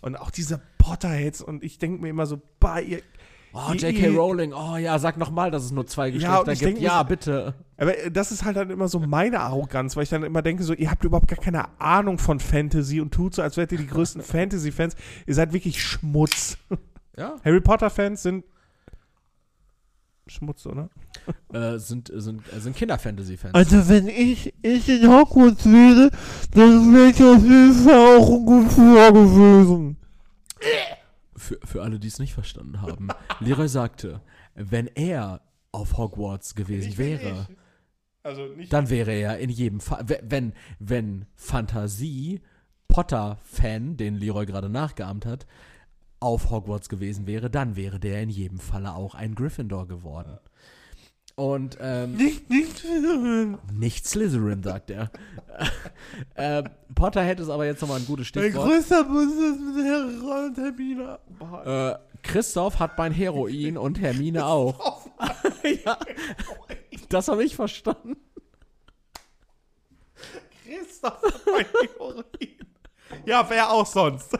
[0.02, 3.02] Und auch diese Potterheads und ich denke mir immer so, bah, ihr,
[3.54, 4.10] Oh, J.K.
[4.10, 6.72] Rowling, oh ja, sag noch mal, dass es nur zwei Ja, Geschlechter ich gibt.
[6.74, 7.56] denk ja, bitte.
[7.78, 10.64] Aber äh, das ist halt dann immer so meine Arroganz, weil ich dann immer denke,
[10.64, 13.80] so, ihr habt überhaupt gar keine Ahnung von Fantasy und tut so, als wärt ihr
[13.80, 14.96] die größten Fantasy-Fans.
[15.26, 16.58] Ihr seid wirklich Schmutz.
[17.18, 18.44] Ja, Harry Potter-Fans sind
[20.28, 20.90] Schmutz, oder?
[21.54, 23.56] äh, sind, sind, äh, sind Kinder-Fantasy-Fans.
[23.56, 26.12] Also wenn ich, ich in Hogwarts wäre,
[26.54, 29.97] dann wäre ich auf jeden Fall auch ein guter gewesen.
[31.48, 33.08] Für, für alle, die es nicht verstanden haben.
[33.40, 34.22] Leroy sagte,
[34.56, 35.42] wenn er
[35.72, 37.58] auf Hogwarts gewesen Ich wäre, nicht.
[38.24, 38.74] Also nicht.
[38.74, 42.42] dann wäre er in jedem Fall, we- wenn, wenn Fantasie
[42.90, 45.46] Potter-Fan, den Leroy gerade nachgeahmt hat,
[46.20, 50.38] auf Hogwarts gewesen wäre, dann wäre der in jedem Falle auch ein Gryffindor geworden.
[51.38, 53.60] Und ähm, Nicht, nicht Slytherin.
[53.72, 55.12] nicht Slytherin, sagt er.
[56.36, 58.68] ähm, Potter hätte es aber jetzt nochmal ein gutes Mein Stichwort.
[58.68, 61.20] größter Bus ist mit Herr und Hermine.
[61.64, 65.08] Äh, Christoph hat mein Heroin und Hermine auch.
[65.86, 66.00] ja,
[67.10, 68.18] das habe ich verstanden.
[70.66, 72.24] Christoph hat mein Heroin.
[73.28, 74.36] Ja, wer auch sonst.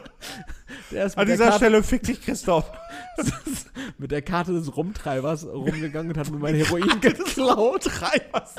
[0.90, 2.70] Der ist An dieser Karte, Stelle fick dich, Christoph.
[3.98, 7.82] mit der Karte des Rumtreibers rumgegangen und hat mir mein Heroin geklaut.
[7.84, 8.54] Treibers.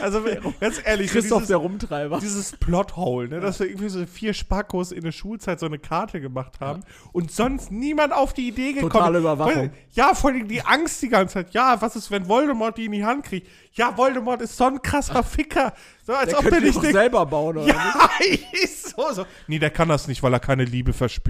[0.00, 0.22] Also,
[0.60, 2.18] ganz ehrlich, so Christoph dieses, der Rumtreiber.
[2.18, 6.20] dieses Plothole, ne, dass wir irgendwie so vier Spackos in der Schulzeit so eine Karte
[6.20, 6.82] gemacht haben
[7.12, 9.70] und sonst niemand auf die Idee gekommen Totale Überwachung.
[9.92, 11.54] Ja, vor allem die Angst die ganze Zeit.
[11.54, 13.48] Ja, was ist, wenn Voldemort die in die Hand kriegt?
[13.72, 15.72] Ja, Voldemort ist so ein krasser Ficker.
[16.04, 17.66] So, als Der ob der nicht denkt, selber bauen, oder?
[17.66, 18.10] Ja,
[18.96, 19.26] so, so.
[19.46, 21.25] Nee, der kann das nicht, weil er keine Liebe verspürt.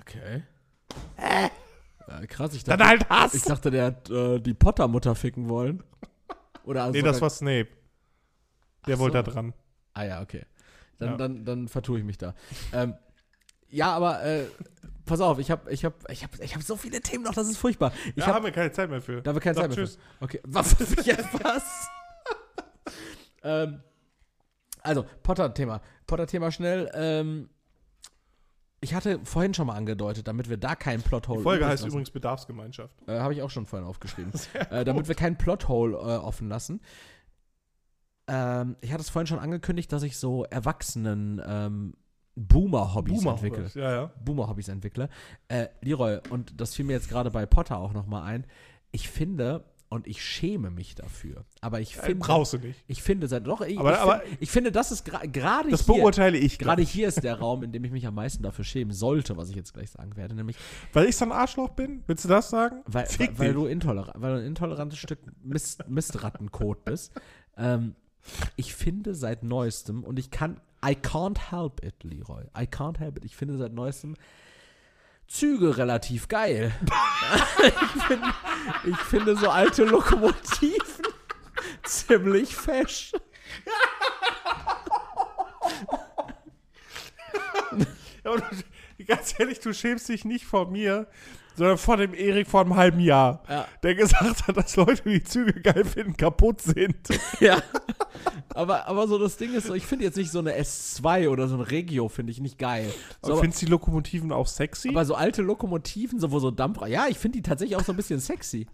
[0.00, 0.42] Okay.
[2.06, 3.34] Ja, krass, ich dachte, Dann halt Hass.
[3.34, 5.82] ich dachte, der hat äh, die Potter-Mutter ficken wollen.
[6.64, 7.68] Oder also nee, das war Snape.
[8.86, 9.22] Der Ach wollte so.
[9.22, 9.54] da dran.
[9.94, 10.44] Ah ja, okay.
[10.98, 11.16] Dann, Ja.
[11.16, 12.34] dann, dann vertue ich mich da.
[12.72, 12.94] Ähm,
[13.70, 14.44] ja, aber äh,
[15.06, 17.48] pass auf, ich habe ich hab, ich hab, ich hab so viele Themen noch, das
[17.48, 17.92] ist furchtbar.
[18.14, 19.20] Ich Ja, hab, haben wir keine Zeit mehr für.
[19.22, 19.96] da haben wir keine Sag Zeit mehr tschüss.
[20.18, 20.24] für.
[20.24, 20.76] Okay, was?
[21.04, 21.88] Jetzt was?
[23.42, 23.80] ähm,
[24.82, 25.80] also, Potter-Thema.
[26.06, 26.90] Potter-Thema schnell.
[26.94, 27.48] Ähm,
[28.84, 31.92] ich hatte vorhin schon mal angedeutet, damit wir da keinen Plothole Die Folge heißt lassen.
[31.92, 32.94] übrigens Bedarfsgemeinschaft.
[33.08, 34.32] Äh, Habe ich auch schon vorhin aufgeschrieben.
[34.70, 36.80] äh, damit wir keinen Plothole äh, offen lassen.
[38.28, 41.94] Ähm, ich hatte es vorhin schon angekündigt, dass ich so Erwachsenen ähm,
[42.36, 43.70] Boomer-Hobbys entwickle.
[43.74, 44.12] Ja, ja.
[44.22, 45.08] Boomer-Hobbys entwickle.
[45.48, 48.46] Äh, Leroy, und das fiel mir jetzt gerade bei Potter auch nochmal ein,
[48.92, 49.64] ich finde,
[49.94, 52.78] und ich schäme mich dafür, aber ich Äh, finde, brauchst du nicht.
[52.86, 55.70] ich finde, seit doch, ich, Aber- ich, aber- find, ich finde, das ist gra- gerade
[55.70, 56.92] Das hier, beurteile ich gerade gerade.
[56.92, 59.56] hier ist der Raum, in dem ich mich am meisten dafür schämen sollte, was ich
[59.56, 60.56] jetzt gleich sagen werde, nämlich
[60.92, 62.02] Weil ich so ein Arschloch bin?
[62.06, 62.82] Willst du das sagen?
[62.86, 67.12] weil, weil, weil du intolerant, weil du ein intolerantes Stück Mist, Mistrattenkot bist.
[67.56, 67.94] Ähm,
[68.56, 72.44] ich finde seit neuestem, und ich kann, I can't help it, Leroy.
[72.58, 73.24] I can't help it.
[73.24, 74.16] Ich finde seit neuestem
[75.26, 76.72] Züge relativ geil.
[77.62, 78.26] ich, finde,
[78.84, 81.06] ich finde so alte Lokomotiven
[81.84, 83.12] ziemlich fesch.
[88.24, 88.42] Ja, und
[88.98, 91.06] du- ganz ehrlich, du schämst dich nicht vor mir,
[91.56, 93.66] sondern vor dem Erik vor einem halben Jahr, Ja.
[93.82, 96.96] der gesagt hat, dass Leute, die Züge geil finden, kaputt sind.
[97.40, 97.62] Ja.
[98.54, 101.48] Aber, aber so das Ding ist so, ich finde jetzt nicht so eine S2 oder
[101.48, 102.92] so ein Regio, finde ich nicht geil.
[103.22, 104.88] So, Aber findest du die Lokomotiven auch sexy?
[104.90, 107.92] aber so alte Lokomotiven, so wo so Dampf, ja, ich finde die tatsächlich auch so
[107.92, 108.66] ein bisschen sexy.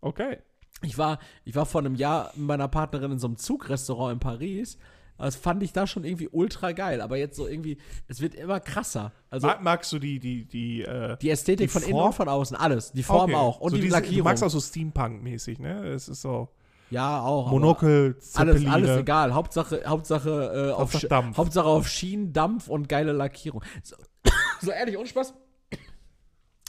[0.00, 0.38] okay.
[0.82, 4.18] Ich war, ich war vor einem Jahr mit meiner Partnerin in so einem Zugrestaurant in
[4.20, 4.76] Paris.
[5.18, 7.00] Das fand ich da schon irgendwie ultra geil.
[7.00, 9.12] Aber jetzt so irgendwie, es wird immer krasser.
[9.30, 12.06] Also Mag, magst du die, die, die, äh, die Ästhetik die von innen Form?
[12.06, 12.92] und von außen, alles.
[12.92, 13.34] Die Form okay.
[13.34, 13.60] auch.
[13.60, 14.18] Und so die diese, Lackierung.
[14.18, 15.86] Du magst auch so Steampunk-mäßig, ne?
[15.86, 16.48] Es ist so
[16.90, 17.50] ja, auch.
[17.50, 18.72] Monokel, Alles, Zeppeline.
[18.72, 19.34] alles egal.
[19.34, 21.36] Hauptsache, Hauptsache, äh, auf, Hauptsache Dampf.
[21.36, 23.62] Hauptsache auf Schienen, Dampf und geile Lackierung.
[23.82, 23.96] So,
[24.60, 25.34] so ehrlich, ohne Spaß.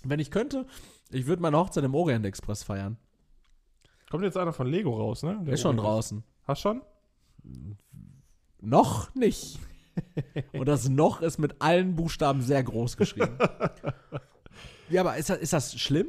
[0.04, 0.66] Wenn ich könnte,
[1.12, 2.98] ich würde meine Hochzeit im Orient Express feiern.
[4.10, 5.40] Kommt jetzt einer von Lego raus, ne?
[5.44, 6.24] Der Ist schon draußen.
[6.46, 6.82] Hast schon?
[8.60, 9.60] Noch nicht.
[10.54, 13.38] Und das noch ist mit allen Buchstaben sehr groß geschrieben.
[14.90, 16.08] ja, aber ist das, ist das schlimm?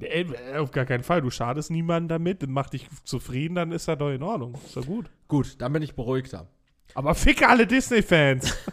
[0.00, 1.20] Äh, auf gar keinen Fall.
[1.20, 4.54] Du schadest niemanden damit, mach dich zufrieden, dann ist das doch in Ordnung.
[4.64, 5.10] Ist doch gut.
[5.28, 6.48] Gut, dann bin ich beruhigter.
[6.94, 8.56] Aber ficke alle Disney-Fans.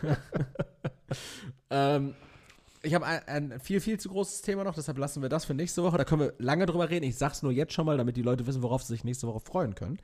[1.69, 2.15] Ähm,
[2.83, 5.53] ich habe ein, ein viel, viel zu großes Thema noch, deshalb lassen wir das für
[5.53, 5.97] nächste Woche.
[5.97, 7.05] Da können wir lange drüber reden.
[7.05, 9.39] Ich sag's nur jetzt schon mal, damit die Leute wissen, worauf sie sich nächste Woche
[9.39, 9.99] freuen können.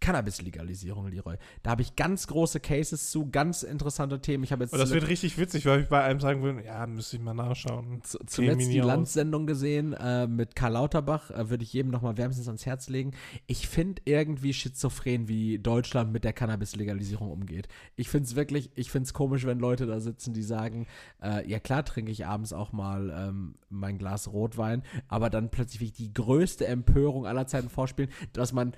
[0.00, 1.36] Cannabis-Legalisierung, Leroy.
[1.62, 4.44] Da habe ich ganz große Cases zu, ganz interessante Themen.
[4.44, 6.86] Ich habe jetzt Und das wird richtig witzig, weil ich bei einem sagen würde, ja,
[6.86, 8.02] müsste ich mal nachschauen.
[8.02, 8.80] zu- zuletzt die.
[8.80, 11.30] Landsendung gesehen äh, mit Karl Lauterbach.
[11.30, 13.12] Äh, Würde ich jedem nochmal wärmstens ans Herz legen.
[13.46, 17.68] Ich finde irgendwie schizophren, wie Deutschland mit der Cannabis-Legalisierung umgeht.
[17.96, 20.86] Ich finde es wirklich, ich finde es komisch, wenn Leute da sitzen, die sagen,
[21.22, 25.92] äh, ja klar trinke ich abends auch mal ähm, mein Glas Rotwein, aber dann plötzlich
[25.92, 28.72] die größte Empörung aller Zeiten vorspielen, dass man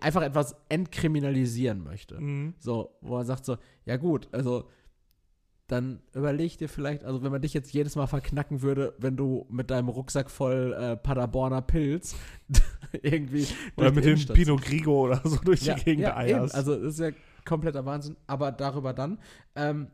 [0.00, 2.20] einfach etwas entkriminalisieren möchte.
[2.20, 2.54] Mhm.
[2.58, 4.68] So, wo er sagt so, ja gut, also
[5.66, 9.46] dann überleg dir vielleicht, also wenn man dich jetzt jedes Mal verknacken würde, wenn du
[9.50, 12.16] mit deinem Rucksack voll äh, Paderborner Pilz
[13.02, 13.46] irgendwie
[13.76, 16.40] Oder mit dem Pinot Grigo oder so durch ja, die Gegend ja, eben.
[16.40, 16.54] eierst.
[16.54, 17.10] Also das ist ja
[17.44, 18.16] kompletter Wahnsinn.
[18.26, 19.20] Aber darüber dann.
[19.54, 19.88] Ähm,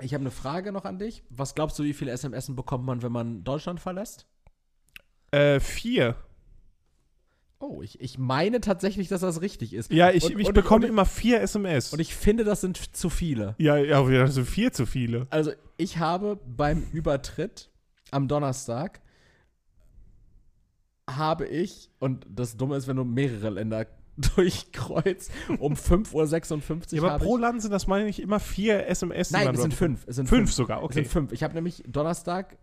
[0.00, 1.24] ich habe eine Frage noch an dich.
[1.30, 4.26] Was glaubst du, wie viele SMS bekommt man, wenn man Deutschland verlässt?
[5.32, 6.16] äh, vier.
[7.62, 9.92] Oh, ich, ich meine tatsächlich, dass das richtig ist.
[9.92, 11.92] Ja, ich, Und- ich und- bekomme und- immer vier SMS.
[11.92, 13.54] Und ich finde, das sind zu viele.
[13.58, 15.26] ja, ja, das sind viel zu viele.
[15.30, 17.70] Also, ich habe beim Übertritt
[18.10, 19.00] am Donnerstag
[21.08, 23.86] habe ich, und das Dumme ist, wenn du mehrere Länder
[24.36, 28.38] durchkreuzt, um 5.56 Ja, Uhr aber habe pro ich, Land sind das, meine ich, immer
[28.40, 29.30] vier SMS.
[29.32, 30.06] Nein, es sind fünf.
[30.06, 30.94] Es sind Fünf sogar, Es okay.
[30.94, 31.32] sind fünf.
[31.32, 32.56] Ich habe nämlich Donnerstag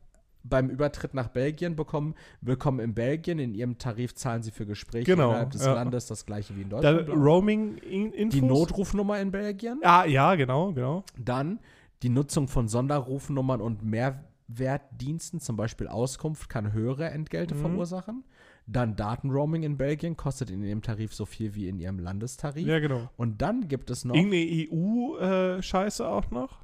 [0.50, 5.06] beim Übertritt nach Belgien bekommen, willkommen in Belgien, in ihrem Tarif zahlen sie für Gespräche
[5.06, 5.74] Genau, innerhalb des ja.
[5.74, 7.10] Landes das gleiche wie in Da, Deutschland.
[7.10, 8.34] Roaming-Infos.
[8.34, 11.04] die Notrufnummer in Belgien, Ah, ja, genau, genau.
[11.18, 11.60] dann
[12.04, 17.60] die Nutzung von Sonderrufnummern und Mehrwertdiensten, zum Beispiel Auskunft, kann höhere Entgelte Mhm.
[17.60, 18.24] verursachen.
[18.70, 22.68] Dann Datenroaming in Belgien kostet in ihrem Tarif so viel wie in ihrem Landestarif.
[22.68, 23.10] Ja, genau.
[23.16, 26.60] Und dann gibt es noch, Irgendeine EU-Scheiße auch noch?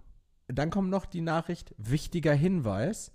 [0.49, 3.11] dann kommt noch die Nachricht, wichtiger Hinweis.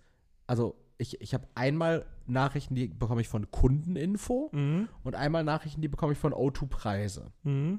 [0.48, 4.88] Also ich, ich habe einmal Nachrichten, die bekomme ich von Kundeninfo Mhm.
[5.04, 7.30] und einmal Nachrichten, die bekomme ich von O2 Preise.
[7.44, 7.78] Mhm.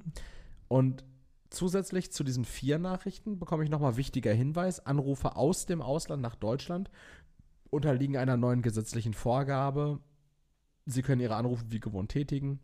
[0.69, 1.03] Und
[1.49, 4.85] zusätzlich zu diesen vier Nachrichten bekomme ich nochmal wichtiger Hinweis.
[4.85, 6.89] Anrufe aus dem Ausland nach Deutschland
[7.69, 9.99] unterliegen einer neuen gesetzlichen Vorgabe.
[10.85, 12.59] Sie können Ihre Anrufe wie gewohnt tätigen.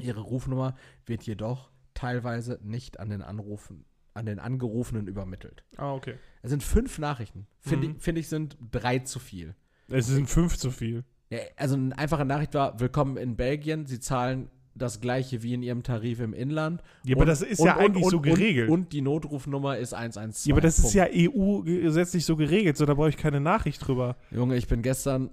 [0.00, 0.74] Ihre Rufnummer
[1.06, 3.84] wird jedoch teilweise nicht an den Anrufen,
[4.14, 5.64] an den Angerufenen übermittelt.
[5.76, 6.14] Ah, okay.
[6.42, 7.46] Es sind fünf Nachrichten.
[7.60, 7.94] Finde Mhm.
[7.96, 9.54] ich, find ich, sind drei zu viel.
[9.88, 11.04] Es sind fünf zu viel.
[11.30, 15.62] Ja, also eine einfache Nachricht war, willkommen in Belgien, Sie zahlen das gleiche wie in
[15.62, 16.82] Ihrem Tarif im Inland.
[17.04, 18.68] Ja, aber Und- das ist und- ja und- eigentlich und, so geregelt.
[18.70, 20.46] Und, und die Notrufnummer ist 112.
[20.46, 20.94] ja, aber das ist Punkt.
[20.96, 24.16] ja EU-gesetzlich so geregelt, so da brauche ich keine Nachricht drüber.
[24.30, 25.30] Junge, ich bin gestern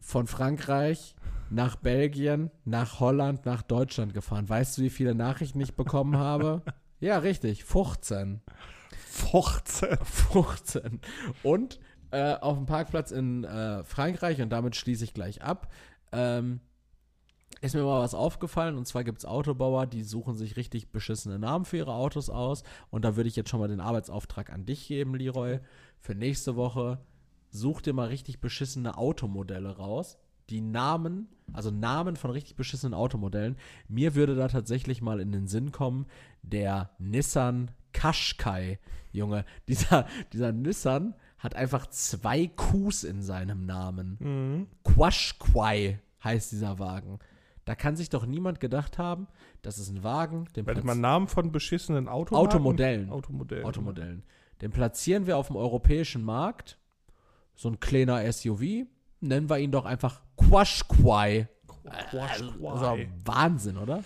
[0.00, 1.14] von Frankreich
[1.50, 4.48] nach Belgien, nach Holland, nach Deutschland gefahren.
[4.48, 6.62] Weißt du, wie viele Nachrichten ich bekommen habe?
[7.00, 8.42] Ja, richtig, 15.
[8.92, 9.96] 14.
[10.04, 11.00] 15.
[11.42, 11.80] Und
[12.10, 15.72] äh, auf dem Parkplatz in äh, Frankreich, und damit schließe ich gleich ab,
[16.12, 16.60] ähm,
[17.60, 18.76] ist mir mal was aufgefallen.
[18.76, 22.62] Und zwar gibt es Autobauer, die suchen sich richtig beschissene Namen für ihre Autos aus.
[22.90, 25.60] Und da würde ich jetzt schon mal den Arbeitsauftrag an dich geben, Leroy.
[25.98, 27.00] Für nächste Woche
[27.50, 30.18] such dir mal richtig beschissene Automodelle raus.
[30.50, 33.56] Die Namen, also Namen von richtig beschissenen Automodellen.
[33.88, 36.06] Mir würde da tatsächlich mal in den Sinn kommen,
[36.42, 38.78] der Nissan Qashqai.
[39.12, 44.18] Junge, dieser, dieser Nissan hat einfach zwei Qs in seinem Namen.
[44.20, 44.66] Mhm.
[44.84, 47.18] Quashquai heißt dieser Wagen.
[47.64, 49.28] Da kann sich doch niemand gedacht haben,
[49.62, 52.48] das ist ein Wagen, den Warte mal, Namen von beschissenen Automarken?
[52.48, 53.10] Automodellen.
[53.10, 53.64] Automodellen.
[53.64, 54.22] Automodellen.
[54.60, 56.78] Den platzieren wir auf dem europäischen Markt.
[57.54, 58.86] So ein kleiner SUV.
[59.20, 61.48] Nennen wir ihn doch einfach Quashquai.
[62.10, 62.68] Quashquai.
[62.70, 64.02] Also Wahnsinn, oder?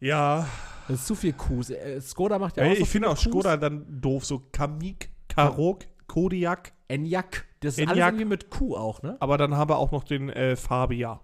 [0.00, 0.48] Ja,
[0.88, 1.70] Das ist zu viel Qs.
[1.70, 3.22] Äh, Skoda macht ja Ey, auch so ich finde auch Qs.
[3.22, 7.44] Skoda dann doof, so Kamik, Karok, Kodiak, Enyaq.
[7.60, 8.08] Das ist alles Enyaq.
[8.08, 9.16] irgendwie mit Q auch, ne?
[9.20, 11.20] aber dann haben wir auch noch den äh, Fabia.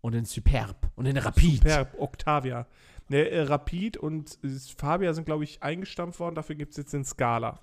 [0.00, 0.90] Und den Superb.
[0.94, 1.64] Und den Rapid.
[1.64, 2.66] Per Octavia.
[3.08, 6.34] Ne, äh, Rapid und äh, Fabia sind, glaube ich, eingestampft worden.
[6.36, 7.58] Dafür gibt es jetzt den Scala.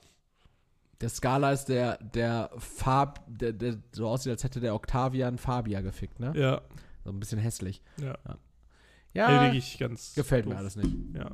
[1.02, 5.82] Der Scala ist der, der Fab, der, der so aussieht, als hätte der Octavian Fabia
[5.82, 6.32] gefickt, ne?
[6.36, 6.62] Ja.
[7.04, 7.82] So ein bisschen hässlich.
[8.02, 8.18] Ja.
[9.14, 10.14] Ja, Ey, wirklich ganz.
[10.14, 10.60] gefällt mir doof.
[10.60, 10.94] alles nicht.
[11.14, 11.32] Ja.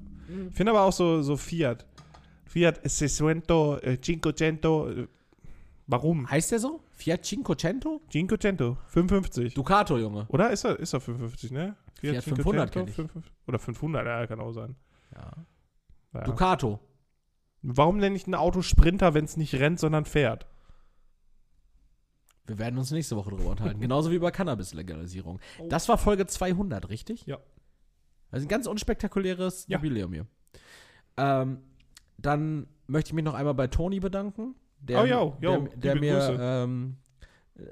[0.49, 1.85] Ich finde aber auch so, so Fiat.
[2.45, 4.65] Fiat 600, äh, 500.
[4.65, 5.07] Äh,
[5.87, 6.29] warum?
[6.29, 6.83] Heißt der so?
[6.91, 8.01] Fiat Cinquecento?
[8.09, 9.53] 500, 55.
[9.55, 10.25] Ducato, Junge.
[10.29, 11.75] Oder ist er, ist er 55, ne?
[11.99, 12.95] Fiat 500 kenn ich.
[12.95, 13.31] 55.
[13.47, 14.75] Oder 500, ja, kann auch sein.
[15.15, 15.31] Ja.
[16.13, 16.21] Ja.
[16.23, 16.79] Ducato.
[17.63, 20.47] Warum nenne ich ein Auto Sprinter, wenn es nicht rennt, sondern fährt?
[22.47, 23.79] Wir werden uns nächste Woche drüber unterhalten.
[23.81, 25.39] Genauso wie über Cannabis-Legalisierung.
[25.69, 27.25] Das war Folge 200, richtig?
[27.25, 27.37] Ja.
[28.31, 29.77] Also ein ganz unspektakuläres Ja.
[29.77, 30.25] Jubiläum hier.
[31.17, 31.59] Ähm,
[32.17, 34.55] dann möchte ich mich noch einmal bei Toni bedanken.
[34.79, 36.97] Der, Oh, jo, der, der mir, ähm,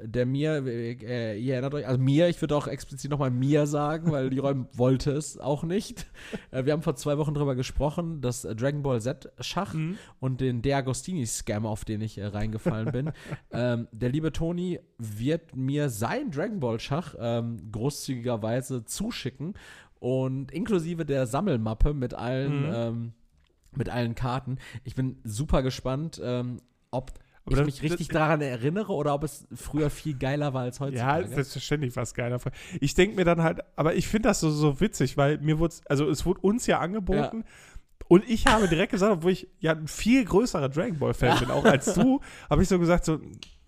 [0.04, 4.12] der mir, äh, ihr erinnert euch, also mir, ich würde auch explizit nochmal mir sagen,
[4.12, 6.06] weil Leroy wollte es auch nicht.
[6.52, 9.98] Äh, wir haben vor zwei Wochen drüber gesprochen, das äh, Dragon Ball Z Schach Mhm.
[10.20, 13.12] und den De Agostini-Scam, auf den ich äh, reingefallen bin.
[13.52, 19.54] ähm, der liebe Toni wird mir sein Dragon Ball Schach ähm, großzügigerweise zuschicken
[20.00, 22.70] und inklusive der Sammelmappe mit allen, Mhm.
[22.74, 23.14] ähm,
[23.76, 24.58] mit allen Karten.
[24.84, 26.58] Ich bin super gespannt, ähm,
[27.54, 30.86] ob ich mich richtig daran erinnere oder ob es früher viel geiler war als Ja,
[30.86, 31.28] heutzutage.
[31.28, 32.40] selbstverständlich was geiler.
[32.82, 35.76] Ich denke mir dann halt, aber ich finde das so, so witzig, weil mir wurde,
[35.88, 37.44] also es wurde uns ja angeboten.
[38.08, 41.52] Und ich habe direkt gesagt, obwohl ich ja ein viel größerer Dragon Ball Fan bin,
[41.52, 42.20] auch als du,
[42.50, 43.16] habe ich so gesagt, so,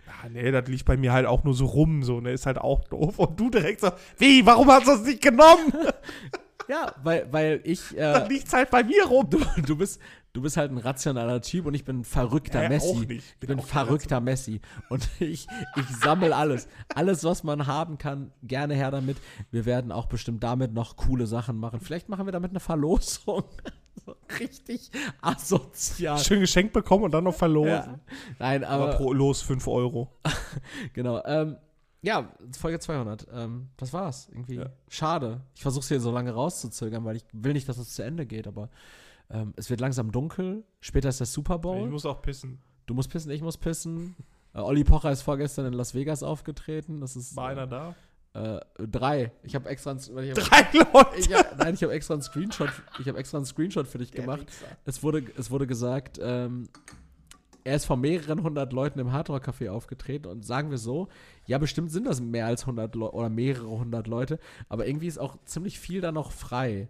[0.07, 2.57] ah, nee, das liegt bei mir halt auch nur so rum, so, ne, ist halt
[2.57, 3.19] auch doof.
[3.19, 5.71] Und du direkt so, wie, warum hast du das nicht genommen?
[6.67, 7.81] Ja, weil, weil ich.
[7.97, 9.29] Dann Äh, liegt's halt bei mir rum.
[9.29, 9.99] du, du, bist,
[10.33, 12.95] du bist halt ein rationaler Typ und ich bin ein verrückter Äh, Messi.
[13.05, 13.11] nicht.
[13.11, 14.61] Ich Bin bin kein verrückter Messi.
[14.89, 16.67] Und ich, ich sammle alles.
[16.93, 19.17] Alles, was man haben kann, gerne her damit.
[19.51, 21.79] Wir werden auch bestimmt damit noch coole Sachen machen.
[21.81, 23.43] Vielleicht machen wir damit eine Verlosung.
[24.05, 24.89] so richtig
[25.21, 26.17] asozial.
[26.17, 27.69] Schön geschenkt bekommen und dann noch verlosen.
[27.71, 27.99] Ja.
[28.39, 30.11] Nein, Aber aber pro Los 5 Euro.
[30.93, 31.21] genau.
[31.25, 31.57] Ähm,
[32.01, 33.27] ja, Folge 200.
[33.33, 34.27] Ähm, das war's.
[34.31, 34.67] Irgendwie Ja.
[34.89, 35.41] schade.
[35.55, 38.25] Ich versuche es hier so lange rauszuzögern, weil ich will nicht, dass es zu Ende
[38.25, 38.47] geht.
[38.47, 38.69] Aber
[39.31, 40.63] ähm, es wird langsam dunkel.
[40.79, 41.85] Später ist der Super Bowl.
[41.85, 42.59] Ich muss auch pissen.
[42.85, 44.15] Du musst pissen, ich muss pissen.
[44.53, 46.99] Äh, Olli Pocher ist vorgestern in Las Vegas aufgetreten.
[47.01, 47.95] Das ist War einer da?
[48.33, 49.31] äh, drei.
[49.43, 51.09] Ich habe extra, ein- ich hab, Drei Leute.
[51.17, 52.69] ich hab, nein, ich habe extra einen Screenshot.
[52.99, 54.45] Ich habe extra einen Screenshot für dich gemacht.
[54.85, 56.67] Es wurde, es wurde gesagt, ähm,
[57.63, 61.09] er ist vor mehreren hundert Leuten im Hardrock Café aufgetreten und sagen wir so,
[61.45, 65.19] ja, bestimmt sind das mehr als hundert Leute oder mehrere hundert Leute, aber irgendwie ist
[65.19, 66.87] auch ziemlich viel da noch frei.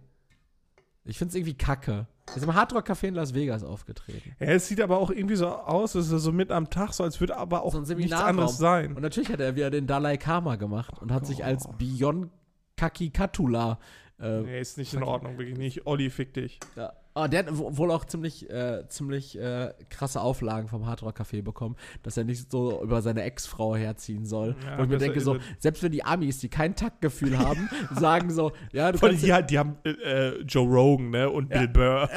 [1.04, 2.06] Ich finde es irgendwie kacke.
[2.28, 4.34] Er ist im Hardrock Café in Las Vegas aufgetreten.
[4.38, 7.02] Ja, es sieht aber auch irgendwie so aus, es ist so mit am Tag, so
[7.02, 8.94] als würde aber auch So nichts anderes sein.
[8.94, 11.68] Und natürlich hat er wieder den Dalai Karma gemacht und hat sich als.
[11.78, 12.30] Bion
[12.76, 13.78] Kakikatula
[14.22, 15.86] äh, Nee, ist nicht in Ordnung, wirklich nicht.
[15.86, 16.58] Olli, fick dich.
[16.76, 16.92] Ja.
[17.14, 21.42] Ah, der hat wo- wohl auch ziemlich, äh, ziemlich äh, krasse Auflagen vom Hardrock Café
[21.42, 24.56] bekommen, dass er nicht so über seine Ex-Frau herziehen soll.
[24.64, 28.30] Ja, Wo ich mir denke, so, selbst wenn die Amis, die kein Taktgefühl haben, sagen
[28.30, 31.28] so, ja, du Vor allem kannst, die, die haben äh, äh, Joe Rogan, ne?
[31.28, 32.08] Und Bill Burr.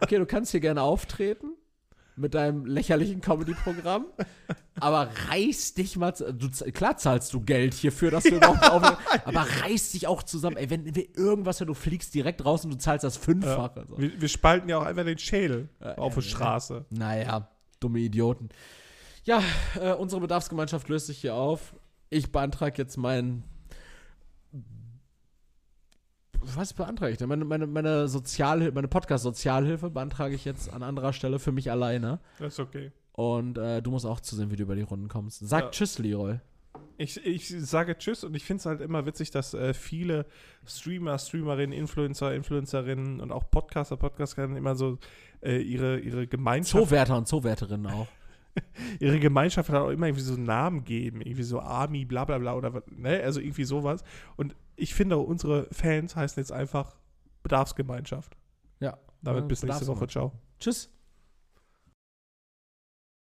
[0.00, 1.48] okay, du kannst hier gerne auftreten
[2.16, 4.06] mit deinem lächerlichen Comedy-Programm,
[4.80, 8.82] aber reiß dich mal, du, klar zahlst du Geld hierfür, dass du überhaupt auf,
[9.24, 12.72] aber reiß dich auch zusammen, ey, wenn wir irgendwas, wenn du fliegst direkt raus und
[12.72, 13.86] du zahlst das Fünffache.
[13.88, 13.98] So.
[13.98, 16.84] Wir, wir spalten ja auch einfach den Schädel Ja, auf ja, der Straße.
[16.90, 17.48] Naja,
[17.80, 18.50] dumme Idioten.
[19.24, 19.42] Ja,
[19.80, 21.74] äh, unsere Bedarfsgemeinschaft löst sich hier auf.
[22.10, 23.44] Ich beantrage jetzt meinen.
[26.56, 27.28] Was beantrage ich denn?
[27.28, 32.20] Meine, meine, meine Sozialhilfe, meine Podcast-Sozialhilfe beantrage ich jetzt an anderer Stelle für mich alleine.
[32.38, 32.92] Das ist okay.
[33.12, 35.40] Und äh, du musst auch zusehen, wie du über die Runden kommst.
[35.46, 35.70] Sag Ja.
[35.70, 36.38] Tschüss, Leroy.
[36.96, 40.26] Ich, ich sage Tschüss und ich finde es halt immer witzig, dass äh, viele
[40.66, 44.98] Streamer, Streamerinnen, Influencer, Influencerinnen und auch Podcaster, Podcasterinnen immer so
[45.42, 48.06] äh, ihre, ihre Gemeinschaft, Zoowärter und Zoowärterinnen auch.
[49.00, 52.38] Ihre Gemeinschaft halt auch immer irgendwie so einen Namen geben, irgendwie so Army, bla bla
[52.38, 54.02] bla oder was, ne, also irgendwie sowas.
[54.36, 56.96] Und ich finde, unsere Fans heißen jetzt einfach
[57.42, 58.36] Bedarfsgemeinschaft.
[58.80, 58.98] Ja.
[59.22, 60.06] Damit bis nächste Woche.
[60.08, 60.32] Ciao.
[60.58, 60.90] Tschüss.